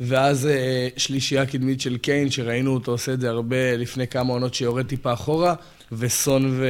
ואז 0.00 0.46
אה, 0.46 0.88
שלישייה 0.96 1.46
קדמית 1.46 1.80
של 1.80 1.96
קיין, 1.96 2.30
שראינו 2.30 2.74
אותו 2.74 2.92
עושה 2.92 3.12
את 3.12 3.20
זה 3.20 3.28
הרבה 3.28 3.76
לפני 3.76 4.06
כמה 4.06 4.32
עונות 4.32 4.54
שיורד 4.54 4.86
טיפה 4.86 5.12
אחורה, 5.12 5.54
וסון 5.92 6.60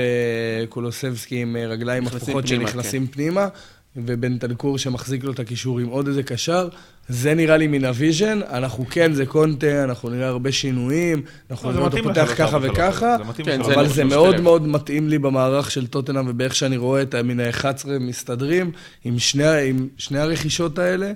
וקולוסבסקי 0.65 1.43
עם 1.43 1.57
אה, 1.57 1.67
רגליים 1.67 2.07
הפוכות 2.07 2.47
שנכנסים 2.47 3.07
כן. 3.07 3.13
פנימה, 3.13 3.49
ובנטנקור 3.97 4.79
שמחזיק 4.79 5.25
לו 5.25 5.33
את 5.33 5.39
הקישור 5.39 5.79
עם 5.79 5.87
עוד 5.87 6.07
איזה 6.07 6.23
קשר. 6.23 6.69
זה 7.09 7.35
נראה 7.35 7.57
לי 7.57 7.67
מין 7.67 7.85
ה 7.85 7.92
vision, 7.92 8.41
אנחנו 8.51 8.87
כן, 8.91 9.13
זה 9.13 9.27
קונטה, 9.27 9.85
אנחנו 9.85 10.11
נראה 10.11 10.29
הרבה 10.29 10.53
שינויים, 10.53 11.23
אנחנו 11.51 11.73
נראה 11.73 11.85
אותו 11.85 12.03
פותח 12.03 12.31
ככה 12.39 12.59
וככה, 12.63 13.17
כן, 13.45 13.61
אבל 13.61 13.89
זה 13.89 14.05
מאוד 14.05 14.41
מאוד 14.41 14.69
מתאים 14.69 15.09
לי 15.09 15.19
במערך 15.19 15.71
של 15.71 15.87
טוטנאם 15.87 16.29
ובאיך 16.29 16.55
שאני 16.55 16.77
רואה 16.77 17.03
את 17.03 17.15
מין 17.15 17.41
ה-11 17.41 17.89
מסתדרים 18.01 18.71
עם 19.05 19.19
שני 19.19 20.19
הרכישות 20.19 20.79
האלה. 20.79 21.13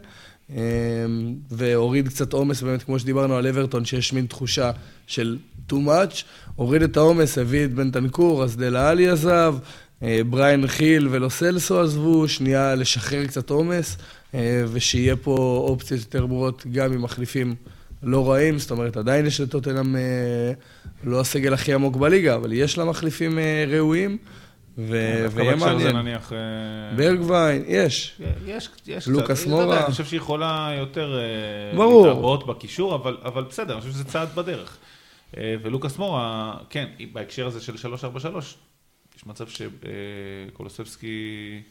אמ, 0.50 0.56
והוריד 1.50 2.08
קצת 2.08 2.32
עומס, 2.32 2.62
באמת, 2.62 2.82
כמו 2.82 2.98
שדיברנו 2.98 3.36
על 3.36 3.46
אברטון, 3.46 3.84
שיש 3.84 4.12
מין 4.12 4.26
תחושה 4.26 4.70
של 5.06 5.38
too 5.70 5.74
much, 5.74 6.22
הוריד 6.56 6.82
את 6.82 6.96
העומס, 6.96 7.38
הביא 7.38 7.64
את 7.64 7.74
בן 7.74 7.90
תנקור, 7.90 8.44
אז 8.44 8.56
דלה 8.56 8.90
עלי 8.90 9.08
עזב, 9.08 9.54
בריין 10.02 10.66
חיל 10.66 11.08
ולו 11.10 11.30
סלסו 11.30 11.80
עזבו, 11.80 12.28
שנייה 12.28 12.74
לשחרר 12.74 13.26
קצת 13.26 13.50
עומס, 13.50 13.96
אה, 14.34 14.64
ושיהיה 14.72 15.16
פה 15.16 15.64
אופציות 15.68 16.00
יותר 16.00 16.26
ברורות 16.26 16.66
גם 16.72 16.92
עם 16.92 17.02
מחליפים 17.02 17.54
לא 18.02 18.30
רעים, 18.30 18.58
זאת 18.58 18.70
אומרת, 18.70 18.96
עדיין 18.96 19.26
יש 19.26 19.40
לטוטנאם 19.40 19.96
אה, 19.96 20.52
לא 21.04 21.20
הסגל 21.20 21.54
הכי 21.54 21.72
עמוק 21.72 21.96
בליגה, 21.96 22.34
אבל 22.34 22.52
יש 22.52 22.78
לה 22.78 22.84
מחליפים 22.84 23.38
ראויים. 23.68 24.18
ויהיה 24.78 25.56
מעניין. 25.56 25.96
נניח... 25.96 26.32
ברגווין, 26.96 27.64
יש. 27.66 28.20
יש, 28.46 28.68
יש. 28.86 29.08
לוקאס 29.08 29.46
מורה. 29.46 29.84
אני 29.84 29.92
חושב 29.92 30.04
שהיא 30.04 30.18
יכולה 30.18 30.70
יותר... 30.78 31.18
ברור. 31.76 32.06
להתעבות 32.06 32.46
בקישור, 32.46 32.94
אבל 33.24 33.42
בסדר, 33.42 33.72
אני 33.72 33.80
חושב 33.80 33.92
שזה 33.92 34.04
צעד 34.04 34.28
בדרך. 34.34 34.76
ולוקאס 35.36 35.98
מורה, 35.98 36.54
כן, 36.70 36.86
בהקשר 37.12 37.46
הזה 37.46 37.60
של 37.60 37.76
343, 37.76 38.56
מצב 39.26 39.44
שקולוסבסקי 39.48 41.62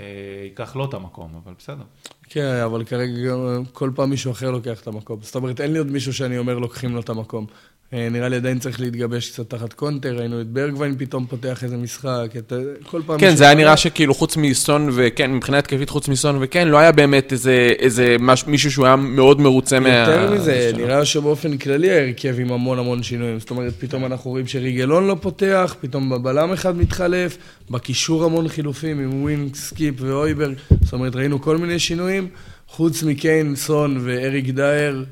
אה, 0.00 0.04
ייקח 0.44 0.76
לו 0.76 0.84
את 0.84 0.94
המקום, 0.94 1.40
אבל 1.44 1.54
בסדר. 1.58 1.84
כן, 2.22 2.60
אבל 2.64 2.84
כרגע 2.84 3.34
כל 3.72 3.90
פעם 3.94 4.10
מישהו 4.10 4.32
אחר 4.32 4.50
לוקח 4.50 4.80
את 4.80 4.86
המקום. 4.86 5.22
זאת 5.22 5.34
אומרת, 5.34 5.60
אין 5.60 5.72
לי 5.72 5.78
עוד 5.78 5.86
מישהו 5.86 6.14
שאני 6.14 6.38
אומר 6.38 6.58
לוקחים 6.58 6.94
לו 6.94 7.00
את 7.00 7.08
המקום. 7.08 7.46
אה, 7.92 8.08
נראה 8.10 8.28
לי 8.28 8.36
עדיין 8.36 8.58
צריך 8.58 8.80
להתגבש 8.80 9.30
קצת 9.30 9.50
תחת 9.50 9.72
קונטה, 9.72 10.16
ראינו 10.16 10.40
את 10.40 10.46
ברגווין 10.46 10.94
פתאום 10.98 11.26
פותח 11.26 11.64
איזה 11.64 11.76
משחק, 11.76 12.26
את... 12.38 12.52
כל 12.86 13.02
פעם... 13.06 13.18
כן, 13.18 13.36
זה 13.36 13.44
היה 13.44 13.54
נראה 13.54 13.76
שכאילו 13.76 14.14
חוץ 14.14 14.36
מסון 14.36 14.88
וקיין, 14.92 15.32
מבחינה 15.32 15.58
התקפית 15.58 15.90
חוץ 15.90 16.08
מסון 16.08 16.38
וקיין, 16.40 16.68
לא 16.68 16.78
היה 16.78 16.92
באמת 16.92 17.32
איזה, 17.32 17.72
איזה 17.78 18.16
מש, 18.20 18.46
מישהו 18.46 18.70
שהוא 18.70 18.86
היה 18.86 18.96
מאוד 18.96 19.40
מרוצה 19.40 19.80
מה... 19.80 19.88
יותר 19.88 20.34
מזה, 20.34 20.70
נראה 20.76 21.04
שבאופן 21.04 21.56
כללי 21.56 21.90
ההרכב 21.90 22.40
עם 22.40 22.52
המון 22.52 22.78
המון 22.78 23.02
שינויים. 23.02 23.40
זאת 23.40 23.50
אומרת, 23.50 23.72
פתאום 23.78 24.04
אנחנו 24.04 24.30
רואים 24.30 24.46
שרגילון 24.46 25.06
לא 25.06 25.16
פותח, 25.20 25.76
פתאום 25.80 26.10
בבלם 26.10 26.52
אחד 26.52 26.76
מתחלף, 26.76 27.38
בקישור 27.70 28.24
המון 28.24 28.48
חילופים 28.48 29.00
עם 29.00 29.22
ווינקס, 29.22 29.54
סקיפ 29.54 29.94
ואויברג. 29.98 30.54
זאת 30.82 30.92
אומרת, 30.92 31.16
ראינו 31.16 31.40
כל 31.40 31.56
מיני 31.56 31.78
שינויים, 31.78 32.28
חוץ 32.68 33.02
מקיין, 33.02 33.56
סון 33.56 33.98
ואריק 34.04 34.50
דייר, 34.50 35.04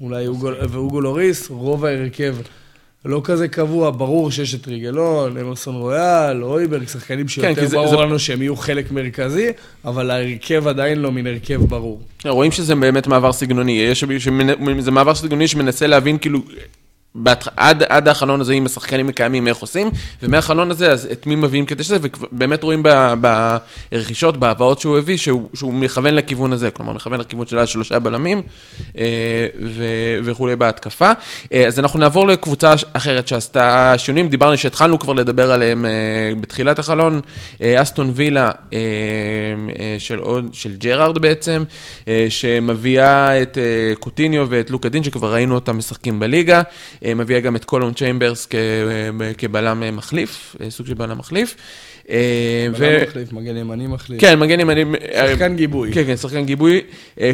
אולי 0.00 0.28
ואוגו 0.68 1.00
לוריס, 1.00 1.50
רוב 1.50 1.84
ההרכב 1.84 2.36
לא 3.04 3.20
כזה 3.24 3.48
קבוע, 3.48 3.90
ברור 3.90 4.30
שיש 4.30 4.54
את 4.54 4.66
ריגלון, 4.66 5.38
אמרסון 5.38 5.74
רויאל, 5.74 6.44
אויברג, 6.44 6.88
שחקנים 6.88 7.28
שיותר 7.28 7.54
כן, 7.54 7.66
ברור 7.66 7.88
זה... 7.88 7.96
לנו 7.96 8.18
שהם 8.18 8.42
יהיו 8.42 8.56
חלק 8.56 8.90
מרכזי, 8.90 9.48
אבל 9.84 10.10
ההרכב 10.10 10.68
עדיין 10.68 10.98
לא 10.98 11.12
מן 11.12 11.26
הרכב 11.26 11.64
ברור. 11.64 12.00
רואים 12.24 12.52
שזה 12.52 12.74
באמת 12.74 13.06
מעבר 13.06 13.32
סגנוני, 13.32 13.72
יש, 13.72 14.04
זה 14.78 14.90
מעבר 14.90 15.14
סגנוני 15.14 15.48
שמנסה 15.48 15.86
להבין 15.86 16.18
כאילו 16.18 16.38
עד, 17.56 17.82
עד 17.82 18.08
החלון 18.08 18.40
הזה, 18.40 18.52
אם 18.52 18.66
השחקנים 18.66 19.08
הקיימים, 19.08 19.48
איך 19.48 19.58
עושים, 19.58 19.90
ומהחלון 20.22 20.70
הזה, 20.70 20.92
אז 20.92 21.08
את 21.12 21.26
מי 21.26 21.36
מביאים 21.36 21.66
כדי 21.66 21.84
שזה, 21.84 21.96
ובאמת 22.32 22.62
רואים 22.62 22.82
ברכישות, 23.92 24.36
בהבאות 24.36 24.80
שהוא 24.80 24.98
הביא, 24.98 25.16
שהוא, 25.16 25.48
שהוא 25.54 25.74
מכוון 25.74 26.14
לכיוון 26.14 26.52
הזה, 26.52 26.70
כלומר, 26.70 26.92
מכוון 26.92 27.20
לכיוון 27.20 27.46
של 27.46 27.58
השלושה 27.58 27.98
בלמים 27.98 28.42
אה, 28.98 29.04
וכולי 30.24 30.56
בהתקפה. 30.56 31.12
אה, 31.52 31.66
אז 31.66 31.78
אנחנו 31.78 31.98
נעבור 31.98 32.28
לקבוצה 32.28 32.74
אחרת 32.92 33.28
שעשתה 33.28 33.94
שינויים, 33.96 34.28
דיברנו 34.28 34.56
שהתחלנו 34.56 34.98
כבר 34.98 35.12
לדבר 35.12 35.52
עליהם 35.52 35.84
אה, 35.84 35.90
בתחילת 36.40 36.78
החלון, 36.78 37.20
אסטון 37.62 38.12
וילה 38.14 38.50
של, 39.98 40.20
של 40.52 40.76
ג'רארד 40.76 41.18
בעצם, 41.18 41.64
שמביאה 42.28 43.42
את 43.42 43.58
קוטיניו 43.98 44.46
ואת 44.50 44.70
לוקאס 44.70 44.88
דין, 44.88 45.02
שכבר 45.02 45.32
ראינו 45.34 45.54
אותם 45.54 45.78
משחקים 45.78 46.20
בליגה. 46.20 46.62
מביאה 47.14 47.40
גם 47.40 47.56
את 47.56 47.64
קאלום 47.64 47.92
צ'יימברס 47.92 48.48
כבלם 49.38 49.96
מחליף, 49.96 50.56
סוג 50.68 50.86
של 50.86 50.94
בלם 50.94 51.18
מחליף. 51.18 51.56
בלם 52.78 53.02
מחליף, 53.08 53.32
מגן 53.32 53.56
ימני 53.56 53.86
מחליף. 53.86 54.20
כן, 54.20 54.38
מגן 54.38 54.60
ימני. 54.60 54.84
שחקן 55.32 55.56
גיבוי. 55.56 55.92
כן, 55.92 56.04
כן, 56.06 56.16
שחקן 56.16 56.44
גיבוי, 56.44 56.80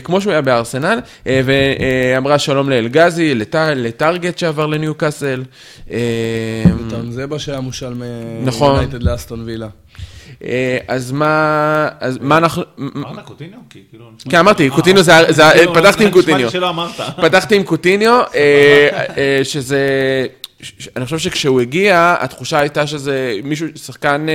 כמו 0.04 0.20
שהוא 0.20 0.32
היה 0.32 0.40
בארסנל, 0.40 0.98
ואמרה 1.26 2.38
שלום 2.38 2.70
לאלגזי, 2.70 3.34
לטארגט 3.74 4.38
שעבר 4.38 4.66
לניו 4.66 4.94
קאסל. 4.94 5.42
מה 7.28 7.38
שהיה 7.38 7.60
מושל 7.60 7.94
מיונייטד 7.94 9.02
לאסטון 9.02 9.42
וילה. 9.44 9.68
אז 10.88 11.12
מה, 11.12 11.88
אז 12.00 12.18
מה 12.20 12.36
אנחנו... 12.38 12.62
אמרת 12.96 13.24
קוטיניו? 13.24 13.58
כאילו, 13.70 14.04
כן, 14.30 14.38
אמרתי, 14.38 14.70
קוטיניו 14.70 15.02
זה, 15.02 15.12
פתחתי 15.74 16.04
עם 16.04 16.10
קוטיניו. 16.10 16.50
פתחתי 17.22 17.56
עם 17.56 17.62
קוטיניו, 17.62 18.22
שזה... 19.42 19.78
אני 20.96 21.04
חושב 21.04 21.18
שכשהוא 21.18 21.60
הגיע, 21.60 22.16
התחושה 22.20 22.58
הייתה 22.58 22.86
שזה 22.86 23.34
מישהו, 23.44 23.66
שחקן 23.74 24.26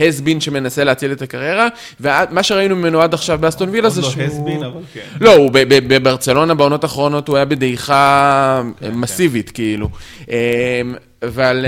הסבין 0.00 0.40
שמנסה 0.40 0.84
להציל 0.84 1.12
את 1.12 1.22
הקריירה, 1.22 1.68
ומה 2.00 2.42
שראינו 2.42 2.76
ממנו 2.76 3.00
עד 3.02 3.14
עכשיו 3.14 3.38
באסטון 3.38 3.68
וילה 3.68 3.88
זה 3.88 4.02
שהוא... 4.02 4.12
עוד 4.12 4.18
לא 4.18 4.24
הסבין, 4.24 4.64
אבל 4.64 4.80
כן. 4.94 5.00
לא, 5.20 5.34
הוא 5.34 5.50
בברצלונה 5.86 6.54
בעונות 6.54 6.84
האחרונות 6.84 7.28
הוא 7.28 7.36
היה 7.36 7.44
בדעיכה 7.44 8.62
מסיבית, 8.92 9.50
כאילו. 9.50 9.88
אבל 11.22 11.66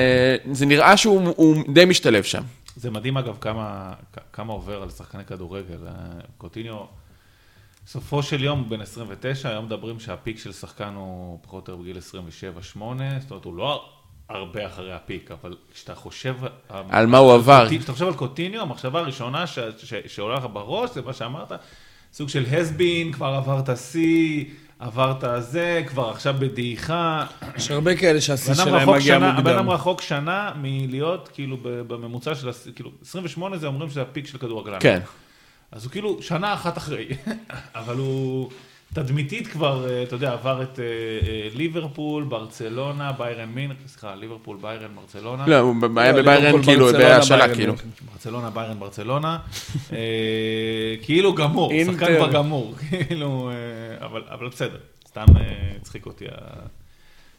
זה 0.53 0.67
נראה 0.67 0.97
שהוא 0.97 1.65
די 1.69 1.85
משתלב 1.85 2.23
שם. 2.23 2.43
זה 2.77 2.91
מדהים 2.91 3.17
אגב 3.17 3.37
כמה, 3.41 3.95
כמה 4.33 4.53
עובר 4.53 4.83
על 4.83 4.91
שחקני 4.91 5.25
כדורגל. 5.25 5.79
קוטיניו, 6.39 6.85
סופו 7.87 8.23
של 8.23 8.45
יום 8.45 8.59
הוא 8.59 8.69
בן 8.69 8.81
29, 8.81 9.49
היום 9.49 9.65
מדברים 9.65 10.01
שהפיק 10.01 10.39
של 10.39 10.53
שחקן 10.53 10.95
הוא 10.95 11.39
פחות 11.43 11.69
או 11.69 11.73
יותר 11.73 11.83
בגיל 11.83 11.97
27-8, 11.97 12.01
זאת 13.21 13.31
אומרת 13.31 13.45
הוא 13.45 13.57
לא 13.57 13.89
הרבה 14.29 14.67
אחרי 14.67 14.93
הפיק, 14.93 15.31
אבל 15.31 15.57
כשאתה 15.75 15.95
חושב... 15.95 16.37
על 16.69 17.07
מה 17.07 17.19
הוא 17.19 17.33
עבר. 17.33 17.67
כשאתה 17.71 17.93
חושב 17.93 18.07
על 18.07 18.15
קוטיניו, 18.15 18.63
המחשבה 18.63 19.01
הראשונה 19.01 19.47
ש, 19.47 19.59
ש, 19.59 19.95
שעולה 20.07 20.35
לך 20.37 20.47
בראש, 20.53 20.91
זה 20.91 21.03
מה 21.03 21.13
שאמרת, 21.13 21.53
סוג 22.13 22.29
של 22.29 22.45
הסבין, 22.55 23.13
כבר 23.13 23.27
עבר 23.27 23.59
את 23.61 23.69
השיא. 23.69 24.45
עברת 24.79 25.25
זה, 25.39 25.83
כבר 25.87 26.11
עכשיו 26.11 26.35
בדעיכה. 26.39 27.27
יש 27.57 27.71
הרבה 27.71 27.97
כאלה 27.97 28.21
שהשיא 28.21 28.55
שלהם 28.55 28.91
מגיע 28.91 29.19
מוקדם. 29.19 29.37
הבן 29.39 29.53
אדם 29.53 29.71
רחוק 29.71 30.03
שנה 30.03 30.53
מלהיות 30.57 31.29
כאילו 31.35 31.57
בממוצע 31.63 32.35
של, 32.35 32.51
כאילו 32.75 32.91
28 33.03 33.57
זה 33.57 33.67
אומרים 33.67 33.91
שזה 33.91 34.03
הפיק 34.03 34.27
של 34.27 34.39
כדורגלן. 34.39 34.79
כן. 34.81 35.01
אז 35.73 35.85
הוא 35.85 35.93
כאילו 35.93 36.23
שנה 36.23 36.55
אחת 36.55 36.79
אחרי, 36.79 37.07
אבל 37.75 37.97
הוא 37.97 38.51
תדמיתית 38.95 39.47
כבר, 39.47 39.89
אה, 39.89 40.03
אתה 40.03 40.15
יודע, 40.15 40.33
עבר 40.33 40.63
את 40.63 40.79
אה, 40.79 40.85
אה, 40.85 41.49
ליברפול, 41.55 42.25
ברצלונה, 42.25 43.13
ביירן 43.13 43.49
מין, 43.49 43.73
סליחה, 43.87 44.15
ליברפול, 44.15 44.59
ביירן, 44.61 44.89
ברצלונה. 44.95 45.47
לא, 45.47 45.59
הוא 45.59 45.75
היה 45.97 46.13
לא, 46.13 46.23
בביירן 46.23 46.63
כאילו, 46.63 46.93
בהשאלה 46.93 47.55
כאילו. 47.55 47.75
ברצלונה, 48.13 48.51
ביירן, 48.51 48.79
ברצלונה. 48.79 49.39
כאילו 51.03 51.35
גמור, 51.35 51.73
שחקן 51.87 52.17
כבר 52.17 52.33
גמור, 52.33 52.75
כאילו, 53.09 53.51
אבל 54.31 54.49
בסדר, 54.49 54.79
סתם 55.09 55.25
הצחיק 55.81 56.07
אותי 56.07 56.25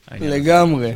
העניין. 0.07 0.31
לגמרי. 0.31 0.93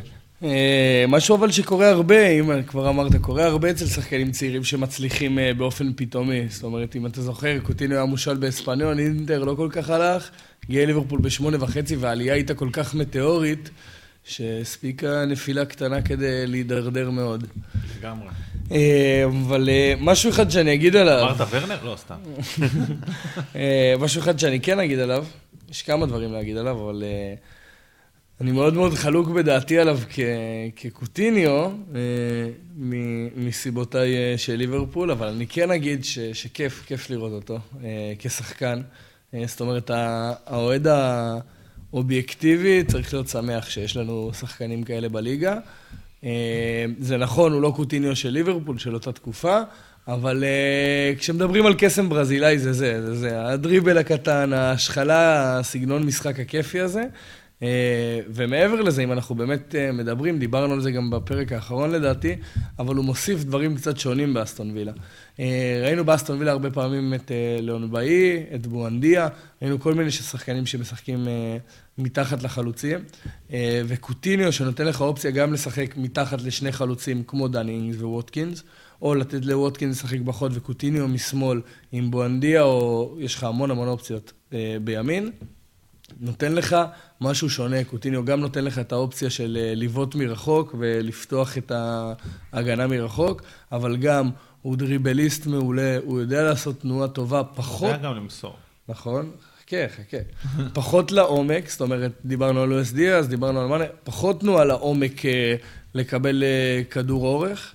משהו 1.07 1.35
אבל 1.35 1.51
שקורה 1.51 1.89
הרבה, 1.89 2.27
אם 2.27 2.63
כבר 2.63 2.89
אמרת, 2.89 3.15
קורה 3.15 3.45
הרבה 3.45 3.71
אצל 3.71 3.85
שחקנים 3.85 4.31
צעירים 4.31 4.63
שמצליחים 4.63 5.39
באופן 5.57 5.91
פתאומי. 5.95 6.41
זאת 6.49 6.63
אומרת, 6.63 6.95
אם 6.95 7.05
אתה 7.05 7.21
זוכר, 7.21 7.59
קוטינו 7.59 7.95
היה 7.95 8.05
מושל 8.05 8.33
באספניון, 8.33 8.99
אינטר 8.99 9.43
לא 9.43 9.55
כל 9.55 9.69
כך 9.71 9.89
הלך, 9.89 10.29
הגיע 10.63 10.85
ליברפול 10.85 11.19
בשמונה 11.19 11.57
וחצי, 11.63 11.95
והעלייה 11.95 12.33
הייתה 12.33 12.53
כל 12.53 12.69
כך 12.73 12.95
מטאורית, 12.95 13.69
שהספיקה 14.23 15.25
נפילה 15.25 15.65
קטנה 15.65 16.01
כדי 16.01 16.47
להידרדר 16.47 17.09
מאוד. 17.09 17.47
לגמרי. 17.99 18.27
אבל 19.25 19.69
משהו 19.99 20.29
אחד 20.29 20.51
שאני 20.51 20.73
אגיד 20.73 20.95
עליו... 20.95 21.21
אמרת 21.21 21.47
ורנר? 21.49 21.77
לא, 21.83 21.95
סתם. 21.97 22.15
משהו 24.03 24.21
אחד 24.21 24.39
שאני 24.39 24.59
כן 24.59 24.79
אגיד 24.79 24.99
עליו, 24.99 25.25
יש 25.71 25.81
כמה 25.81 26.05
דברים 26.05 26.33
להגיד 26.33 26.57
עליו, 26.57 26.83
אבל... 26.83 27.03
אני 28.41 28.51
מאוד 28.51 28.73
מאוד 28.73 28.93
חלוק 28.93 29.27
בדעתי 29.27 29.79
עליו 29.79 29.99
כקוטיניו, 30.75 31.71
מסיבותיי 33.35 34.37
של 34.37 34.55
ליברפול, 34.55 35.11
אבל 35.11 35.27
אני 35.27 35.47
כן 35.47 35.71
אגיד 35.71 36.05
שכיף, 36.33 36.83
כיף 36.85 37.09
לראות 37.09 37.31
אותו 37.31 37.59
כשחקן. 38.19 38.81
זאת 39.45 39.61
אומרת, 39.61 39.91
האוהד 39.93 40.87
האובייקטיבי 41.91 42.83
צריך 42.83 43.13
להיות 43.13 43.27
שמח 43.27 43.69
שיש 43.69 43.97
לנו 43.97 44.31
שחקנים 44.39 44.83
כאלה 44.83 45.09
בליגה. 45.09 45.57
זה 46.99 47.17
נכון, 47.19 47.53
הוא 47.53 47.61
לא 47.61 47.73
קוטיניו 47.75 48.15
של 48.15 48.29
ליברפול 48.29 48.77
של 48.77 48.93
אותה 48.93 49.11
תקופה, 49.11 49.59
אבל 50.07 50.43
כשמדברים 51.17 51.65
על 51.65 51.73
קסם 51.77 52.09
ברזילאי 52.09 52.59
זה 52.59 52.73
זה, 52.73 53.05
זה 53.05 53.15
זה, 53.15 53.47
הדריבל 53.47 53.97
הקטן, 53.97 54.53
ההשחלה, 54.53 55.57
הסגנון 55.59 56.03
משחק 56.03 56.39
הכיפי 56.39 56.79
הזה. 56.79 57.03
אה, 57.64 58.20
ומעבר 58.28 58.82
לזה, 58.82 59.03
אם 59.03 59.12
אנחנו 59.12 59.36
באמת 59.36 59.76
אה, 59.76 59.91
מדברים, 59.91 60.39
דיברנו 60.39 60.74
על 60.74 60.82
זה 60.82 60.91
גם 60.91 61.09
בפרק 61.09 61.51
האחרון 61.51 61.91
לדעתי, 61.91 62.36
אבל 62.80 62.95
הוא 62.95 63.05
מוסיף 63.05 63.43
דברים 63.43 63.76
קצת 63.76 63.97
שונים 63.97 64.34
באסטון 64.34 64.72
וילה. 64.72 64.91
אה, 65.39 65.82
ראינו 65.84 66.05
באסטון 66.05 66.39
וילה 66.39 66.51
הרבה 66.51 66.72
פעמים 66.72 67.14
את 67.14 67.32
ליאון 67.62 67.91
באי, 67.91 68.43
את 68.55 68.68
בואנדיה, 68.68 69.28
ראינו 69.62 69.80
כל 69.80 69.93
מיני 69.93 70.12
שחקנים 70.12 70.66
שמשחקים 70.66 71.28
מתחת 71.97 72.43
לחלוצים, 72.43 72.99
וקוטיניו 73.86 74.51
שנותן 74.51 74.86
לך 74.86 75.01
אופציה 75.01 75.32
גם 75.32 75.53
לשחק 75.53 75.97
מתחת 75.97 76.41
לשני 76.41 76.72
חלוצים 76.72 77.24
כמו 77.28 77.47
דני 77.47 77.72
אינגס 77.72 78.01
וווטקינס, 78.01 78.64
או 79.01 79.16
לתת 79.16 79.45
לווטקינס 79.45 79.97
לשחק 79.97 80.20
בחוד 80.20 80.51
וקוטיניו 80.55 81.07
משמאל 81.07 81.62
עם 81.91 82.12
בואנדיה, 82.12 82.62
או 82.62 83.16
יש 83.20 83.36
לך 83.36 83.43
המון 83.43 83.72
המון 83.72 83.88
אופציות 83.88 84.34
בימין. 84.84 85.32
נותן 86.20 86.53
לך 86.53 86.76
משהו 87.22 87.49
שונה, 87.49 87.84
קוטיניו 87.84 88.26
גם 88.26 88.39
נותן 88.39 88.64
לך 88.64 88.80
את 88.80 88.91
האופציה 88.91 89.30
של 89.30 89.57
אה, 89.62 89.74
לבעוט 89.76 90.16
מרחוק 90.16 90.76
ולפתוח 90.80 91.57
את 91.57 91.72
ההגנה 92.53 92.88
מרחוק, 92.88 93.41
אבל 93.72 93.97
גם 93.97 94.30
הוא 94.62 94.78
דריבליסט 94.78 95.45
מעולה, 95.45 95.97
הוא 96.05 96.20
יודע 96.20 96.43
לעשות 96.43 96.82
תנועה 96.82 97.07
טובה, 97.07 97.43
פחות... 97.55 97.89
הוא 97.89 97.95
יודע 97.95 98.09
גם 98.09 98.16
למסור. 98.16 98.55
נכון, 98.89 99.32
חכה, 99.62 99.88
חכה. 99.89 100.18
פחות 100.74 101.12
לעומק, 101.12 101.70
זאת 101.70 101.82
אומרת, 101.82 102.12
דיברנו 102.26 102.62
על 102.62 102.82
USD, 102.82 103.01
אז 103.01 103.28
דיברנו 103.28 103.62
על 103.62 103.68
מאנה, 103.68 103.86
פחות 104.03 104.39
תנועה 104.39 104.66
לעומק 104.66 105.26
אה, 105.26 105.55
לקבל 105.93 106.43
אה, 106.43 106.82
כדור 106.89 107.26
אורך. 107.28 107.74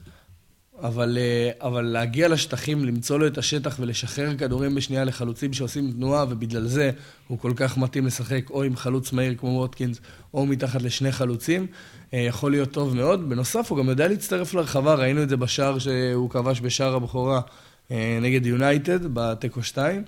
אבל, 0.82 1.18
אה, 1.20 1.68
אבל 1.68 1.82
להגיע 1.82 2.28
לשטחים, 2.28 2.84
למצוא 2.84 3.18
לו 3.18 3.26
את 3.26 3.38
השטח 3.38 3.76
ולשחרר 3.80 4.36
כדורים 4.36 4.74
בשנייה 4.74 5.04
לחלוצים 5.04 5.52
שעושים 5.52 5.92
תנועה, 5.92 6.24
ובגלל 6.28 6.66
זה 6.66 6.90
הוא 7.28 7.38
כל 7.38 7.52
כך 7.56 7.78
מתאים 7.78 8.06
לשחק 8.06 8.50
או 8.50 8.62
עם 8.62 8.76
חלוץ 8.76 9.12
מהיר 9.12 9.34
כמו 9.34 9.48
ווטקינס, 9.48 10.00
או 10.34 10.46
מתחת 10.46 10.82
לשני 10.82 11.12
חלוצים, 11.12 11.66
אה, 12.14 12.18
יכול 12.18 12.50
להיות 12.50 12.70
טוב 12.70 12.96
מאוד. 12.96 13.28
בנוסף, 13.28 13.70
הוא 13.70 13.78
גם 13.78 13.88
יודע 13.88 14.08
להצטרף 14.08 14.54
לרחבה, 14.54 14.94
ראינו 14.94 15.22
את 15.22 15.28
זה 15.28 15.36
בשער 15.36 15.78
שהוא 15.78 16.30
כבש 16.30 16.60
בשער 16.60 16.94
הבכורה 16.94 17.40
אה, 17.90 18.18
נגד 18.22 18.46
יונייטד, 18.46 18.98
בתיקו 19.14 19.62
2. 19.62 20.02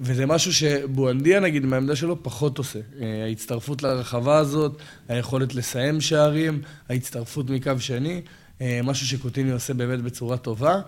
וזה 0.00 0.26
משהו 0.26 0.52
שבואנדיה, 0.52 1.40
נגיד, 1.40 1.66
מהעמדה 1.66 1.96
שלו, 1.96 2.22
פחות 2.22 2.58
עושה. 2.58 2.78
ההצטרפות 3.24 3.82
לרחבה 3.82 4.38
הזאת, 4.38 4.76
היכולת 5.08 5.54
לסיים 5.54 6.00
שערים, 6.00 6.62
ההצטרפות 6.88 7.50
מקו 7.50 7.72
שני. 7.78 8.22
אה, 8.60 8.80
משהו 8.84 9.06
שקוטיני 9.06 9.50
עושה 9.50 9.74
באמת 9.74 10.00
בצורה 10.00 10.36
טובה. 10.36 10.80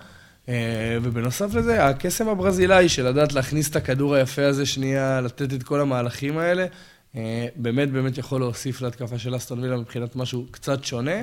אה, 0.49 0.99
ובנוסף 1.03 1.55
לזה, 1.55 1.87
הקסם 1.87 2.29
הברזילאי 2.29 2.89
של 2.89 3.09
לדעת 3.09 3.33
להכניס 3.33 3.71
את 3.71 3.77
הכדור 3.77 4.15
היפה 4.15 4.47
הזה 4.47 4.67
שנייה, 4.67 5.21
לתת 5.21 5.53
את 5.53 5.63
כל 5.63 5.81
המהלכים 5.81 6.39
האלה, 6.39 6.67
אה, 7.17 7.47
באמת 7.57 7.91
באמת 7.91 8.19
יכול 8.19 8.41
להוסיף 8.41 8.81
להתקפה 8.81 9.19
של 9.19 9.37
אסטון 9.37 9.59
וילה 9.59 9.77
מבחינת 9.77 10.17
משהו 10.17 10.47
קצת 10.51 10.85
שונה, 10.85 11.23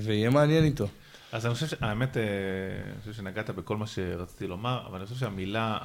ויהיה 0.00 0.30
מעניין 0.30 0.64
איתו. 0.64 0.88
אז 1.32 1.46
אני 1.46 1.54
חושב, 1.54 1.66
האמת, 1.80 2.16
אני 2.16 3.00
חושב 3.00 3.12
שנגעת 3.12 3.50
בכל 3.50 3.76
מה 3.76 3.86
שרציתי 3.86 4.46
לומר, 4.46 4.82
אבל 4.86 4.98
אני 4.98 5.06
חושב 5.06 5.20
שהמילה, 5.20 5.78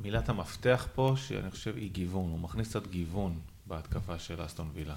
מילת 0.00 0.28
המפתח 0.28 0.86
פה, 0.94 1.14
שאני 1.16 1.50
חושב 1.50 1.76
היא 1.76 1.90
גיוון, 1.90 2.30
הוא 2.30 2.38
מכניס 2.38 2.68
קצת 2.68 2.86
גיוון 2.86 3.34
בהתקפה 3.66 4.18
של 4.18 4.46
אסטון 4.46 4.70
וילה. 4.74 4.94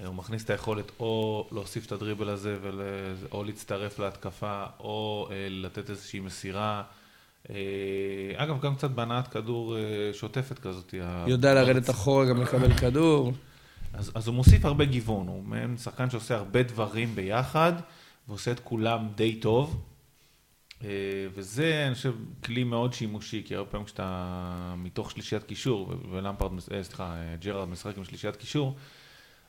אה, 0.00 0.06
הוא 0.06 0.14
מכניס 0.14 0.44
את 0.44 0.50
היכולת 0.50 0.92
או 1.00 1.48
להוסיף 1.52 1.86
את 1.86 1.92
הדריבל 1.92 2.28
הזה, 2.28 2.58
ול... 2.62 2.80
או 3.32 3.44
להצטרף 3.44 3.98
להתקפה, 3.98 4.64
או 4.80 5.28
אה, 5.30 5.46
לתת 5.50 5.90
איזושהי 5.90 6.20
מסירה. 6.20 6.82
אה, 7.50 7.56
אגב, 8.36 8.60
גם 8.60 8.74
קצת 8.74 8.90
בהנעת 8.90 9.28
כדור 9.28 9.76
שוטפת 10.12 10.58
כזאת. 10.58 10.94
יודע 11.26 11.54
לרדת 11.54 11.90
אחורה, 11.90 12.26
גם 12.26 12.42
לקבל 12.42 12.74
כדור. 12.74 13.32
אז, 13.92 14.12
אז 14.14 14.26
הוא 14.26 14.34
מוסיף 14.34 14.64
הרבה 14.64 14.84
גיוון, 14.84 15.28
הוא 15.28 15.42
מעין 15.44 15.76
שחקן 15.76 16.10
שעושה 16.10 16.36
הרבה 16.36 16.62
דברים 16.62 17.14
ביחד, 17.14 17.72
ועושה 18.28 18.52
את 18.52 18.60
כולם 18.60 19.08
די 19.14 19.34
טוב. 19.34 19.82
וזה, 21.34 21.84
אני 21.86 21.94
חושב, 21.94 22.14
כלי 22.44 22.64
מאוד 22.64 22.92
שימושי, 22.92 23.42
כי 23.44 23.56
הרבה 23.56 23.70
פעמים 23.70 23.86
כשאתה 23.86 24.74
מתוך 24.76 25.10
שלישיית 25.10 25.42
קישור, 25.42 25.94
ולמפרד, 26.10 26.50
סליחה, 26.82 27.14
ג'רארד 27.40 27.68
משחק 27.68 27.98
עם 27.98 28.04
שלישיית 28.04 28.36
קישור, 28.36 28.76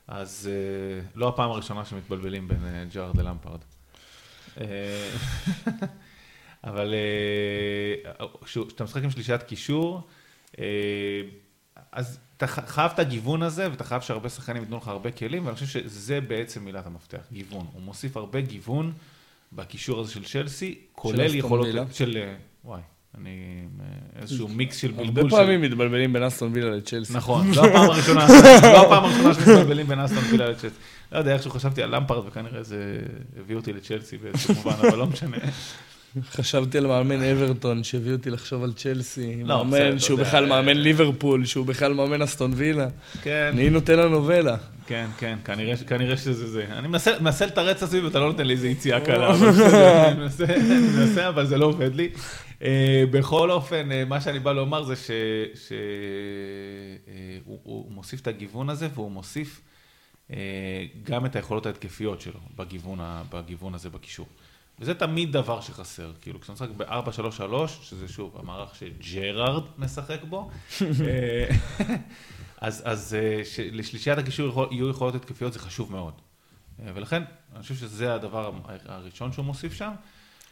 אז 0.08 0.50
uh, 0.50 1.18
לא 1.18 1.28
הפעם 1.28 1.50
הראשונה 1.50 1.84
שמתבלבלים 1.84 2.48
בין 2.48 2.58
uh, 2.58 2.94
ג'ארד 2.94 3.16
ללמפרד. 3.16 3.60
אה, 4.60 5.10
אבל 6.64 6.94
כשאתה 8.44 8.84
משחק 8.84 9.02
עם 9.02 9.10
שלישיית 9.10 9.42
קישור, 9.42 10.00
uh, 10.52 10.56
אז 11.92 12.18
אתה 12.36 12.46
חייב 12.46 12.90
את 12.94 12.98
הגיוון 12.98 13.42
הזה, 13.42 13.70
ואתה 13.70 13.84
חייב 13.84 14.02
שהרבה 14.02 14.28
שחקנים 14.28 14.62
ייתנו 14.62 14.76
לך 14.76 14.88
הרבה 14.88 15.10
כלים, 15.10 15.46
ואני 15.46 15.54
חושב 15.54 15.66
שזה 15.66 16.20
בעצם 16.20 16.64
מילת 16.64 16.86
המפתח, 16.86 17.22
גיוון. 17.32 17.66
הוא 17.72 17.82
מוסיף 17.82 18.16
הרבה 18.16 18.40
גיוון 18.40 18.92
בקישור 19.52 20.00
הזה 20.00 20.12
של 20.12 20.24
צ'לסי, 20.24 20.80
כולל 20.92 21.34
יכולות... 21.34 21.66
של... 21.92 22.34
וואי. 22.64 22.80
אני 23.20 23.64
איזשהו 24.22 24.48
מיקס 24.48 24.76
של 24.76 24.90
בלבול. 24.90 25.22
הרבה 25.22 25.36
פעמים 25.36 25.60
מתבלבלים 25.60 26.12
בין 26.12 26.22
אסטון 26.22 26.50
וילה 26.54 26.70
לצ'לסי. 26.70 27.12
נכון, 27.12 27.52
זו 27.54 27.64
הפעם 27.64 27.90
הראשונה, 27.90 28.26
זו 28.60 28.86
הפעם 28.86 29.04
הראשונה 29.04 29.34
שמתבלבלים 29.34 29.86
בין 29.86 30.00
אסטון 30.00 30.24
וילה 30.30 30.48
לצ'לסי. 30.48 30.76
לא 31.12 31.18
יודע, 31.18 31.32
איכשהו 31.32 31.50
חשבתי 31.50 31.82
על 31.82 31.96
למפרד, 31.96 32.26
וכנראה 32.26 32.62
זה 32.62 32.98
הביא 33.40 33.56
אותי 33.56 33.72
לצ'לסי 33.72 34.18
באיזשהו 34.18 34.54
מובן, 34.54 34.72
אבל 34.88 34.98
לא 34.98 35.06
משנה. 35.06 35.36
חשבתי 36.30 36.78
על 36.78 36.86
מאמן 36.86 37.22
אברטון, 37.22 37.84
שהביא 37.84 38.12
אותי 38.12 38.30
לחשוב 38.30 38.64
על 38.64 38.72
צ'לסי, 38.72 39.36
לא, 39.44 39.64
מאמן 39.64 39.98
שהוא 39.98 40.18
בכלל 40.18 40.46
מאמן 40.46 40.76
ליברפול, 40.76 41.44
שהוא 41.44 41.66
בכלל 41.66 41.94
מאמן 41.94 42.22
אסטון 42.22 42.52
וילה. 42.56 42.86
כן. 43.22 43.50
אני 43.52 43.70
נותן 43.70 43.98
לנובלה. 43.98 44.56
כן, 44.86 45.06
כן, 45.18 45.38
כנראה 45.86 46.16
שזה 46.16 46.50
זה. 46.50 46.64
אני 46.72 46.88
מנסה 47.20 47.46
לתרץ 47.46 47.76
את 47.76 47.82
עצמי 47.82 48.00
ואתה 48.00 48.18
לא 48.18 48.26
נותן 48.26 48.46
לי 48.46 48.52
איזה 48.52 48.68
יציאה 48.68 49.00
קלה, 49.00 49.34
אני 49.34 50.14
מנסה, 50.98 51.28
אבל 51.28 51.46
זה 51.46 51.58
לא 51.58 51.66
עובד 51.66 51.94
לי. 51.94 52.08
אה, 52.62 53.04
בכל 53.10 53.50
אופן, 53.50 53.92
אה, 53.92 54.04
מה 54.04 54.20
שאני 54.20 54.38
בא 54.38 54.52
לומר 54.52 54.82
זה 54.82 54.94
שהוא 54.96 55.10
אה, 57.66 57.94
מוסיף 57.94 58.20
את 58.20 58.26
הגיוון 58.26 58.70
הזה, 58.70 58.88
והוא 58.94 59.10
מוסיף 59.10 59.60
גם 61.02 61.26
את 61.26 61.36
היכולות 61.36 61.66
ההתקפיות 61.66 62.20
שלו 62.20 62.40
בגיוון 63.30 63.74
הזה 63.74 63.90
בקישור. 63.90 64.26
וזה 64.78 64.94
תמיד 64.94 65.32
דבר 65.32 65.60
שחסר, 65.60 66.12
כאילו 66.20 66.40
כשאתה 66.40 66.52
משחק 66.52 66.68
ב-4-3-3, 66.76 67.68
שזה 67.68 68.08
שוב 68.08 68.36
המערך 68.38 68.74
שג'רארד 68.74 69.62
משחק 69.78 70.20
בו, 70.28 70.50
אז, 72.60 72.82
אז 72.84 73.16
לשלישיית 73.72 74.18
הקישור 74.18 74.66
יהיו 74.70 74.90
יכולות 74.90 75.14
התקפיות 75.14 75.52
זה 75.52 75.58
חשוב 75.58 75.92
מאוד. 75.92 76.14
ולכן, 76.78 77.22
אני 77.54 77.62
חושב 77.62 77.74
שזה 77.74 78.14
הדבר 78.14 78.50
הראשון 78.86 79.32
שהוא 79.32 79.44
מוסיף 79.44 79.72
שם. 79.72 79.92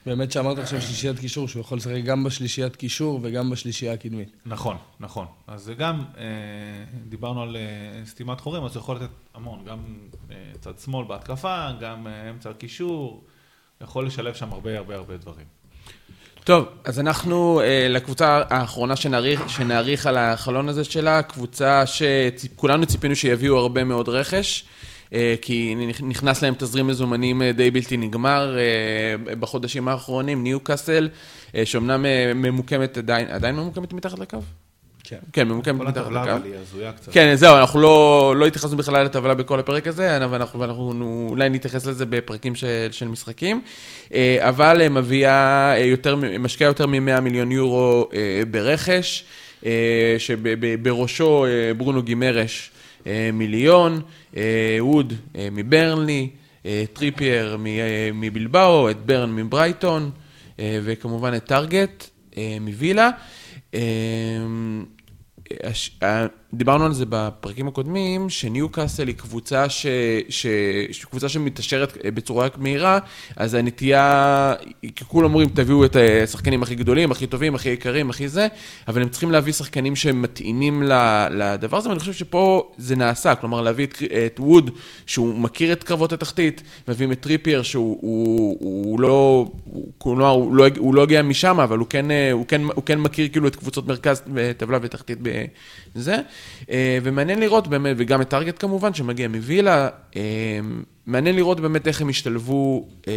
באמת 0.06 0.32
שאמרת 0.32 0.58
עכשיו 0.58 0.82
שלישיית 0.82 1.18
קישור, 1.18 1.48
שהוא 1.48 1.60
יכול 1.60 1.78
לשחק 1.78 2.04
גם 2.04 2.24
בשלישיית 2.24 2.76
קישור 2.76 3.20
וגם 3.22 3.50
בשלישייה 3.50 3.92
הקדמית. 3.92 4.28
נכון, 4.46 4.76
נכון. 5.00 5.26
אז 5.46 5.62
זה 5.62 5.74
גם, 5.74 6.04
אה, 6.18 6.24
דיברנו 7.08 7.42
על 7.42 7.56
אה, 7.56 8.06
סתימת 8.06 8.40
חורים, 8.40 8.64
אז 8.64 8.76
הוא 8.76 8.80
יכול 8.80 8.96
לתת 8.96 9.08
המון, 9.34 9.64
גם 9.64 9.78
אה, 10.30 10.36
צד 10.60 10.78
שמאל 10.78 11.06
בהתקפה, 11.06 11.68
גם 11.80 12.06
אמצע 12.30 12.50
הקישור, 12.50 13.24
יכול 13.80 14.06
לשלב 14.06 14.34
שם 14.34 14.52
הרבה 14.52 14.78
הרבה 14.78 14.94
הרבה 14.94 15.16
דברים. 15.16 15.46
טוב, 16.44 16.66
אז 16.84 17.00
אנחנו 17.00 17.60
לקבוצה 17.90 18.42
האחרונה 18.50 18.96
שנעריך, 18.96 19.48
שנעריך 19.48 20.06
על 20.06 20.16
החלון 20.16 20.68
הזה 20.68 20.84
שלה, 20.84 21.22
קבוצה 21.22 21.84
שכולנו 21.86 22.86
ציפינו 22.86 23.16
שיביאו 23.16 23.58
הרבה 23.58 23.84
מאוד 23.84 24.08
רכש. 24.08 24.64
אה, 25.12 25.34
כי 25.42 25.74
נכנס 26.02 26.42
להם 26.42 26.54
תזרים 26.58 26.86
מזומנים 26.86 27.42
אה, 27.42 27.52
די 27.52 27.70
בלתי 27.70 27.96
נגמר 27.96 28.56
אה, 28.58 29.34
בחודשים 29.34 29.88
האחרונים, 29.88 30.42
ניו 30.42 30.60
קאסל, 30.60 31.08
שאומנם 31.64 32.06
ממוקמת 32.34 32.98
עדיין, 32.98 33.26
עדיין 33.28 33.56
ממוקמת 33.56 33.92
מתחת 33.92 34.18
לקו? 34.18 34.38
כן. 35.04 35.16
כן, 35.32 35.48
ממוקמת 35.48 35.80
מתחת 35.80 35.96
לקו. 35.96 36.04
כל 36.04 36.16
הטבלה 36.16 36.36
אבל 36.36 36.44
היא 36.44 36.54
הזויה 36.54 36.92
קצת. 36.92 37.12
כן, 37.12 37.34
זהו, 37.34 37.56
אנחנו 37.56 37.80
לא, 37.80 38.34
לא 38.36 38.46
התייחסנו 38.46 38.76
בכלל 38.76 39.04
לטבלה 39.04 39.34
בכל 39.34 39.60
הפרק 39.60 39.86
הזה, 39.86 40.24
אבל 40.24 40.34
אנחנו, 40.34 40.64
אנחנו 40.64 41.26
אולי 41.30 41.48
נתייחס 41.48 41.86
לזה 41.86 42.06
בפרקים 42.06 42.54
של, 42.54 42.88
של 42.90 43.08
משחקים. 43.08 43.62
אבל 44.38 44.88
מביאה 44.88 45.74
יותר, 45.78 46.16
משקיעה 46.38 46.68
יותר 46.68 46.86
מ-100 46.86 47.20
מיליון 47.20 47.52
יורו 47.52 48.08
ברכש, 48.50 49.24
שבראשו 50.18 51.46
ברונו 51.76 52.02
גימרייש. 52.02 52.71
אה, 53.06 53.30
מיליון, 53.32 54.00
אה, 54.36 54.76
ווד 54.80 55.12
אה, 55.36 55.48
מברנלי, 55.52 56.30
טריפייר 56.92 57.56
מבלבאו, 58.14 58.90
את 58.90 59.06
ברן 59.06 59.36
מברייטון, 59.36 60.10
וכמובן 60.58 61.34
את 61.36 61.44
טארגט 61.44 62.10
מווילה. 62.60 63.10
דיברנו 66.54 66.84
על 66.84 66.92
זה 66.92 67.04
בפרקים 67.08 67.68
הקודמים, 67.68 68.30
שניו 68.30 68.68
קאסל 68.68 69.08
היא 69.08 69.16
קבוצה, 69.16 69.68
ש, 69.68 69.86
ש, 70.28 70.46
ש, 70.90 71.04
קבוצה 71.04 71.28
שמתעשרת 71.28 71.98
בצורה 72.04 72.48
מהירה, 72.56 72.98
אז 73.36 73.54
הנטייה, 73.54 74.54
כולם 75.08 75.24
אומרים, 75.24 75.48
תביאו 75.48 75.84
את 75.84 75.96
השחקנים 76.22 76.62
הכי 76.62 76.74
גדולים, 76.74 77.10
הכי 77.10 77.26
טובים, 77.26 77.54
הכי 77.54 77.68
יקרים, 77.68 78.10
הכי 78.10 78.28
זה, 78.28 78.46
אבל 78.88 79.02
הם 79.02 79.08
צריכים 79.08 79.30
להביא 79.30 79.52
שחקנים 79.52 79.96
שמתאימים 79.96 80.82
לדבר 81.30 81.76
הזה, 81.76 81.88
ואני 81.88 82.00
חושב 82.00 82.12
שפה 82.12 82.72
זה 82.78 82.96
נעשה, 82.96 83.34
כלומר 83.34 83.60
להביא 83.60 83.86
את, 83.86 84.02
את 84.26 84.40
ווד, 84.40 84.70
שהוא 85.06 85.34
מכיר 85.34 85.72
את 85.72 85.84
קרבות 85.84 86.12
התחתית, 86.12 86.62
מביאים 86.88 87.12
את 87.12 87.20
טריפייר, 87.20 87.62
שהוא 87.62 87.98
הוא, 88.00 88.58
הוא 88.60 89.00
לא, 89.00 89.46
הוא, 89.64 89.92
הוא, 89.98 90.18
לא, 90.18 90.66
הוא 90.78 90.94
לא 90.94 91.02
הגיע 91.02 91.22
משם, 91.22 91.60
אבל 91.60 91.78
הוא 91.78 91.86
כן, 91.90 92.06
הוא, 92.32 92.46
כן, 92.46 92.62
הוא 92.62 92.84
כן 92.86 92.98
מכיר 92.98 93.28
כאילו 93.28 93.48
את 93.48 93.56
קבוצות 93.56 93.86
מרכז, 93.86 94.22
טבלה 94.58 94.78
ותחתית 94.82 95.18
בזה. 95.94 96.16
אה, 96.70 96.98
ומעניין 97.02 97.40
לראות 97.40 97.68
באמת, 97.68 97.96
וגם 97.98 98.22
את 98.22 98.28
טארגט 98.28 98.56
כמובן, 98.58 98.94
שמגיע 98.94 99.28
מווילה, 99.28 99.88
אה, 100.16 100.22
מעניין 101.06 101.36
לראות 101.36 101.60
באמת 101.60 101.88
איך 101.88 102.00
הם 102.00 102.08
השתלבו 102.08 102.88
אה, 103.08 103.12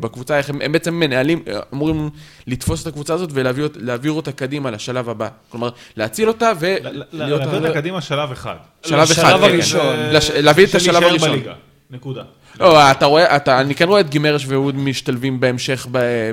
בקבוצה, 0.00 0.38
איך 0.38 0.50
הם, 0.50 0.60
הם 0.62 0.72
בעצם 0.72 0.94
מנהלים, 0.94 1.42
אמורים 1.72 2.10
לתפוס 2.46 2.82
את 2.82 2.86
הקבוצה 2.86 3.14
הזאת 3.14 3.30
ולהעביר 3.32 4.12
אותה 4.12 4.32
קדימה 4.32 4.70
לשלב 4.70 5.08
הבא. 5.08 5.28
כלומר, 5.48 5.70
להציל 5.96 6.28
אותה 6.28 6.52
ו... 6.60 6.74
להעביר 7.12 7.56
אותה 7.56 7.72
קדימה 7.74 8.00
שלב 8.00 8.32
אחד. 8.32 8.56
שלב 8.86 8.98
אחד, 8.98 9.10
לשלב 9.10 9.38
כן. 9.38 9.44
הראשון. 9.44 9.96
להביא 10.42 10.66
את 10.66 10.74
השלב 10.74 11.02
הראשון. 11.02 11.38
נקודה. 11.90 12.22
לא, 12.60 12.90
אתה 12.90 13.06
רואה, 13.06 13.36
אתה, 13.36 13.60
אני 13.60 13.74
כן 13.74 13.88
רואה 13.88 14.00
את 14.00 14.10
גימרייש 14.10 14.46
ווווד 14.46 14.76
משתלבים 14.76 15.40
בהמשך 15.40 15.86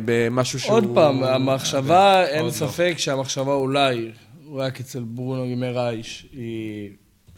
במשהו 0.05 0.59
שהוא... 0.59 0.75
עוד 0.75 0.85
פעם, 0.93 1.23
המחשבה, 1.23 2.25
אין 2.25 2.51
ספק 2.51 2.93
שהמחשבה 2.97 3.53
אולי 3.53 4.11
רק 4.55 4.79
אצל 4.79 4.99
ברונו 5.03 5.43
גימרייש 5.45 6.25
היא 6.31 6.89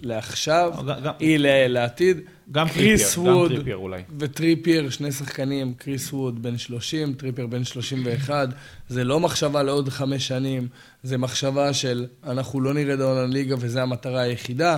לעכשיו, 0.02 0.74
גם- 0.88 1.04
גם- 1.04 1.14
היא 1.20 1.38
לעתיד. 1.68 2.18
גם 2.52 2.70
קריס 2.70 3.14
טריפייר, 3.16 3.26
גם 3.34 3.38
ווד 3.38 3.52
טריפייר 3.52 3.78
אולי. 3.78 4.02
וטריפייר, 4.20 4.90
שני 4.90 5.12
שחקנים, 5.12 5.74
קריס 5.74 6.14
ווד 6.14 6.44
בן 6.44 6.58
30, 6.58 7.14
טריפייר 7.14 7.48
בן 7.48 7.64
31. 7.64 8.50
זה 8.90 9.04
לא 9.04 9.20
מחשבה 9.20 9.64
לעוד 9.64 9.90
חמש 9.90 10.28
שנים, 10.28 10.68
זה 11.04 11.18
מחשבה 11.18 11.74
של 11.74 12.06
אנחנו 12.24 12.62
לא 12.62 12.74
נרד 12.74 13.02
העונה 13.02 13.26
ליגה 13.34 13.56
וזו 13.60 13.80
המטרה 13.80 14.22
היחידה. 14.22 14.78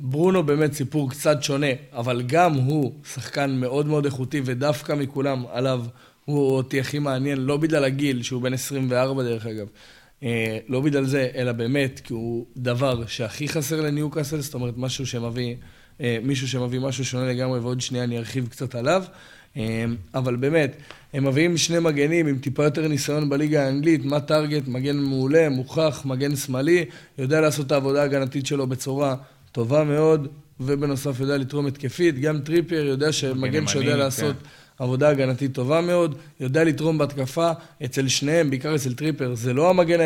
ברונו 0.00 0.42
באמת 0.42 0.72
סיפור 0.72 1.10
קצת 1.10 1.42
שונה, 1.42 1.66
אבל 1.92 2.22
גם 2.26 2.52
הוא 2.54 2.92
שחקן 3.14 3.50
מאוד 3.50 3.86
מאוד 3.86 4.04
איכותי, 4.04 4.40
ודווקא 4.44 4.92
מכולם 4.92 5.44
עליו 5.52 5.84
הוא 6.24 6.50
אותי 6.56 6.80
הכי 6.80 6.98
מעניין, 6.98 7.38
לא 7.38 7.56
בגלל 7.56 7.84
הגיל, 7.84 8.22
שהוא 8.22 8.42
בן 8.42 8.52
24 8.52 9.22
דרך 9.22 9.46
אגב, 9.46 9.66
לא 10.68 10.80
בגלל 10.80 11.04
זה, 11.04 11.28
אלא 11.34 11.52
באמת, 11.52 12.00
כי 12.04 12.12
הוא 12.12 12.46
דבר 12.56 13.06
שהכי 13.06 13.48
חסר 13.48 13.80
לניוקאסל, 13.80 14.40
זאת 14.40 14.54
אומרת, 14.54 14.74
משהו 14.76 15.06
שמביא, 15.06 15.54
אה, 16.00 16.18
מישהו 16.22 16.48
שמביא 16.48 16.80
משהו 16.80 17.04
שונה 17.04 17.28
לגמרי, 17.28 17.58
ועוד 17.58 17.80
שנייה 17.80 18.04
אני 18.04 18.18
ארחיב 18.18 18.48
קצת 18.48 18.74
עליו. 18.74 19.04
אה, 19.56 19.84
אבל 20.14 20.36
באמת, 20.36 20.76
הם 21.12 21.26
מביאים 21.26 21.56
שני 21.56 21.78
מגנים 21.78 22.26
עם 22.26 22.38
טיפה 22.38 22.64
יותר 22.64 22.88
ניסיון 22.88 23.30
בליגה 23.30 23.66
האנגלית, 23.66 24.04
מאט 24.04 24.20
טארגט, 24.20 24.68
מגן 24.68 24.96
מעולה, 24.96 25.48
מוכח, 25.48 26.02
מגן 26.04 26.36
שמאלי, 26.36 26.84
יודע 27.18 27.40
לעשות 27.40 27.66
את 27.66 27.72
העבודה 27.72 28.02
ההגנתית 28.02 28.46
שלו 28.46 28.66
בצורה 28.66 29.14
טובה 29.52 29.84
מאוד, 29.84 30.28
ובנוסף 30.60 31.20
יודע 31.20 31.36
לתרום 31.36 31.66
התקפית. 31.66 32.18
גם 32.18 32.40
טריפייר 32.40 32.86
יודע 32.86 33.12
שמגן 33.12 33.66
שיודע 33.66 33.96
לעשות 33.96 34.36
כן. 34.36 34.48
עבודה 34.80 35.08
הגנתית 35.08 35.54
טובה 35.54 35.80
מאוד, 35.80 36.14
יודע 36.40 36.64
לתרום 36.64 36.98
בהתקפה, 36.98 37.50
אצל 37.84 38.08
שניהם, 38.08 38.50
בעיקר 38.50 38.74
אצל 38.74 38.94
טריפייר, 38.94 39.34
זה 39.34 39.52
לא 39.52 39.70
המגן 39.70 40.00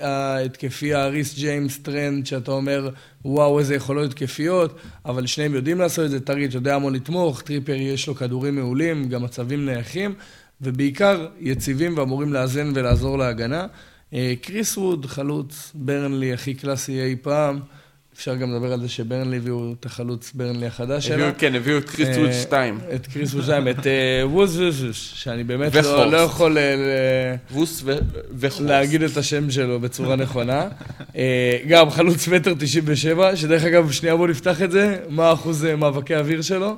ההתקפי, 0.00 0.94
הריס 0.94 1.34
ג'יימס 1.34 1.78
טרנד, 1.78 2.26
שאתה 2.26 2.50
אומר, 2.50 2.90
וואו, 3.24 3.58
איזה 3.58 3.74
יכולות 3.74 4.10
התקפיות, 4.10 4.78
אבל 5.04 5.26
שניהם 5.26 5.54
יודעים 5.54 5.78
לעשות 5.78 6.04
את 6.04 6.10
זה, 6.10 6.20
טארגט 6.20 6.54
יודע 6.54 6.74
המון 6.74 6.94
לתמוך, 6.94 7.42
טריפייר 7.42 7.72
יש 7.72 8.06
לו 8.06 8.14
כדורים 8.14 8.54
מעולים, 8.54 9.08
גם 9.08 9.22
מצבים 9.22 9.66
נייחים, 9.66 10.14
ובעיקר 10.60 11.26
יציבים 11.40 11.98
ואמורים 11.98 12.32
לאזן 12.32 12.72
ולעזור 12.74 13.18
להגנה. 13.18 13.66
אה, 14.14 14.34
קריס 14.42 14.78
ווד, 14.78 15.06
חלוץ 15.06 15.72
ברנלי 15.74 16.32
הכי 16.32 16.54
קלאסי 16.54 17.02
אי 17.02 17.16
פעם. 17.22 17.60
אפשר 18.14 18.36
גם 18.36 18.54
לדבר 18.54 18.72
על 18.72 18.80
זה 18.80 18.88
שברנלי 18.88 19.36
הביאו 19.36 19.74
את 19.80 19.86
החלוץ 19.86 20.32
ברנלי 20.34 20.66
החדש 20.66 21.06
שלה. 21.06 21.32
כן, 21.32 21.54
הביאו 21.54 21.78
את 21.78 21.90
קריס 21.90 22.08
ווד 22.16 22.26
אה, 22.26 22.32
2. 22.32 22.78
את 22.94 23.06
קריס 23.06 23.34
ווד 23.34 23.44
2, 23.44 23.68
את 23.68 23.86
אה, 23.86 24.22
ווז 24.26 24.60
ווזוש, 24.60 25.12
שאני 25.14 25.44
באמת 25.44 25.74
לא. 25.74 26.10
לא 26.10 26.16
יכול 26.16 26.58
אה. 26.58 27.34
להגיד 28.60 29.02
את 29.02 29.16
השם 29.16 29.50
שלו 29.50 29.80
בצורה 29.80 30.16
נכונה. 30.16 30.68
אה, 31.16 31.58
גם 31.68 31.90
חלוץ 31.90 32.28
מטר 32.28 32.54
97, 32.58 33.36
שדרך 33.36 33.64
אגב, 33.64 33.90
שנייה 33.90 34.16
בוא 34.16 34.28
נפתח 34.28 34.62
את 34.62 34.70
זה, 34.70 34.98
מה 35.08 35.32
אחוז 35.32 35.64
אה, 35.64 35.76
מאבקי 35.76 36.14
האוויר 36.14 36.42
שלו? 36.42 36.76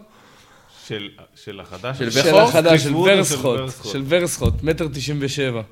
של, 0.87 1.09
של 1.35 1.61
החדש? 1.61 1.99
של? 1.99 2.39
החדש, 2.39 2.83
של 2.83 2.95
ורסחוט? 2.95 3.61
של 3.85 4.03
ורסחוט, 4.09 4.63
מטר 4.63 4.89
97. 4.89 5.63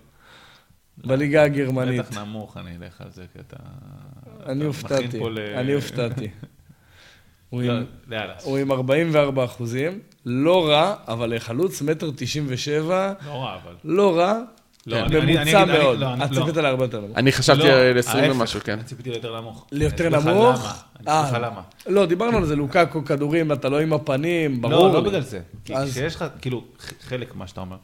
בליגה 1.05 1.43
הגרמנית. 1.43 2.01
בטח 2.01 2.19
נמוך, 2.19 2.57
אני 2.57 2.71
אלך 2.83 3.01
על 3.01 3.09
זה, 3.15 3.23
כי 3.33 3.39
אתה... 3.39 3.57
אני 4.47 4.65
הופתעתי, 4.65 5.21
אני 5.57 5.73
הופתעתי. 5.79 6.29
הוא 7.51 7.63
לא, 7.63 7.73
עם- 7.73 7.85
יאללה. 8.11 8.35
הוא 8.43 8.59
עם 8.59 8.73
44 8.73 9.45
אחוזים, 9.45 9.99
לא 10.27 10.69
רע, 10.69 10.95
אבל 11.09 11.35
לחלוץ 11.37 11.83
מטר 11.83 12.11
97, 12.17 13.13
לא 13.27 13.31
רע, 13.33 13.55
אבל. 13.65 13.75
לא 13.85 14.19
רע, 14.19 14.39
לא, 14.87 14.99
ממוצע 15.09 15.65
מאוד. 15.65 15.99
לא, 15.99 16.15
את 16.25 16.31
לא. 16.31 16.41
ציפית 16.41 16.57
לה 16.57 16.69
הרבה 16.69 16.85
יותר 16.85 17.01
נמוך. 17.01 17.17
אני 17.19 17.33
חשבתי 17.33 17.59
לא, 17.69 17.73
על 17.73 17.99
20 17.99 18.25
ההפך, 18.25 18.37
ומשהו, 18.37 18.61
כן. 18.65 18.73
אני 18.73 18.85
ציפיתי 18.85 19.11
ליותר 19.11 19.41
נמוך. 19.41 19.67
ליותר 19.73 20.09
נמוך? 20.09 20.83
אני 21.01 21.09
אה. 21.09 21.25
אסביר 21.25 21.39
לך 21.39 21.45
למה. 21.53 21.63
לא, 21.87 22.07
דיברנו 22.07 22.37
על 22.37 22.45
זה, 22.45 22.57
לוקקו, 22.57 23.05
כדורים, 23.05 23.53
אתה 23.53 23.69
לא 23.69 23.81
עם 23.81 23.93
הפנים, 23.93 24.63
ברור. 24.63 24.89
לא, 24.89 24.95
לא 24.95 25.01
בגלל 25.01 25.21
זה. 25.21 25.41
כי 25.65 25.73
כשיש 25.91 26.15
לך, 26.17 26.25
כאילו, 26.41 26.65
חלק 27.01 27.35
מה 27.35 27.47
שאתה 27.47 27.61
אומר, 27.61 27.77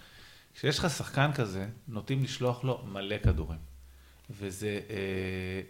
כשיש 0.55 0.79
לך 0.79 0.91
שחקן 0.91 1.31
כזה, 1.35 1.67
נוטים 1.89 2.23
לשלוח 2.25 2.65
לו 2.65 2.81
מלא 2.93 3.17
כדורים. 3.25 3.59
וזה... 4.31 4.81
אה, 4.91 4.97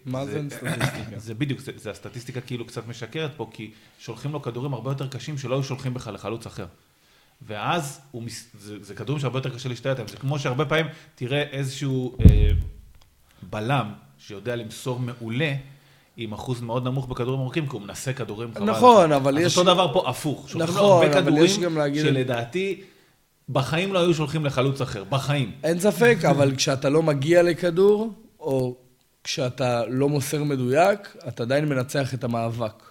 מה 0.07 0.27
זה 0.27 0.43
סטטיסטיקה? 0.51 1.19
זה 1.19 1.35
בדיוק, 1.35 1.61
זה, 1.77 1.91
הסטטיסטיקה 1.91 2.41
כאילו 2.41 2.65
קצת 2.67 2.89
משקרת 2.89 3.31
פה, 3.37 3.49
כי 3.53 3.71
שולחים 3.99 4.33
לו 4.33 4.43
כדורים 4.43 4.75
הרבה 4.75 4.91
יותר 4.91 5.07
קשים 5.09 5.39
שלא 5.39 5.55
היו 5.55 5.63
שולחים 5.65 5.95
בכלל 5.95 6.15
לחלוץ 6.15 6.47
אחר. 6.47 6.67
ואז 7.47 8.01
הוא, 8.11 8.23
זה, 8.61 8.83
זה 8.85 8.95
כדורים 8.95 9.21
שהרבה 9.21 9.39
יותר 9.39 9.55
קשה 9.55 9.69
להשתלט 9.69 9.93
עליהם. 9.97 10.09
זה 10.09 10.17
כמו 10.17 10.39
שהרבה 10.39 10.65
פעמים 10.65 10.87
תראה 11.15 11.43
איזשהו 11.43 12.17
אה, 12.21 12.49
בלם 13.51 13.93
שיודע 14.19 14.57
למסור 14.57 14.99
מעולה, 15.01 15.55
עם 16.17 16.33
אחוז 16.33 16.61
מאוד 16.61 16.85
נמוך 16.85 17.07
בכדורים 17.09 17.41
ארוכים, 17.41 17.67
כי 17.69 17.73
הוא 17.77 17.83
מנסה 17.83 18.13
כדורים 18.13 18.55
חבל. 18.55 18.65
נכון, 18.65 19.13
אבל 19.13 19.39
אז 19.39 19.45
יש- 19.45 19.59
אותו 19.59 19.75
דבר 19.75 19.93
פה 19.93 20.11
הפוך. 20.11 20.57
נכון, 20.57 21.07
אבל 21.13 21.39
יש 21.39 21.59
גם 21.59 21.79
להגיד- 21.79 22.03
שלדעתי 22.03 22.81
בחיים 23.49 23.93
לא 23.93 23.99
היו 23.99 24.15
שולחים 24.15 24.45
לחלוץ 24.45 24.81
אחר, 24.81 25.05
בחיים. 25.05 25.53
אין 25.65 25.81
ספק, 25.81 26.17
אבל 26.31 26.57
כשאתה 26.57 26.89
לא 26.89 27.03
מגיע 27.03 27.43
לכדור, 27.43 28.13
או 28.47 28.77
כשאתה 29.25 29.87
לא 29.87 30.09
מוסר 30.09 30.45
מדויק, 30.45 31.17
אתה 31.29 31.43
עדיין 31.43 31.65
מנצח 31.65 32.15
את 32.15 32.25
המאבק. 32.25 32.83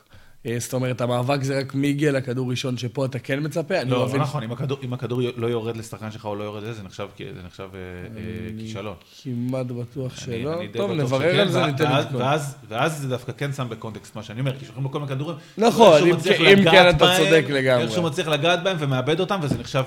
אה, 0.45 0.55
זאת 0.59 0.73
אומרת, 0.73 1.01
המאבק 1.01 1.43
זה 1.43 1.59
רק 1.59 1.75
מי 1.75 1.87
הגיע 1.87 2.11
לכדור 2.11 2.49
ראשון, 2.49 2.77
שפה 2.77 3.05
אתה 3.05 3.19
כן 3.19 3.39
מצפה. 3.41 3.81
אני 3.81 3.89
לא, 3.89 4.05
מבין- 4.05 4.15
לא 4.17 4.21
נכון, 4.23 4.43
אם 4.43 4.51
הכדור, 4.51 4.77
אם 4.83 4.93
הכדור 4.93 5.21
לא 5.37 5.47
יורד 5.47 5.77
לשחקן 5.77 6.11
שלך 6.11 6.25
או 6.25 6.35
לא 6.35 6.43
יורד 6.43 6.63
לזה, 6.63 6.73
זה 6.73 6.83
נחשב, 6.83 7.07
זה 7.17 7.41
נחשב 7.47 7.63
אה, 7.73 7.79
אה, 8.17 8.21
כישלון. 8.59 8.93
כמעט 9.23 9.65
בטוח 9.65 10.11
אני- 10.27 10.39
שלא. 10.41 10.59
אני 10.59 10.67
טוב, 10.67 10.91
נברר 10.91 11.19
שכן, 11.31 11.39
על 11.39 11.49
זה, 11.49 11.65
ניתן 11.65 11.85
עדכון. 11.85 12.21
ואז- 12.21 12.55
ואז 12.69 12.97
זה 13.01 13.07
דווקא 13.09 13.31
כן 13.37 13.53
שם 13.53 13.67
בקונטקסט 13.69 14.15
מה 14.15 14.23
שאני 14.23 14.39
אומר, 14.39 14.51
כי 14.59 14.65
שולחים 14.65 14.83
לו 14.83 14.91
כל 14.91 14.99
מיני 14.99 15.11
כדורים. 15.11 15.37
נכון, 15.57 16.01
אם 16.09 16.15
כן- 16.19 16.45
אם 16.45 16.71
כן 16.71 16.89
אתה 16.89 17.05
בהם, 17.05 17.17
צודק 17.17 17.45
לגמרי. 17.49 17.83
איכשהו 17.83 18.03
מצליח 18.03 18.27
לגעת 18.27 18.63
בהם 18.63 18.77
ומאבד 18.79 19.19
אותם, 19.19 19.39
וזה 19.41 19.55
נחשב... 19.59 19.83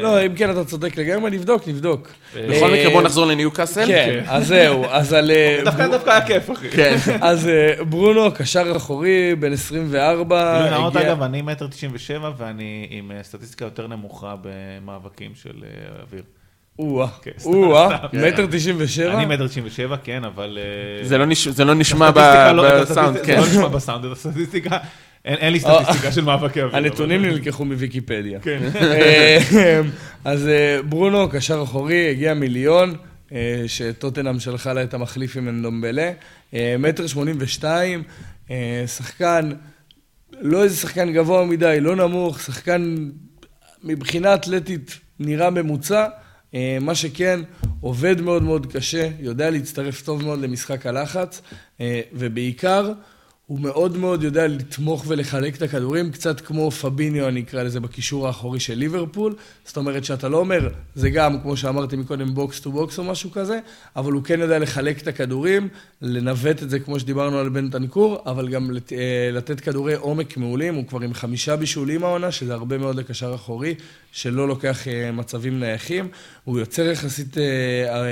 לא, 0.00 0.26
אם 0.26 0.34
כן 0.34 0.50
אתה 0.50 0.64
צודק 0.64 0.96
לגמרי, 0.96 1.30
נבדוק, 1.30 1.68
נבדוק. 1.68 2.08
בכל 2.34 2.70
מקרה, 2.70 2.90
בוא 2.90 3.02
נחזור 3.02 3.26
לניוקאסל. 3.26 3.86
כן, 3.86 4.24
אז 4.28 4.46
זהו, 4.46 4.84
אז 4.90 5.12
על... 5.12 5.30
דווקא 5.90 6.10
היה 6.10 6.26
כיף, 6.26 6.50
אחי. 6.50 6.68
כן. 6.70 6.96
אז 7.20 7.48
ברונו, 7.88 8.32
קשר 8.34 8.72
אחורי, 8.76 9.34
בן 9.38 9.52
24, 9.94 10.62
גילוי 10.62 10.70
נאות 10.80 10.96
אגב, 10.96 11.22
אני 11.22 11.42
מטר 11.42 11.66
תשעים 11.66 11.90
ושבע 11.94 12.30
ואני 12.36 12.86
עם 12.90 13.10
אה, 13.12 13.22
סטטיסטיקה 13.22 13.64
יותר 13.64 13.86
נמוכה 13.86 14.34
במאבקים 14.42 15.30
של 15.34 15.52
אה, 15.64 15.68
אוויר. 16.02 16.22
או-אה, 16.78 17.06
כן, 17.22 17.30
או-אה, 17.44 17.88
סתם. 18.08 18.18
מטר 18.28 18.46
תשעים 18.50 18.76
ושבע? 18.78 19.14
אני 19.14 19.26
מטר 19.26 19.46
תשעים 19.46 19.64
ושבע, 19.66 19.96
כן, 20.04 20.24
אבל... 20.24 20.58
אה, 21.00 21.04
זה 21.08 21.18
לא 21.18 21.26
נש- 21.26 21.48
זה 21.48 21.64
לא 21.64 21.74
נשמע 21.74 22.10
לא- 22.52 22.68
את 22.82 22.88
בסאונד, 22.88 23.16
כן. 23.18 23.34
זה 23.40 23.46
לא 23.46 23.52
נשמע 23.52 23.68
בסאונד, 23.68 24.04
את 24.04 24.12
הסטטיסטיקה, 24.12 24.78
אין 25.24 25.52
לי 25.52 25.60
סטטיסטיקה 25.60 26.12
של 26.12 26.24
מאבקי 26.24 26.62
אוויר. 26.62 26.76
הנתונים 26.76 27.22
נלקחו 27.22 27.64
מוויקיפדיה. 27.64 28.40
כן. 28.40 28.58
אז 30.24 30.48
ברונו, 30.88 31.28
קשר 31.28 31.62
אחורי, 31.62 32.10
הגיע 32.10 32.34
מיליון, 32.34 32.94
שטוטנאם 33.66 34.40
שלחה 34.40 34.72
לה 34.72 34.82
את 34.82 34.94
המחליף 34.94 35.36
עם 35.36 35.48
אנדומבלה. 35.48 36.10
מטר 36.78 37.06
שמונים 37.06 37.36
ושתיים, 37.38 38.02
שחקן, 38.86 39.50
לא 40.40 40.62
איזה 40.62 40.76
שחקן 40.76 41.12
גבוה 41.12 41.44
מדי, 41.44 41.78
לא 41.80 41.96
נמוך, 41.96 42.40
שחקן 42.40 43.10
מבחינה 43.84 44.34
אתלטית 44.34 44.98
נראה 45.18 45.50
ממוצע. 45.50 46.08
אה, 46.54 46.78
מה 46.80 46.94
שכן, 46.94 47.40
עובד 47.80 48.20
מאוד 48.20 48.42
מאוד 48.42 48.72
קשה, 48.72 49.08
יודע 49.20 49.50
להצטרף 49.50 50.02
טוב 50.02 50.22
מאוד 50.22 50.40
למשחק 50.40 50.86
הלחץ, 50.86 51.42
אה, 51.80 52.00
ובעיקר, 52.12 52.92
הוא 53.50 53.60
מאוד 53.60 53.96
מאוד 53.96 54.22
יודע 54.22 54.46
לתמוך 54.46 55.04
ולחלק 55.08 55.56
את 55.56 55.62
הכדורים, 55.62 56.10
קצת 56.10 56.40
כמו 56.40 56.70
פביניו, 56.70 57.28
אני 57.28 57.40
אקרא 57.40 57.62
לזה, 57.62 57.80
בקישור 57.80 58.26
האחורי 58.26 58.60
של 58.60 58.74
ליברפול. 58.74 59.34
זאת 59.64 59.76
אומרת 59.76 60.04
שאתה 60.04 60.28
לא 60.28 60.36
אומר, 60.36 60.68
זה 60.94 61.10
גם, 61.10 61.40
כמו 61.40 61.56
שאמרתי 61.56 61.96
מקודם, 61.96 62.34
box 62.34 62.60
to 62.60 62.72
box 62.72 62.98
או 62.98 63.04
משהו 63.04 63.30
כזה, 63.30 63.58
אבל 63.96 64.12
הוא 64.12 64.22
כן 64.22 64.40
יודע 64.40 64.58
לחלק 64.58 65.02
את 65.02 65.06
הכדורים, 65.06 65.68
לנווט 66.02 66.62
את 66.62 66.70
זה 66.70 66.80
כמו 66.80 67.00
שדיברנו 67.00 67.38
על 67.38 67.48
בנטנקור, 67.48 68.22
אבל 68.26 68.48
גם 68.48 68.70
לת, 68.70 68.92
אה, 68.92 69.30
לתת 69.32 69.60
כדורי 69.60 69.94
עומק 69.94 70.36
מעולים, 70.36 70.74
הוא 70.74 70.86
כבר 70.86 71.00
עם 71.00 71.14
חמישה 71.14 71.56
בישולים 71.56 72.04
העונה, 72.04 72.32
שזה 72.32 72.54
הרבה 72.54 72.78
מאוד 72.78 72.96
לקשר 72.96 73.34
אחורי, 73.34 73.74
שלא 74.12 74.48
לוקח 74.48 74.88
אה, 74.88 75.12
מצבים 75.12 75.60
נייחים. 75.60 76.08
הוא 76.44 76.58
יוצר 76.58 76.82
יחסית, 76.82 77.38
אה, 77.38 78.06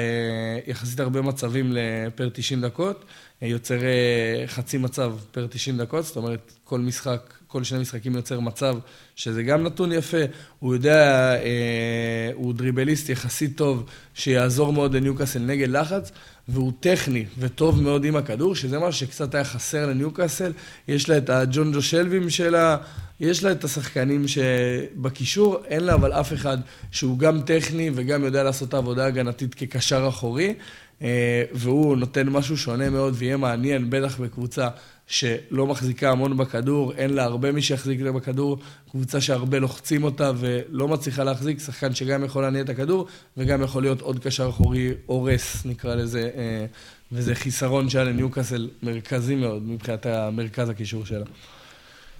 יחסית 0.66 1.00
הרבה 1.00 1.22
מצבים 1.22 1.76
פר 2.14 2.28
90 2.32 2.60
דקות. 2.60 3.04
יוצר 3.42 3.84
אה, 3.84 4.44
חצי 4.46 4.78
מצב 4.78 5.14
פר 5.30 5.46
90 5.46 5.78
דקות, 5.78 6.04
זאת 6.04 6.16
אומרת, 6.16 6.52
כל 6.64 6.80
משחק, 6.80 7.34
כל 7.46 7.64
שני 7.64 7.78
משחקים 7.78 8.14
יוצר 8.14 8.40
מצב, 8.40 8.74
שזה 9.16 9.42
גם 9.42 9.62
נתון 9.62 9.92
יפה. 9.92 10.22
הוא 10.58 10.74
יודע, 10.74 11.34
אה, 11.34 12.30
הוא 12.34 12.54
דריבליסט 12.54 13.08
יחסית 13.08 13.56
טוב, 13.56 13.84
שיעזור 14.14 14.72
מאוד 14.72 14.96
לניוקאסל 14.96 15.38
נגד 15.38 15.68
לחץ, 15.68 16.12
והוא 16.48 16.72
טכני 16.80 17.24
וטוב 17.38 17.82
מאוד 17.82 18.04
עם 18.04 18.16
הכדור, 18.16 18.54
שזה 18.54 18.78
משהו 18.78 19.06
שקצת 19.06 19.34
היה 19.34 19.44
חסר 19.44 19.86
לניוקאסל. 19.86 20.52
יש 20.88 21.08
לה 21.08 21.18
את 21.18 21.30
הג'ון 21.30 21.72
ג'ו 21.72 21.82
שלווים 21.82 22.30
שלה, 22.30 22.76
יש 23.20 23.44
לה 23.44 23.52
את 23.52 23.64
השחקנים 23.64 24.28
שבקישור, 24.28 25.56
אין 25.66 25.84
לה 25.84 25.94
אבל 25.94 26.12
אף 26.12 26.32
אחד 26.32 26.58
שהוא 26.90 27.18
גם 27.18 27.40
טכני 27.40 27.90
וגם 27.94 28.24
יודע 28.24 28.42
לעשות 28.42 28.68
את 28.68 28.74
העבודה 28.74 29.04
ההגנתית 29.04 29.54
כקשר 29.54 30.06
אחורי. 30.08 30.54
אה, 31.02 31.44
והוא 31.52 31.96
נותן 31.96 32.28
משהו 32.28 32.56
שונה 32.56 32.90
מאוד 32.90 33.14
ויהיה 33.16 33.36
מעניין, 33.36 33.90
בטח 33.90 34.20
בקבוצה 34.20 34.68
שלא 35.06 35.66
מחזיקה 35.66 36.10
המון 36.10 36.36
בכדור, 36.36 36.92
אין 36.92 37.14
לה 37.14 37.24
הרבה 37.24 37.52
מי 37.52 37.62
שיחזיק 37.62 38.00
לה 38.00 38.12
בכדור, 38.12 38.58
קבוצה 38.90 39.20
שהרבה 39.20 39.58
לוחצים 39.58 40.04
אותה 40.04 40.32
ולא 40.36 40.88
מצליחה 40.88 41.24
להחזיק, 41.24 41.58
שחקן 41.58 41.94
שגם 41.94 42.24
יכול 42.24 42.42
להניע 42.42 42.62
את 42.62 42.68
הכדור 42.68 43.06
וגם 43.36 43.62
יכול 43.62 43.82
להיות 43.82 44.00
עוד 44.00 44.18
קשר 44.18 44.48
אחורי 44.48 44.94
הורס, 45.06 45.64
נקרא 45.64 45.94
לזה, 45.94 46.30
אה, 46.36 46.66
וזה 47.12 47.34
חיסרון 47.34 47.90
שהיה 47.90 48.04
לניוקאסל 48.04 48.70
מרכזי 48.82 49.34
מאוד 49.34 49.62
מבחינת 49.62 50.06
מרכז 50.32 50.68
הקישור 50.68 51.06
שלה. 51.06 51.24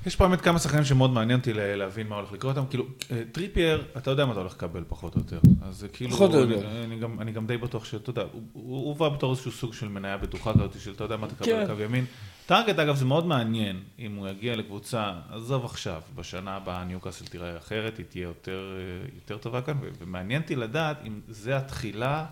יש 0.07 0.16
פה 0.16 0.28
באמת 0.28 0.40
כמה 0.40 0.59
שחקנים 0.59 0.84
שמאוד 0.84 1.11
מעניין 1.11 1.38
אותי 1.38 1.53
להבין 1.53 2.09
מה 2.09 2.16
הולך 2.16 2.32
לקרות 2.32 2.57
אותם. 2.57 2.68
כאילו, 2.68 2.84
אה, 3.11 3.22
טריפייר, 3.32 3.84
אתה 3.96 4.11
יודע 4.11 4.26
מה 4.26 4.32
אתה 4.32 4.40
הולך 4.40 4.55
לקבל 4.55 4.84
פחות 4.88 5.14
או 5.14 5.20
יותר. 5.20 5.40
אז 5.62 5.76
זה 5.76 5.88
כאילו, 5.88 6.11
פחות 6.11 6.34
או 6.34 6.38
יותר. 6.38 6.70
אני, 6.70 6.84
אני, 6.84 6.99
גם, 6.99 7.20
אני 7.20 7.32
גם 7.32 7.46
די 7.46 7.57
בטוח 7.57 7.84
שאתה 7.84 8.11
יודע, 8.11 8.22
הוא, 8.53 8.96
בא 8.96 9.09
בתור 9.09 9.30
איזשהו 9.30 9.53
סוג 9.53 9.74
של 9.74 9.88
מניה 9.88 10.16
בטוחה 10.16 10.53
כזאת, 10.53 10.80
של 10.80 10.92
אתה 10.92 11.05
יודע 11.05 11.16
מה 11.16 11.26
תקבל 11.28 11.46
כן. 11.46 11.66
קו 11.66 11.82
ימין. 11.82 12.05
טארגט, 12.46 12.78
אגב, 12.78 12.96
זה 12.96 13.05
מאוד 13.05 13.26
מעניין, 13.26 13.80
אם 13.99 14.14
הוא 14.14 14.28
יגיע 14.28 14.57
לקבוצה, 14.57 15.12
עזוב 15.30 15.64
עכשיו, 15.64 16.03
בשנה 16.14 16.57
הבאה 16.57 16.84
ניוקאסל 16.84 17.24
תיראה 17.26 17.59
אחרת, 17.59 17.99
היא 17.99 18.07
תהיה 18.09 18.22
יותר, 18.22 18.76
אה, 18.76 19.09
יותר 19.14 19.38
טובה 19.38 19.62
כאן, 19.62 19.78
ומעניין 19.99 20.42
אותי 20.42 20.57
לדעת 20.57 20.96
אם 21.07 21.20
זה 21.28 21.57
התחלה 21.57 22.26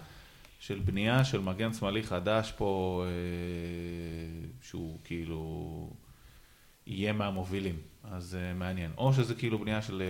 של 0.58 0.78
בנייה 0.84 1.24
של 1.24 1.40
מגן 1.40 1.72
שמאלי 1.72 2.02
חדש 2.02 2.52
פה, 2.56 3.04
אה, 3.06 4.48
שהוא 4.62 4.98
כאילו... 5.04 5.90
יהיה 6.86 7.12
מהמובילים, 7.12 7.76
אז 8.12 8.36
uh, 8.36 8.58
מעניין. 8.58 8.90
או 8.98 9.12
שזה 9.12 9.34
כאילו 9.34 9.58
בנייה 9.58 9.82
של 9.82 10.02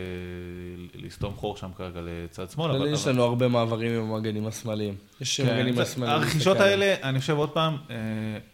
uh, 0.95 0.99
לסתום 1.07 1.35
חור 1.35 1.57
שם 1.57 1.71
כרגע 1.77 2.01
לצד 2.03 2.51
שמאל. 2.51 2.71
אבל 2.77 2.93
יש 2.93 3.07
לנו 3.07 3.23
הרבה 3.23 3.49
מעברים 3.49 3.93
עם 3.93 4.11
המגנים 4.11 4.47
השמאליים. 4.47 4.95
יש 5.21 5.41
כן, 5.41 5.55
מגנים 5.55 5.79
השמאליים. 5.79 6.23
הרכישות 6.23 6.57
האלה, 6.57 6.95
אני 7.03 7.21
חושב 7.21 7.37
עוד 7.37 7.51
פעם, 7.51 7.77
אה, 7.91 7.97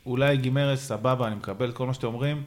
אולי 0.07 0.37
גימרס, 0.37 0.81
סבבה, 0.81 1.27
אני 1.27 1.35
מקבל 1.35 1.73
כל 1.73 1.87
מה 1.87 1.95
שאתם 1.95 2.07
אומרים, 2.07 2.43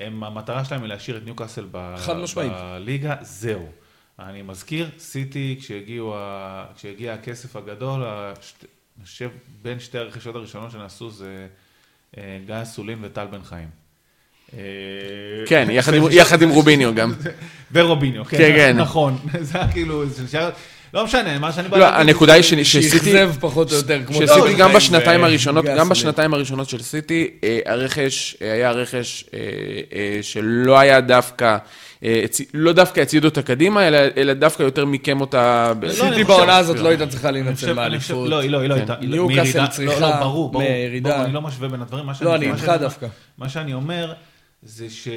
הם, 0.00 0.24
המטרה 0.24 0.64
שלהם 0.64 0.80
היא 0.80 0.88
להשאיר 0.88 1.16
את 1.16 1.24
ניוקאסל 1.24 1.66
ב-. 1.70 1.94
בליגה, 2.36 3.16
זהו. 3.20 3.66
אני 4.18 4.42
מזכיר, 4.42 4.90
סיטי, 4.98 5.56
כשהגיעו 5.60 6.14
כשהגיע 6.76 7.14
הכסף 7.14 7.56
הגדול, 7.56 8.04
אני 8.04 9.04
חושב, 9.04 9.30
בין 9.62 9.80
שתי 9.80 9.98
הרכישות 9.98 10.34
הראשונות 10.34 10.70
שנעשו 10.70 11.10
זה 11.10 11.48
אה, 12.18 12.38
גיא 12.46 12.62
אסולין 12.62 12.98
וטל 13.02 13.26
בן 13.26 13.42
חיים. 13.42 13.68
אה, 14.54 14.60
כן, 15.46 15.66
יחד 16.10 16.42
עם- 16.42 16.50
רוביניו 16.50 16.94
גם. 16.94 17.12
ורוביניו, 17.74 18.24
כן, 18.24 18.36
כן, 18.38 18.52
כן. 18.56 18.76
נכון, 18.76 19.16
זה 19.40 19.58
היה 19.58 19.68
כאילו, 19.72 20.04
לא 20.94 21.04
משנה, 21.04 21.38
מה 21.38 21.52
שאני 21.52 21.68
בא 21.68 21.76
לא, 21.78 21.84
הנקודה 21.86 22.32
היא 22.32 22.42
שסיטי... 22.42 22.64
שאכזב 22.64 23.30
פחות 23.40 23.72
או 23.72 23.76
יותר, 23.76 24.00
כמו... 24.06 24.16
שסיטי 24.26 24.54
גם 24.58 24.72
בשנתיים 24.72 25.24
הראשונות, 25.24 25.64
גם. 25.64 25.88
בשנתיים 25.88 26.34
הראשונות 26.34 26.68
של 26.68 26.82
סיטי, 26.82 27.30
אה, 27.44 27.58
הרכש 27.66 28.36
אה, 28.42 28.52
היה 28.52 28.70
רכש 28.70 29.24
שלא 30.22 30.78
היה 30.78 31.00
דווקא, 31.00 31.56
לא 32.54 32.72
דווקא 32.72 33.00
הצעיד 33.00 33.24
אותה 33.24 33.42
קדימה, 33.42 33.88
אלא- 33.88 34.32
דווקא 34.32 34.62
יותר 34.62 34.84
מיקם 34.84 35.20
אותה. 35.20 35.72
לא, 35.82 35.92
סיטי 35.92 36.24
בעונה 36.24 36.56
הזאת 36.56 36.78
לא 36.78 36.88
הייתה 36.88 37.06
צריכה 37.06 37.30
להינצל 37.30 37.72
מהאליפות. 37.72 38.28
לא, 38.28 38.40
היא 38.40 38.50
לא, 38.50 38.64
לא 38.64 38.74
כן. 38.74 38.80
הייתה. 38.80 38.94
לא- 39.00 39.08
ניוקאסל 39.10 39.40
מירידה- 39.42 39.66
צריכה 39.66 40.00
לא, 40.00 40.08
לא, 40.10 40.16
ברור, 40.20 40.52
ברור, 40.52 40.64
מירידה. 40.64 41.24
אני 41.24 41.32
לא 41.32 41.40
משווה 41.42 41.68
בין 41.68 41.82
הדברים. 41.82 42.04
לא, 42.20 42.34
אני 42.34 42.46
איתך 42.50 42.72
דווקא. 42.80 43.06
מה 43.38 43.48
שאני 43.48 43.74
אומר, 43.74 44.12
זה 44.62 44.90
ש- 44.90 45.08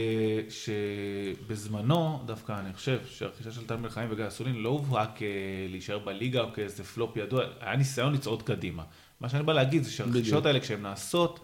שבזמנו, 0.50 2.22
דווקא 2.26 2.60
אני 2.60 2.74
חושב 2.74 3.00
שהרכישה 3.10 3.52
של 3.52 3.68
טל 3.68 3.76
בן 3.76 3.90
חיים 3.90 4.08
וגיא 4.12 4.28
אסולין 4.28 4.56
לא 4.56 4.70
הובאה 4.70 5.06
כדי 5.06 5.40
להישאר 5.40 6.00
בליגה 6.00 6.42
או 6.42 6.54
כאיזה 6.54 6.84
פלופ 6.84 7.18
ידוע, 7.18 7.44
היה 7.60 7.76
ניסיון 7.76 8.14
לצעוד 8.14 8.44
קדימה. 8.44 8.84
מה 9.22 9.30
שאני 9.30 9.44
בא 9.44 9.54
להגיד 9.54 9.84
זה 9.84 9.92
שהרכישות. 9.92 10.46
האלה, 10.46 10.60
כשהן 10.60 10.82
נעשות, 10.82 11.40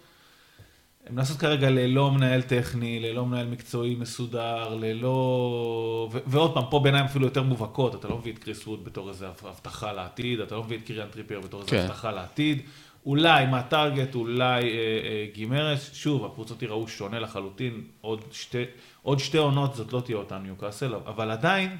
הן 1.07 1.15
נעשות 1.15 1.37
כרגע 1.37 1.69
ללא 1.69 2.11
מנהל 2.11 2.41
טכני, 2.41 2.99
ללא 2.99 3.25
מנהל 3.25 3.47
מקצועי 3.47 3.95
מסודר, 3.95 4.75
ללא... 4.75 6.09
ו- 6.11 6.17
ועוד 6.27 6.53
פעם, 6.53 6.63
פה 6.69 6.79
בעיניים 6.79 7.05
אפילו 7.05 7.25
יותר 7.25 7.43
מובהקות, 7.43 7.95
אתה 7.95 8.07
לא 8.07 8.17
מביא 8.17 8.33
את 8.33 8.39
כריס 8.39 8.67
ווד 8.67 8.83
בתור 8.85 9.09
איזו 9.09 9.25
הבטחה 9.43 9.93
לעתיד, 9.93 10.39
אתה 10.39 10.55
לא 10.55 10.63
מביא 10.63 10.77
את 10.77 10.83
קיריאן 10.83 11.07
טריפייר 11.07 11.39
בתור 11.39 11.61
איזו 11.61 11.71
כן. 11.71 11.77
הבטחה 11.77 12.11
לעתיד. 12.11 12.61
אולי 13.07 13.45
מאט 13.45 13.68
טארגט, 13.68 14.15
אולי 14.15 14.43
אה, 14.63 14.67
אה, 14.69 15.25
גימרס, 15.33 15.93
שוב, 15.93 16.25
הקבוצות 16.25 16.61
ייראו 16.61 16.87
שונה 16.87 17.19
לחלוטין, 17.19 17.81
עוד 18.01 18.21
שתי, 18.31 18.63
עוד 19.01 19.19
שתי 19.19 19.37
עונות 19.37 19.75
זאת 19.75 19.93
לא 19.93 20.01
תהיה 20.05 20.17
אותה 20.17 20.37
ניוקאסל, 20.39 20.95
אבל 20.95 21.31
עדיין, 21.31 21.77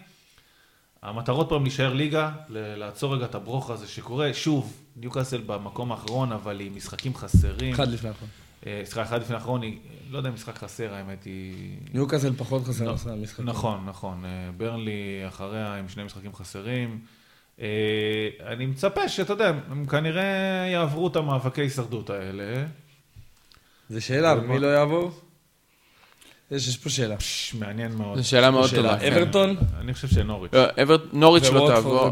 המטרות 1.03 1.49
פה 1.49 1.55
הן 1.55 1.61
להישאר 1.63 1.93
ליגה, 1.93 2.31
לעצור 2.49 3.15
רגע 3.15 3.25
את 3.25 3.35
הברוך 3.35 3.69
הזה 3.69 3.87
שקורה, 3.87 4.33
שוב, 4.33 4.73
ניוקאסל 4.95 5.41
במקום 5.45 5.91
האחרון, 5.91 6.31
אבל 6.31 6.61
עם 6.61 6.75
משחקים 6.75 7.15
חסרים. 7.15 7.73
אחד 7.73 7.87
לפני 7.87 8.09
האחרון. 8.09 8.29
אה, 8.65 8.81
סליחה, 8.83 9.01
אחד 9.03 9.21
לפני 9.21 9.35
האחרון, 9.35 9.61
היא- 9.61 9.77
לא 10.09 10.17
יודע 10.17 10.29
אם 10.29 10.33
משחק 10.33 10.57
חסר, 10.57 10.93
האמת 10.93 11.23
היא... 11.23 11.77
ניוקאסל 11.93 12.33
פחות 12.37 12.63
חסר 12.63 12.85
לא. 12.85 12.91
נכון, 13.45 13.85
נכון. 13.85 14.25
אה, 14.25 14.29
ברנלי 14.57 14.91
אחריה 15.27 15.75
עם 15.75 15.89
שני 15.89 16.03
משחקים 16.03 16.33
חסרים. 16.35 16.99
אה, 17.61 18.29
אני 18.45 18.65
מצפה 18.65 19.09
שאתה 19.09 19.33
יודע, 19.33 19.53
הם 19.69 19.85
כנראה 19.85 20.23
יעברו 20.71 21.07
את 21.07 21.15
המאבקי 21.15 21.61
הישרדות 21.61 22.09
האלה. 22.09 22.65
זה 23.89 24.01
שאלה, 24.01 24.35
ומי 24.37 24.59
לא 24.59 24.67
יעבור? 24.67 25.11
יש 26.51 26.67
יש 26.67 26.77
פה 26.77 26.89
שאלה. 26.89 27.17
פש, 27.17 27.55
מעניין 27.59 27.91
מאוד. 27.97 28.17
זו 28.17 28.27
שאלה 28.29 28.51
מאוד 28.51 28.69
טובה. 28.75 28.97
כן. 28.99 29.13
אברטון? 29.13 29.55
אני 29.81 29.93
חושב 29.93 30.07
שנוריץ'. 30.07 30.51
לא, 30.53 30.61
אבר- 30.83 30.97
נוריץ' 31.13 31.43
לא 31.51 31.59
וווטפורד 31.59 31.73
תעבור. 31.75 32.09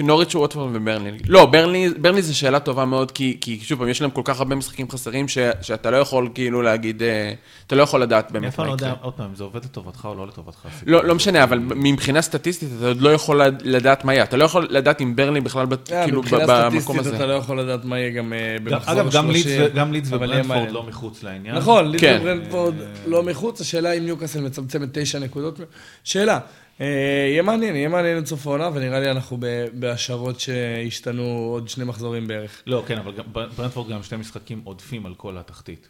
נוריץ' 0.00 0.34
ווטפורד 0.34 0.76
וברנלי. 0.76 1.18
לא, 1.28 1.46
ברנלי, 1.46 2.22
זו 2.22 2.38
שאלה 2.38 2.60
טובה 2.60 2.84
מאוד, 2.84 3.10
כי, 3.10 3.36
כי 3.40 3.58
שוב 3.62 3.78
פעם, 3.78 3.88
יש 3.88 4.00
להם 4.02 4.10
כל 4.10 4.20
כך 4.24 4.38
הרבה 4.40 4.54
משחקים 4.56 4.90
חסרים, 4.90 5.28
ש, 5.28 5.38
שאתה 5.62 5.90
לא 5.90 5.96
יכול 5.96 6.28
כאילו 6.34 6.62
להגיד, 6.62 7.02
אה, 7.02 7.32
אתה 7.66 7.76
לא 7.76 7.82
יכול 7.82 8.02
לדעת 8.02 8.24
אני 8.30 8.32
באמת 8.32 8.48
אף 8.52 8.56
פעם 8.56 8.64
מה 8.66 8.70
לא 8.70 8.76
יקרה. 8.76 8.88
יודע, 8.88 9.00
עוד 9.02 9.14
פעם, 9.14 9.34
זה 9.34 9.44
עובד 9.44 9.64
לטובתך 9.64 10.04
או 10.04 10.14
לא 10.14 10.26
לטובתך. 10.26 10.58
לא, 10.86 10.98
הזה. 10.98 11.06
לא 11.08 11.14
משנה, 11.14 11.44
אבל 11.44 11.58
מבחינה 11.58 12.22
סטטיסטית 12.22 12.68
אתה 12.78 12.88
עוד 12.88 13.00
לא 13.00 13.10
יכול 13.10 13.42
לדעת 13.64 14.04
מה 14.04 14.12
יהיה. 14.14 14.22
אתה 14.24 14.36
לא 14.36 14.44
יכול 14.44 14.66
לדעת 14.70 15.00
אם 15.00 15.16
ברנלי 15.16 15.40
בכלל 15.40 15.66
אה, 15.92 16.04
כאילו 16.04 16.22
ב- 16.22 16.24
מבחינה 16.24 16.46
במקום 16.46 16.80
סטטיסטית 16.80 17.06
הזה. 17.06 17.16
אתה 17.16 17.26
לא 17.26 17.32
יכול 17.32 17.60
לדעת 17.60 17.84
מה 17.84 17.98
יהיה 17.98 18.10
גם 18.10 18.32
אה, 18.32 18.56
גם- 18.58 18.64
במחזור 18.64 18.94
אגב, 18.94 19.12
גם 19.12 19.30
לידס 19.30 19.42
30, 19.42 19.62
ו- 19.62 19.74
גם 19.76 19.92
לידס 19.92 20.12
אבל 20.12 20.30
יהיה 20.30 20.40
וברנטפורד 20.40 20.56
מעניין. 20.58 20.74
לא 20.74 20.82
מחוץ 20.82 21.22
לעניין. 21.22 21.54
נכון, 21.56 21.86
לידס 21.90 22.00
כן. 22.00 22.18
וברנטפורד 22.22 22.74
לא 23.06 23.22
מחוץ, 23.22 23.60
השאלה 23.78 23.92
אם 23.92 24.04
ניוקאסל 24.04 24.40
מצמצמת 24.40 24.88
תשע 24.92 25.18
נקודות. 25.18 25.60
שאלה, 26.04 26.40
אה, 26.80 26.86
יהיה 27.30 27.42
מעניין, 27.42 27.76
יהיה 27.76 27.88
מעניין 27.88 28.16
עד 28.16 28.26
סוף 28.26 28.46
העונה, 28.46 28.70
ונראה 28.74 29.00
לי 29.00 29.10
אנחנו 29.10 29.38
בהשערות 29.72 30.40
שהשתנו 30.40 31.22
עוד 31.22 31.68
שני 31.68 31.84
מחזורים 31.84 32.26
בערך. 32.26 32.62
לא, 32.66 32.84
כן, 32.86 32.98
אבל 32.98 33.12
ברנטפורד 33.32 33.90
גם 33.90 34.02
שתי 34.02 34.16
משחקים 34.16 34.60
עודפים 34.64 35.06
על 35.06 35.14
כל 35.14 35.38
התחתית. 35.38 35.88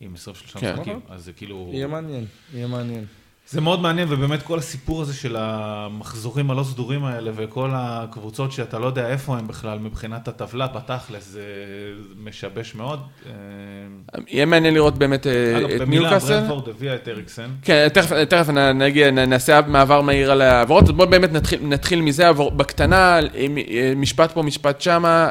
עם 0.00 0.14
23 0.14 0.56
כן. 0.56 0.72
משחקים, 0.72 1.00
אז 1.08 1.24
זה 1.24 1.32
כאילו... 1.32 1.70
יהיה 1.72 1.86
מעניין, 1.86 2.26
יהיה 2.54 2.66
מעניין. 2.66 3.04
זה 3.48 3.60
מאוד 3.60 3.80
מעניין, 3.80 4.08
ובאמת 4.10 4.42
כל 4.42 4.58
הסיפור 4.58 5.02
הזה 5.02 5.14
של 5.14 5.36
המחזורים 5.38 6.50
הלא 6.50 6.64
סדורים 6.64 7.04
האלה, 7.04 7.30
וכל 7.34 7.70
הקבוצות 7.72 8.52
שאתה 8.52 8.78
לא 8.78 8.86
יודע 8.86 9.08
איפה 9.08 9.38
הם 9.38 9.46
בכלל 9.46 9.78
מבחינת 9.78 10.28
הטבלה, 10.28 10.66
בתכלס, 10.66 11.28
זה 11.28 11.42
משבש 12.24 12.74
מאוד. 12.74 13.00
אה, 13.26 13.32
יהיה 14.28 14.46
מעניין 14.46 14.74
לראות 14.74 14.98
באמת 14.98 15.26
אה, 15.26 15.58
אגב, 15.58 15.70
את 15.70 15.80
במילה, 15.80 16.02
ניוקאסל. 16.02 16.34
ברנפורד 16.40 16.68
הביאה 16.68 16.94
את 16.94 17.08
אריקסן. 17.08 17.48
כן, 17.62 17.88
תכף, 17.88 18.12
תכף 18.28 18.48
נגיע, 18.74 19.10
נעשה 19.10 19.60
מעבר 19.66 20.00
מהיר 20.00 20.32
על 20.32 20.40
העברות, 20.40 20.84
אז 20.84 20.90
בואו 20.90 21.08
באמת 21.10 21.32
נתחיל, 21.32 21.58
נתחיל 21.62 22.00
מזה, 22.00 22.28
עבור, 22.28 22.50
בקטנה, 22.50 23.18
אה, 23.18 23.92
משפט 23.96 24.32
פה, 24.32 24.42
משפט 24.42 24.80
שמה. 24.80 25.28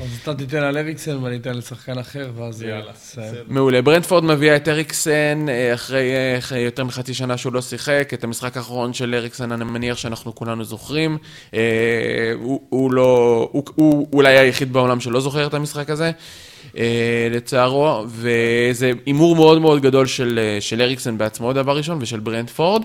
אז 0.00 0.18
אתה 0.22 0.34
תיתן 0.34 0.62
על 0.62 0.78
אריקסן 0.78 1.16
ואני 1.16 1.36
אתן 1.36 1.54
לשחקן 1.54 1.98
אחר, 1.98 2.30
ואז... 2.36 2.62
יאללה. 2.62 2.92
בסדר. 2.92 3.42
מעולה. 3.48 3.82
ברנדפורד 3.82 4.24
מביאה 4.24 4.56
את 4.56 4.68
אריקסן 4.68 5.46
אחרי, 5.74 6.12
אחרי 6.38 6.60
יותר 6.60 6.84
מחצי 6.84 7.14
שנה 7.14 7.36
שהוא 7.44 7.52
לא 7.54 7.62
שיחק, 7.62 8.10
את 8.14 8.24
המשחק 8.24 8.56
האחרון 8.56 8.92
של 8.92 9.14
אריקסן 9.14 9.52
אני 9.52 9.64
מניח 9.64 9.96
שאנחנו 9.96 10.34
כולנו 10.34 10.64
זוכרים. 10.64 11.18
אה, 11.54 11.60
הוא, 12.34 12.60
הוא 12.68 12.92
לא, 12.92 13.48
הוא, 13.52 13.64
הוא 13.74 14.08
אולי 14.12 14.38
היחיד 14.38 14.72
בעולם 14.72 15.00
שלא 15.00 15.20
זוכר 15.20 15.46
את 15.46 15.54
המשחק 15.54 15.90
הזה, 15.90 16.10
אה, 16.76 17.28
לצערו, 17.30 18.04
וזה 18.06 18.92
הימור 19.06 19.36
מאוד 19.36 19.60
מאוד 19.60 19.82
גדול 19.82 20.06
של, 20.06 20.40
אה, 20.42 20.60
של 20.60 20.82
אריקסן 20.82 21.18
בעצמו, 21.18 21.52
דבר 21.52 21.76
ראשון, 21.76 21.98
ושל 22.00 22.20
ברנדפורד, 22.20 22.82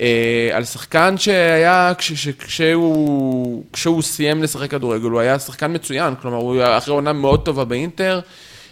אה, 0.00 0.50
על 0.52 0.64
שחקן 0.64 1.18
שהיה, 1.18 1.92
כש, 1.98 2.12
ש, 2.12 2.28
כשהוא, 2.28 3.64
כשהוא 3.72 4.02
סיים 4.02 4.42
לשחק 4.42 4.70
כדורגל, 4.70 5.08
הוא 5.08 5.20
היה 5.20 5.38
שחקן 5.38 5.74
מצוין, 5.74 6.14
כלומר, 6.22 6.36
הוא 6.36 6.62
אחרי 6.62 6.94
עונה 6.94 7.12
מאוד 7.12 7.44
טובה 7.44 7.64
באינטר. 7.64 8.20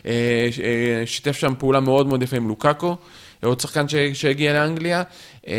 אה, 0.07 0.49
אה, 0.65 1.07
שיתף 1.07 1.37
שם 1.37 1.55
פעולה 1.59 1.81
מאוד 1.81 2.07
מאוד 2.07 2.23
יפה 2.23 2.37
עם 2.37 2.49
לוקאקו, 2.49 2.97
עוד 3.43 3.61
שחקן 3.61 3.87
שהגיע 4.13 4.53
לאנגליה. 4.53 5.03
אה, 5.49 5.55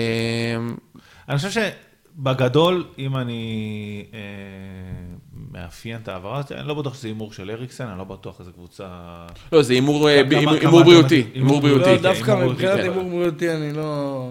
אני 1.29 1.37
חושב 1.37 1.49
שבגדול, 2.15 2.87
אם 2.97 3.17
אני 3.17 4.05
אה, 4.13 4.19
מאפיין 5.61 5.99
את 6.03 6.07
ההעברה 6.07 6.39
הזאת, 6.39 6.51
אני 6.51 6.67
לא 6.67 6.73
בטוח 6.73 6.93
שזה 6.93 7.07
הימור 7.07 7.33
של 7.33 7.51
אריקסן, 7.51 7.87
אני 7.87 7.97
לא 7.97 8.03
בטוח 8.03 8.39
איזה 8.39 8.51
קבוצה... 8.51 8.85
לא, 9.51 9.61
זה 9.61 9.73
הימור 9.73 10.09
אה, 10.09 10.23
בריאותי, 10.23 10.55
הימור 10.55 10.83
בריאותי. 10.83 11.23
לא, 11.35 11.59
בריאותי. 11.59 11.97
דווקא 11.97 12.31
מבחינת 12.31 12.73
בריאותי, 12.73 12.81
הימור 12.81 13.09
בריאותי 13.09 13.51
אני 13.51 13.73
לא... 13.73 14.27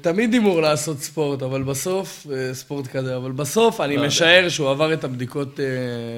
תמיד 0.00 0.32
הימור 0.32 0.60
לעשות 0.60 0.98
ספורט, 0.98 1.42
אבל 1.42 1.62
בסוף, 1.62 2.26
אה, 2.32 2.54
ספורט 2.54 2.86
כזה, 2.86 3.16
אבל 3.16 3.32
בסוף 3.32 3.80
אני 3.80 3.96
לא 3.96 4.06
משער 4.06 4.48
שהוא 4.48 4.70
עבר 4.70 4.92
את 4.92 5.04
הבדיקות 5.04 5.60
אה, 5.60 5.64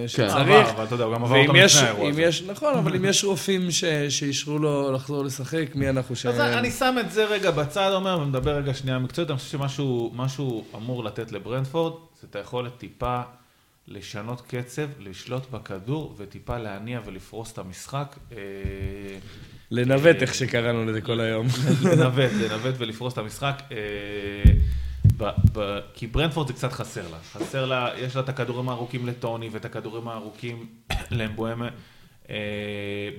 כן. 0.03 0.09
שצריך. 0.09 0.37
עבר, 0.37 0.71
אבל 0.71 0.85
אתה 0.85 0.95
יודע, 0.95 1.05
הוא 1.05 1.15
גם 1.15 1.25
עבר 1.25 1.37
אותם 1.37 1.57
לפני 1.57 1.81
האירוע 1.81 2.07
אם 2.07 2.13
הזה. 2.13 2.23
יש, 2.23 2.43
נכון, 2.43 2.75
אבל 2.75 2.97
אם 2.97 3.05
יש 3.05 3.25
רופאים 3.25 3.71
שאישרו 4.09 4.59
לו 4.59 4.93
לחזור 4.93 5.25
לשחק, 5.25 5.67
מי 5.75 5.89
אנחנו 5.89 6.17
ש... 6.17 6.27
אז 6.27 6.41
אני 6.41 6.71
שם 6.71 6.97
את 7.01 7.13
זה 7.13 7.25
רגע 7.25 7.51
בצד, 7.51 7.91
אומר, 7.93 8.19
ומדבר 8.23 8.57
רגע 8.57 8.75
שנייה 8.75 8.99
מקצועית, 8.99 9.31
אני 9.31 9.39
חושב 9.39 9.51
שמשהו 9.51 10.13
משהו 10.15 10.65
אמור 10.77 11.05
לתת 11.05 11.33
לברנדפורד, 11.33 11.93
זה 12.21 12.27
את 12.31 12.37
היכולת 12.37 12.79
טיפה 12.79 13.21
לשנות 13.89 14.41
קצב, 14.49 14.87
לשלוט 14.99 15.51
בכדור, 15.51 16.15
וטיפה 16.19 16.59
להניע 16.59 17.01
ולפרוס 17.05 17.53
את 17.53 17.59
המשחק. 17.59 18.17
אה, 18.33 18.37
לנווט, 19.71 20.17
איך 20.23 20.35
שקראנו 20.35 20.85
לזה 20.85 21.01
כל 21.01 21.21
היום. 21.21 21.47
לנווט, 21.93 22.31
לנווט 22.41 22.75
ולפרוס 22.79 23.13
את 23.13 23.19
המשחק. 23.19 23.63
אה, 23.73 23.77
ב- 25.17 25.31
ב- 25.59 25.79
כי 25.95 26.07
ברנדפורד 26.07 26.47
זה 26.47 26.53
קצת 26.53 26.73
חסר 26.73 27.09
לה. 27.11 27.19
חסר 27.33 27.67
לה, 27.67 27.89
יש 27.97 28.17
לה 28.17 28.23
את 28.23 28.29
הכדורים 28.29 28.69
הארוכים 28.69 29.07
לטוני 29.07 29.49
ואת 29.53 29.65
הכדורים 29.65 30.09
הארוכים 30.09 30.67
לאמבואמה. 31.11 31.69
אה, 32.31 32.37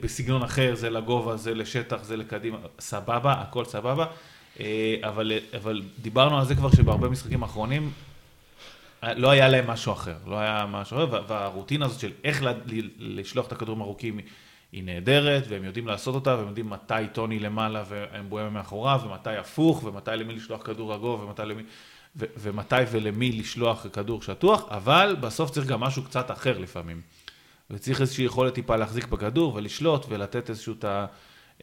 בסגנון 0.01 0.43
אחר, 0.43 0.75
זה 0.75 0.89
לגובה, 0.89 1.37
זה 1.37 1.53
לשטח, 1.53 2.03
זה 2.03 2.17
לקדימה, 2.17 2.57
סבבה, 2.79 3.33
הכל 3.33 3.65
סבבה. 3.65 4.05
אה, 4.59 4.95
אבל, 5.03 5.31
אבל 5.57 5.81
דיברנו 6.01 6.39
על 6.39 6.45
זה 6.45 6.55
כבר 6.55 6.71
שבהרבה 6.71 7.09
משחקים 7.09 7.43
אחרונים, 7.43 7.83
אה, 7.83 7.89
לא 9.13 9.29
היה 9.31 9.47
להם 9.47 9.67
משהו 9.67 9.93
אחר, 9.93 10.15
לא 10.27 10.35
היה 10.39 10.65
משהו 10.69 10.97
אחר, 10.97 11.07
וה- 11.11 11.21
והרוטינה 11.27 11.85
הזאת 11.85 11.99
של 11.99 12.11
איך 12.23 12.43
לשלוח 12.99 13.47
את 13.47 13.51
הכדורים 13.51 13.81
הארוכים 13.81 14.19
היא 14.71 14.83
נהדרת, 14.83 15.43
והם 15.49 15.63
יודעים 15.63 15.87
לעשות 15.87 16.15
אותה, 16.15 16.35
והם 16.35 16.47
יודעים 16.47 16.69
מתי 16.69 16.93
טוני 17.13 17.39
למעלה 17.39 17.83
ואמבואמה 17.89 18.49
מאחוריו, 18.49 19.01
ומתי 19.05 19.37
הפוך, 19.37 19.83
ומתי 19.83 20.11
למי 20.11 20.33
לשלוח 20.35 20.61
כדור 20.63 20.93
רגוע, 20.93 21.23
ומתי 21.23 21.41
למי... 21.45 21.63
ו- 22.15 22.25
ומתי 22.37 22.75
ולמי 22.91 23.31
לשלוח 23.31 23.85
כדור 23.93 24.21
שטוח, 24.21 24.65
אבל 24.69 25.15
בסוף 25.19 25.51
צריך 25.51 25.67
גם 25.67 25.79
משהו 25.79 26.03
קצת 26.03 26.31
אחר 26.31 26.57
לפעמים. 26.57 27.01
וצריך 27.69 28.01
איזושהי 28.01 28.25
יכולת 28.25 28.53
טיפה 28.53 28.75
להחזיק 28.75 29.07
בכדור 29.07 29.55
ולשלוט 29.55 30.05
ולתת 30.09 30.49
איזשהו, 30.49 30.73
ת- 30.73 30.85
אה, 30.85 31.07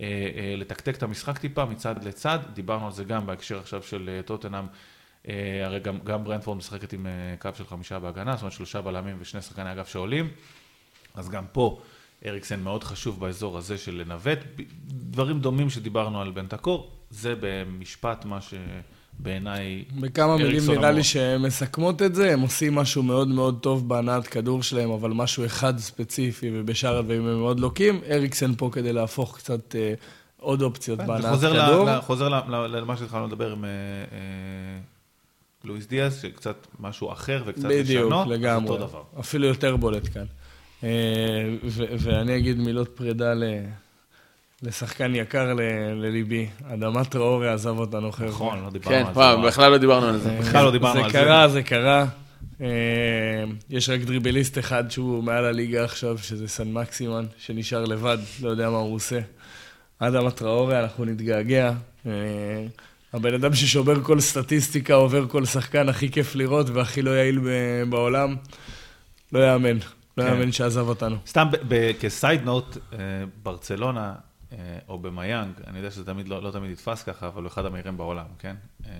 אה, 0.00 0.54
לתקתק 0.56 0.96
את 0.96 1.02
המשחק 1.02 1.38
טיפה 1.38 1.64
מצד 1.64 2.04
לצד. 2.04 2.38
דיברנו 2.54 2.86
על 2.86 2.92
זה 2.92 3.04
גם 3.04 3.26
בהקשר 3.26 3.58
עכשיו 3.58 3.82
של 3.82 4.10
אה, 4.16 4.22
טוטנאם. 4.22 4.64
אה, 5.28 5.62
הרי 5.64 5.80
גם, 5.80 5.98
גם 6.04 6.24
ברנדפורד 6.24 6.58
משחקת 6.58 6.92
עם 6.92 7.06
אה, 7.06 7.34
קו 7.38 7.50
של 7.54 7.64
חמישה 7.66 7.98
בהגנה, 7.98 8.32
זאת 8.32 8.42
אומרת 8.42 8.52
שלושה 8.52 8.80
בלמים 8.80 9.16
ושני 9.20 9.42
שחקני 9.42 9.72
אגף 9.72 9.88
שעולים. 9.88 10.28
אז 11.14 11.28
גם 11.28 11.44
פה 11.52 11.80
אריקסן 12.26 12.60
מאוד 12.60 12.84
חשוב 12.84 13.20
באזור 13.20 13.58
הזה 13.58 13.78
של 13.78 13.94
לנווט. 13.94 14.38
דברים 14.88 15.40
דומים 15.40 15.70
שדיברנו 15.70 16.20
על 16.20 16.30
בנטקור, 16.30 16.90
זה 17.10 17.34
במשפט 17.40 18.24
מה 18.24 18.38
שבעיניי... 18.40 19.84
בכמה 20.00 20.36
מילים 20.36 20.50
אריקסון 20.50 20.74
נראה. 20.74 20.90
לי 20.90 21.04
שהן 21.04 21.42
מסכמות 21.42 22.02
את 22.02 22.14
זה, 22.14 22.32
הם 22.32 22.40
עושים 22.40 22.74
משהו 22.74 23.02
מאוד 23.02 23.28
מאוד 23.28 23.58
טוב 23.60 23.88
בהנעת 23.88 24.26
כדור 24.26 24.62
שלהם, 24.62 24.90
אבל 24.90 25.10
משהו 25.10 25.46
אחד 25.46 25.78
ספציפי, 25.78 26.50
ובשאר 26.52 26.98
הדברים 26.98 27.26
הם 27.26 27.40
מאוד 27.40 27.60
לוקים. 27.60 28.00
אריקסן 28.10 28.54
פה 28.54 28.70
כדי 28.72 28.92
להפוך 28.92 29.36
קצת 29.36 29.76
אה, 29.76 29.94
עוד 30.36 30.62
אופציות 30.62 30.98
זה 30.98 31.04
בהנעת 31.06 31.40
כדור. 31.40 32.00
חוזר 32.00 32.28
למה 32.68 32.96
שהתחלנו 32.96 33.26
לדבר 33.26 33.52
עם 33.52 33.64
אה, 33.64 33.70
אה, 33.70 34.18
לואיס 35.64 35.86
דיאז, 35.86 36.22
שקצת 36.22 36.56
משהו 36.80 37.12
אחר 37.12 37.42
וקצת 37.46 37.64
בדיוק, 37.64 38.04
לשנות, 38.06 38.26
לגמרי. 38.28 38.70
אותו 38.70 38.86
דבר. 38.86 39.02
אפילו 39.20 39.46
יותר 39.46 39.76
בולט 39.76 40.08
כאן. 40.14 40.24
אה, 40.84 40.88
ו- 41.64 41.84
ואני 41.98 42.36
אגיד 42.36 42.58
מילות 42.58 42.88
פרידה 42.96 43.34
ל- 43.34 43.44
לשחקן 44.62 45.14
יקר 45.14 45.54
ל- 45.54 45.60
לליבי. 45.94 46.46
אדמת 46.72 47.08
טראורי 47.08 47.48
עזב 47.48 47.78
אותנו, 47.78 48.12
חבר'ה. 48.12 48.28
נכון, 48.28 48.64
לא 48.64 48.70
דיברנו 48.70 48.90
כן, 48.96 49.06
על 49.06 49.14
זה. 49.14 49.20
וואו, 49.20 49.42
בכלל 49.42 49.70
לא 49.70 49.78
דיברנו 49.78 50.06
על 50.06 50.18
זה. 50.18 50.30
בכלל 50.40 50.64
לא 50.64 50.70
דיברנו 50.70 50.94
זה 51.00 51.04
על 51.04 51.10
זה. 51.12 51.18
קרה, 51.18 51.48
זה 51.48 51.62
קרה. 51.62 52.06
אה, 52.60 52.66
יש 53.70 53.90
רק 53.90 54.00
דריבליסט 54.00 54.58
אחד 54.58 54.90
שהוא 54.90 55.24
מעל 55.24 55.44
הליגה 55.44 55.84
עכשיו, 55.84 56.18
שזה 56.18 56.48
סן 56.48 56.72
מקסימן, 56.72 57.24
שנשאר 57.38 57.84
לבד, 57.84 58.18
לא 58.42 58.50
יודע 58.50 58.70
מה 58.70 58.76
הוא 58.76 58.94
עושה. 58.94 59.18
אדם 59.98 60.26
הטראורי, 60.26 60.80
אנחנו 60.80 61.04
נתגעגע. 61.04 61.72
אה, 63.14 63.18
הבן 63.18 63.34
אדם 63.34 63.54
ששובר 63.54 64.02
כל 64.02 64.20
סטטיסטיקה, 64.20 64.94
עובר 64.94 65.28
כל 65.28 65.44
שחקן, 65.44 65.88
הכי 65.88 66.10
כיף 66.10 66.34
לראות 66.34 66.70
והכי 66.70 67.02
לא 67.02 67.10
יעיל 67.10 67.38
ב- 67.38 67.90
בעולם. 67.90 68.36
לא 69.32 69.52
יאמן. 69.52 69.78
לא 70.16 70.22
כן. 70.22 70.28
יאמן 70.28 70.52
שעזב 70.52 70.88
אותנו. 70.88 71.16
סתם 71.26 71.48
כסייד 72.00 72.44
נוט, 72.44 72.76
אה, 72.92 72.98
ברצלונה 73.42 74.14
אה, 74.52 74.78
או 74.88 74.98
במיאנג, 74.98 75.52
אני 75.66 75.78
יודע 75.78 75.90
שזה 75.90 76.04
תמיד 76.04 76.28
לא, 76.28 76.42
לא 76.42 76.50
תמיד 76.50 76.70
נתפס 76.70 77.02
ככה, 77.02 77.26
אבל 77.26 77.42
הוא 77.42 77.48
אחד 77.48 77.66
המהירים 77.66 77.96
בעולם, 77.96 78.26
כן? 78.38 78.54
אה, 78.86 78.90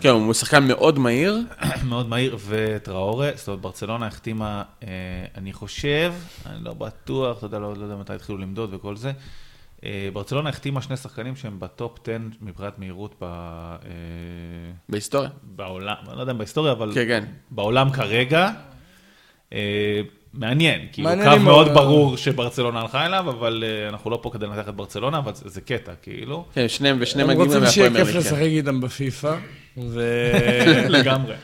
כן, 0.00 0.08
הוא 0.08 0.34
שחקן 0.34 0.68
מאוד 0.68 0.98
מהיר. 0.98 1.38
מאוד 1.88 2.08
מהיר, 2.08 2.36
וטראורה, 2.46 3.30
זאת 3.34 3.48
אומרת, 3.48 3.60
ברצלונה 3.60 4.06
החתימה, 4.06 4.62
אה, 4.82 4.88
אני 5.34 5.52
חושב, 5.52 6.14
אני 6.46 6.64
לא 6.64 6.74
בטוח, 6.74 7.38
אתה 7.38 7.46
יודע, 7.46 7.58
לא, 7.58 7.74
לא 7.76 7.82
יודע 7.82 7.96
מתי 7.96 8.12
התחילו 8.12 8.38
למדוד 8.38 8.74
וכל 8.74 8.96
זה. 8.96 9.12
אה, 9.84 10.08
ברצלונה 10.12 10.48
החתימה 10.50 10.82
שני 10.82 10.96
שחקנים 10.96 11.36
שהם 11.36 11.60
בטופ 11.60 11.98
10 12.02 12.16
מבחינת 12.40 12.78
מהירות 12.78 13.14
ב, 13.20 13.24
אה, 13.24 13.28
בהיסטוריה. 14.88 15.30
בעולם, 15.42 15.94
אני 16.08 16.16
לא 16.16 16.20
יודע 16.20 16.32
אם 16.32 16.38
בהיסטוריה, 16.38 16.72
אבל 16.72 16.90
כן, 16.94 17.04
כן. 17.08 17.24
בעולם 17.50 17.90
כרגע. 17.90 18.50
אה, 19.52 20.00
מעניין, 20.32 20.86
כאילו 20.92 21.10
קו 21.24 21.40
מאוד 21.40 21.68
ברור 21.74 22.16
שברצלונה 22.16 22.80
הלכה 22.80 23.06
אליו, 23.06 23.30
אבל 23.30 23.64
אנחנו 23.88 24.10
לא 24.10 24.18
פה 24.22 24.30
כדי 24.30 24.46
לנתח 24.46 24.68
את 24.68 24.74
ברצלונה, 24.74 25.18
אבל 25.18 25.32
זה, 25.34 25.60
קטע, 25.60 25.92
כאילו. 26.02 26.44
כן, 26.54 26.68
שניהם 26.68 26.96
ושני 27.00 27.22
הם 27.22 27.28
מגיעים 27.28 27.50
רוצים 27.50 27.66
שיהיה 27.66 27.90
כיף 27.90 28.12
כן. 28.12 28.18
לשחק 28.18 28.40
איתם 28.42 28.80
בפיפא. 28.80 29.36
לגמרי. 30.88 31.34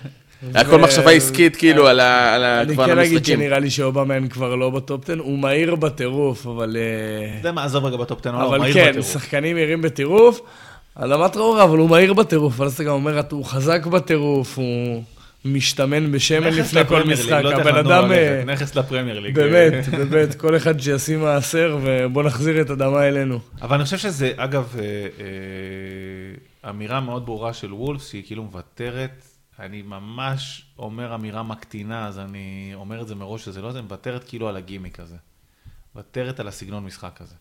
היה 0.55 0.65
כל 0.65 0.79
מחשבה 0.79 1.11
עסקית, 1.11 1.57
כאילו, 1.57 1.87
על 1.89 2.01
ה- 2.01 2.35
על 2.35 2.45
אני 2.45 2.75
כבר 2.75 2.87
כן 2.87 2.99
אגיד 2.99 3.13
המשחקים. 3.13 3.37
שנראה 3.39 3.59
לי 3.59 3.71
שאובאמן 3.71 4.29
כבר 4.29 4.55
לא 4.55 4.71
בטופ 4.71 5.05
10, 5.05 5.19
הוא 5.19 5.39
מהיר 5.39 5.75
בטירוף, 5.75 6.47
אבל... 6.47 6.77
אה, 6.77 7.27
אתה 7.29 7.39
יודע 7.39 7.53
מה, 7.53 7.65
עזוב 7.65 7.85
רגע 7.85 7.97
בטופ 7.97 8.21
10, 8.21 8.31
הוא 8.37 8.43
אבל 8.49 8.59
מהיר 8.59 8.75
כן, 8.75 8.89
בטירוף. 8.89 9.13
שחקנים 9.13 9.57
מהירים 9.57 9.83
בטירוף. 9.83 10.41
על 10.95 11.13
אמת 11.13 11.37
ראורה, 11.37 11.65
אבל 11.65 11.79
הוא 11.79 11.91
מהיר 11.91 12.15
בטירוף, 12.15 12.61
ואז 12.61 12.75
אתה 12.75 12.85
גם 12.85 12.91
אומר, 12.93 13.21
הוא 13.31 13.45
חזק 13.45 13.87
בטירוף, 13.87 14.59
הוא 14.59 15.03
משתמן 15.45 16.13
בשמן 16.13 16.47
לפני 16.49 16.85
כל 16.85 17.03
משחק. 17.03 17.41
לא 17.43 17.53
הבן 17.53 17.77
אדם, 17.77 18.13
אה, 18.13 18.43
נכס 18.47 18.75
לפרמייר 18.77 19.21
ליג. 19.21 19.35
באמת, 19.35 19.89
באמת, 19.89 20.35
כל 20.35 20.57
אחד 20.57 20.81
שישים 20.81 21.21
מעשר, 21.21 21.79
ובוא 21.83 22.23
נחזיר 22.23 22.61
את 22.61 22.71
אדמה 22.71 23.09
אלינו. 23.09 23.39
אבל 23.63 23.75
אני 23.77 23.85
חושב 23.85 23.99
שזה, 23.99 24.33
אגב, 24.37 24.75
אה, 24.79 24.83
אה, 24.85 26.71
אמירה 26.71 27.01
מאוד 27.01 27.27
ברורה 27.27 27.53
של 27.53 27.75
וולף, 27.75 28.09
שהיא 28.11 28.23
כאילו 28.27 28.43
מוותרת. 28.43 29.11
אני 29.61 29.83
ממש 29.83 30.63
אומר 30.79 31.15
אמירה 31.15 31.43
מקטינה, 31.43 32.07
אז 32.07 32.19
אני 32.19 32.71
אומר 32.75 33.03
את 33.03 33.09
זה 33.09 33.15
מראש, 33.15 33.45
שזה 33.45 33.63
לא 33.63 33.73
זה, 33.73 33.83
מוותרת 33.83 34.25
כאילו 34.25 34.49
על 34.49 34.57
הגימיק 34.57 35.01
הזה. 35.01 35.17
מוותרת 35.95 36.41
על 36.41 36.49
הסגנון 36.49 36.85
משחק 36.85 37.19
הזה. 37.21 37.35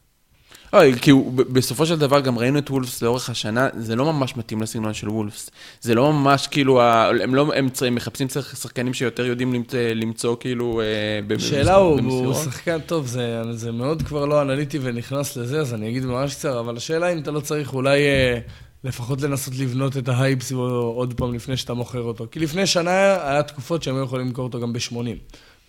אוי, 0.74 1.00
כי 1.02 1.12
הוא- 1.12 1.34
בסופו 1.52 1.86
של 1.86 2.00
דבר 2.00 2.20
גם 2.20 2.38
ראינו 2.40 2.60
את 2.60 2.70
וולפס 2.70 3.02
לאורך 3.02 3.30
השנה, 3.30 3.68
זה 3.78 3.96
לא 3.96 4.14
ממש 4.14 4.38
מתאים 4.38 4.62
לסגנון 4.62 4.94
של 4.94 5.10
וולפס. 5.10 5.50
זה 5.82 5.96
לא 5.96 6.14
ממש 6.14 6.48
כאילו, 6.48 6.82
הם 6.82 7.36
לא, 7.36 7.52
הם 7.56 7.68
הם 7.88 7.96
מחפשים 7.96 8.28
שחקנים 8.30 8.94
שיותר 8.94 9.26
יודעים 9.26 9.54
למצוא, 9.54 9.80
למצוא 9.80 10.36
כאילו... 10.40 10.82
אה, 10.82 11.36
השאלה 11.36 11.76
הוא, 11.76 11.90
הוא 11.92 11.98
במסירות. 11.98 12.36
שחקן 12.36 12.82
טוב, 12.82 13.06
זה, 13.08 13.42
זה 13.54 13.72
מאוד 13.72 14.02
כבר 14.02 14.26
לא 14.26 14.42
אנליטי 14.42 14.80
ונכנס 14.82 15.38
לזה, 15.38 15.60
אז 15.60 15.74
אני 15.74 15.90
אגיד 15.90 16.06
ממש 16.06 16.36
קצר, 16.36 16.60
אבל 16.60 16.78
השאלה 16.78 17.14
אם 17.14 17.20
אתה 17.20 17.32
לא 17.32 17.40
צריך 17.40 17.74
אולי 17.74 18.00
אה, 18.00 18.40
לפחות 18.84 19.22
לנסות 19.22 19.54
לבנות 19.58 19.98
את 19.98 20.10
ההייפ 20.10 20.44
סביבו 20.44 20.94
עוד 20.96 21.14
פעם 21.14 21.34
לפני 21.34 21.58
שאתה 21.58 21.74
מוכר 21.74 22.02
אותו. 22.02 22.28
כי 22.32 22.40
לפני 22.40 22.68
שנה 22.68 23.30
היה 23.30 23.44
תקופות 23.44 23.84
שהם 23.84 23.96
היו 23.96 24.04
יכולים 24.04 24.28
למכור 24.28 24.44
אותו 24.44 24.62
גם 24.62 24.74
ב-80, 24.74 24.96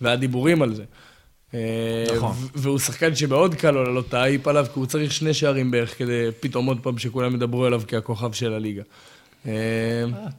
והיה 0.01 0.15
דיבורים 0.15 0.61
על 0.61 0.75
זה. 0.75 0.83
אה, 1.53 2.05
נכון. 2.15 2.35
והוא 2.55 2.79
שחקן 2.79 3.15
שמאוד 3.15 3.55
קל 3.55 3.71
לו 3.71 3.83
לעלות 3.83 4.07
את 4.09 4.13
ההייפ 4.13 4.47
עליו, 4.47 4.65
כי 4.73 4.79
הוא 4.79 4.85
צריך 4.85 5.11
שני 5.11 5.33
שערים 5.33 5.71
בערך 5.71 5.97
כדי 5.97 6.27
פתאום 6.39 6.65
עוד 6.65 6.79
פעם 6.81 6.97
שכולם 6.97 7.35
ידברו 7.35 7.65
עליו 7.65 7.81
כהכוכב 7.87 8.33
של 8.33 8.53
הליגה. 8.53 8.83
אה, 9.47 9.51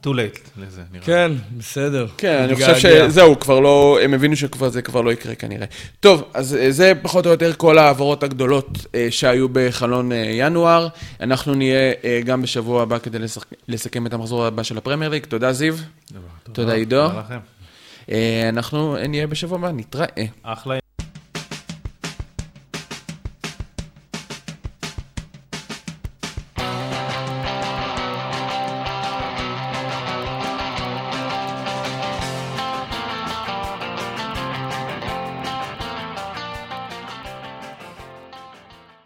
too 0.03 0.07
late 0.07 0.49
לזה, 0.57 0.81
נראה. 0.91 1.05
כן, 1.05 1.31
בסדר. 1.57 2.07
כן, 2.17 2.41
אני. 2.43 2.55
חושב 2.55 2.75
שזהו, 2.75 3.39
כבר 3.39 3.59
לא, 3.59 3.99
הם 4.03 4.13
הבינו 4.13 4.35
שכבר 4.35 4.69
זה 4.69 4.81
כבר 4.81 5.01
לא 5.01 5.11
יקרה 5.11 5.35
כנראה. 5.35 5.65
טוב, 5.99 6.23
אז 6.33 6.55
אה, 6.55 6.71
זה 6.71 6.93
פחות 7.01 7.25
או 7.25 7.31
יותר 7.31 7.53
כל 7.53 7.77
ההעברות 7.77 8.23
הגדולות 8.23 8.85
אה, 8.95 9.07
שהיו 9.09 9.49
בחלון 9.51 10.11
ינואר. 10.11 10.87
אנחנו 11.21 11.55
נהיה 11.55 11.93
גם 12.25 12.41
בשבוע 12.41 12.81
הבא 12.81 12.97
כדי 12.97 13.17
לסכם 13.67 14.07
את 14.07 14.13
המחזור 14.13 14.45
הבא 14.45 14.63
של 14.63 14.77
הפרמייר 14.77 15.11
ליג. 15.11 15.25
תודה 15.25 15.53
זיו, 15.53 15.75
תודה 16.53 16.73
עידו. 16.73 17.07
תודה 17.07 17.19
לכם. 17.19 17.39
אנחנו 18.49 18.97
נהיה 19.07 19.27
בשבוע 19.27 19.57
הבא, 19.57 19.71
נתראה. 19.71 20.25
אחלה. 20.43 20.86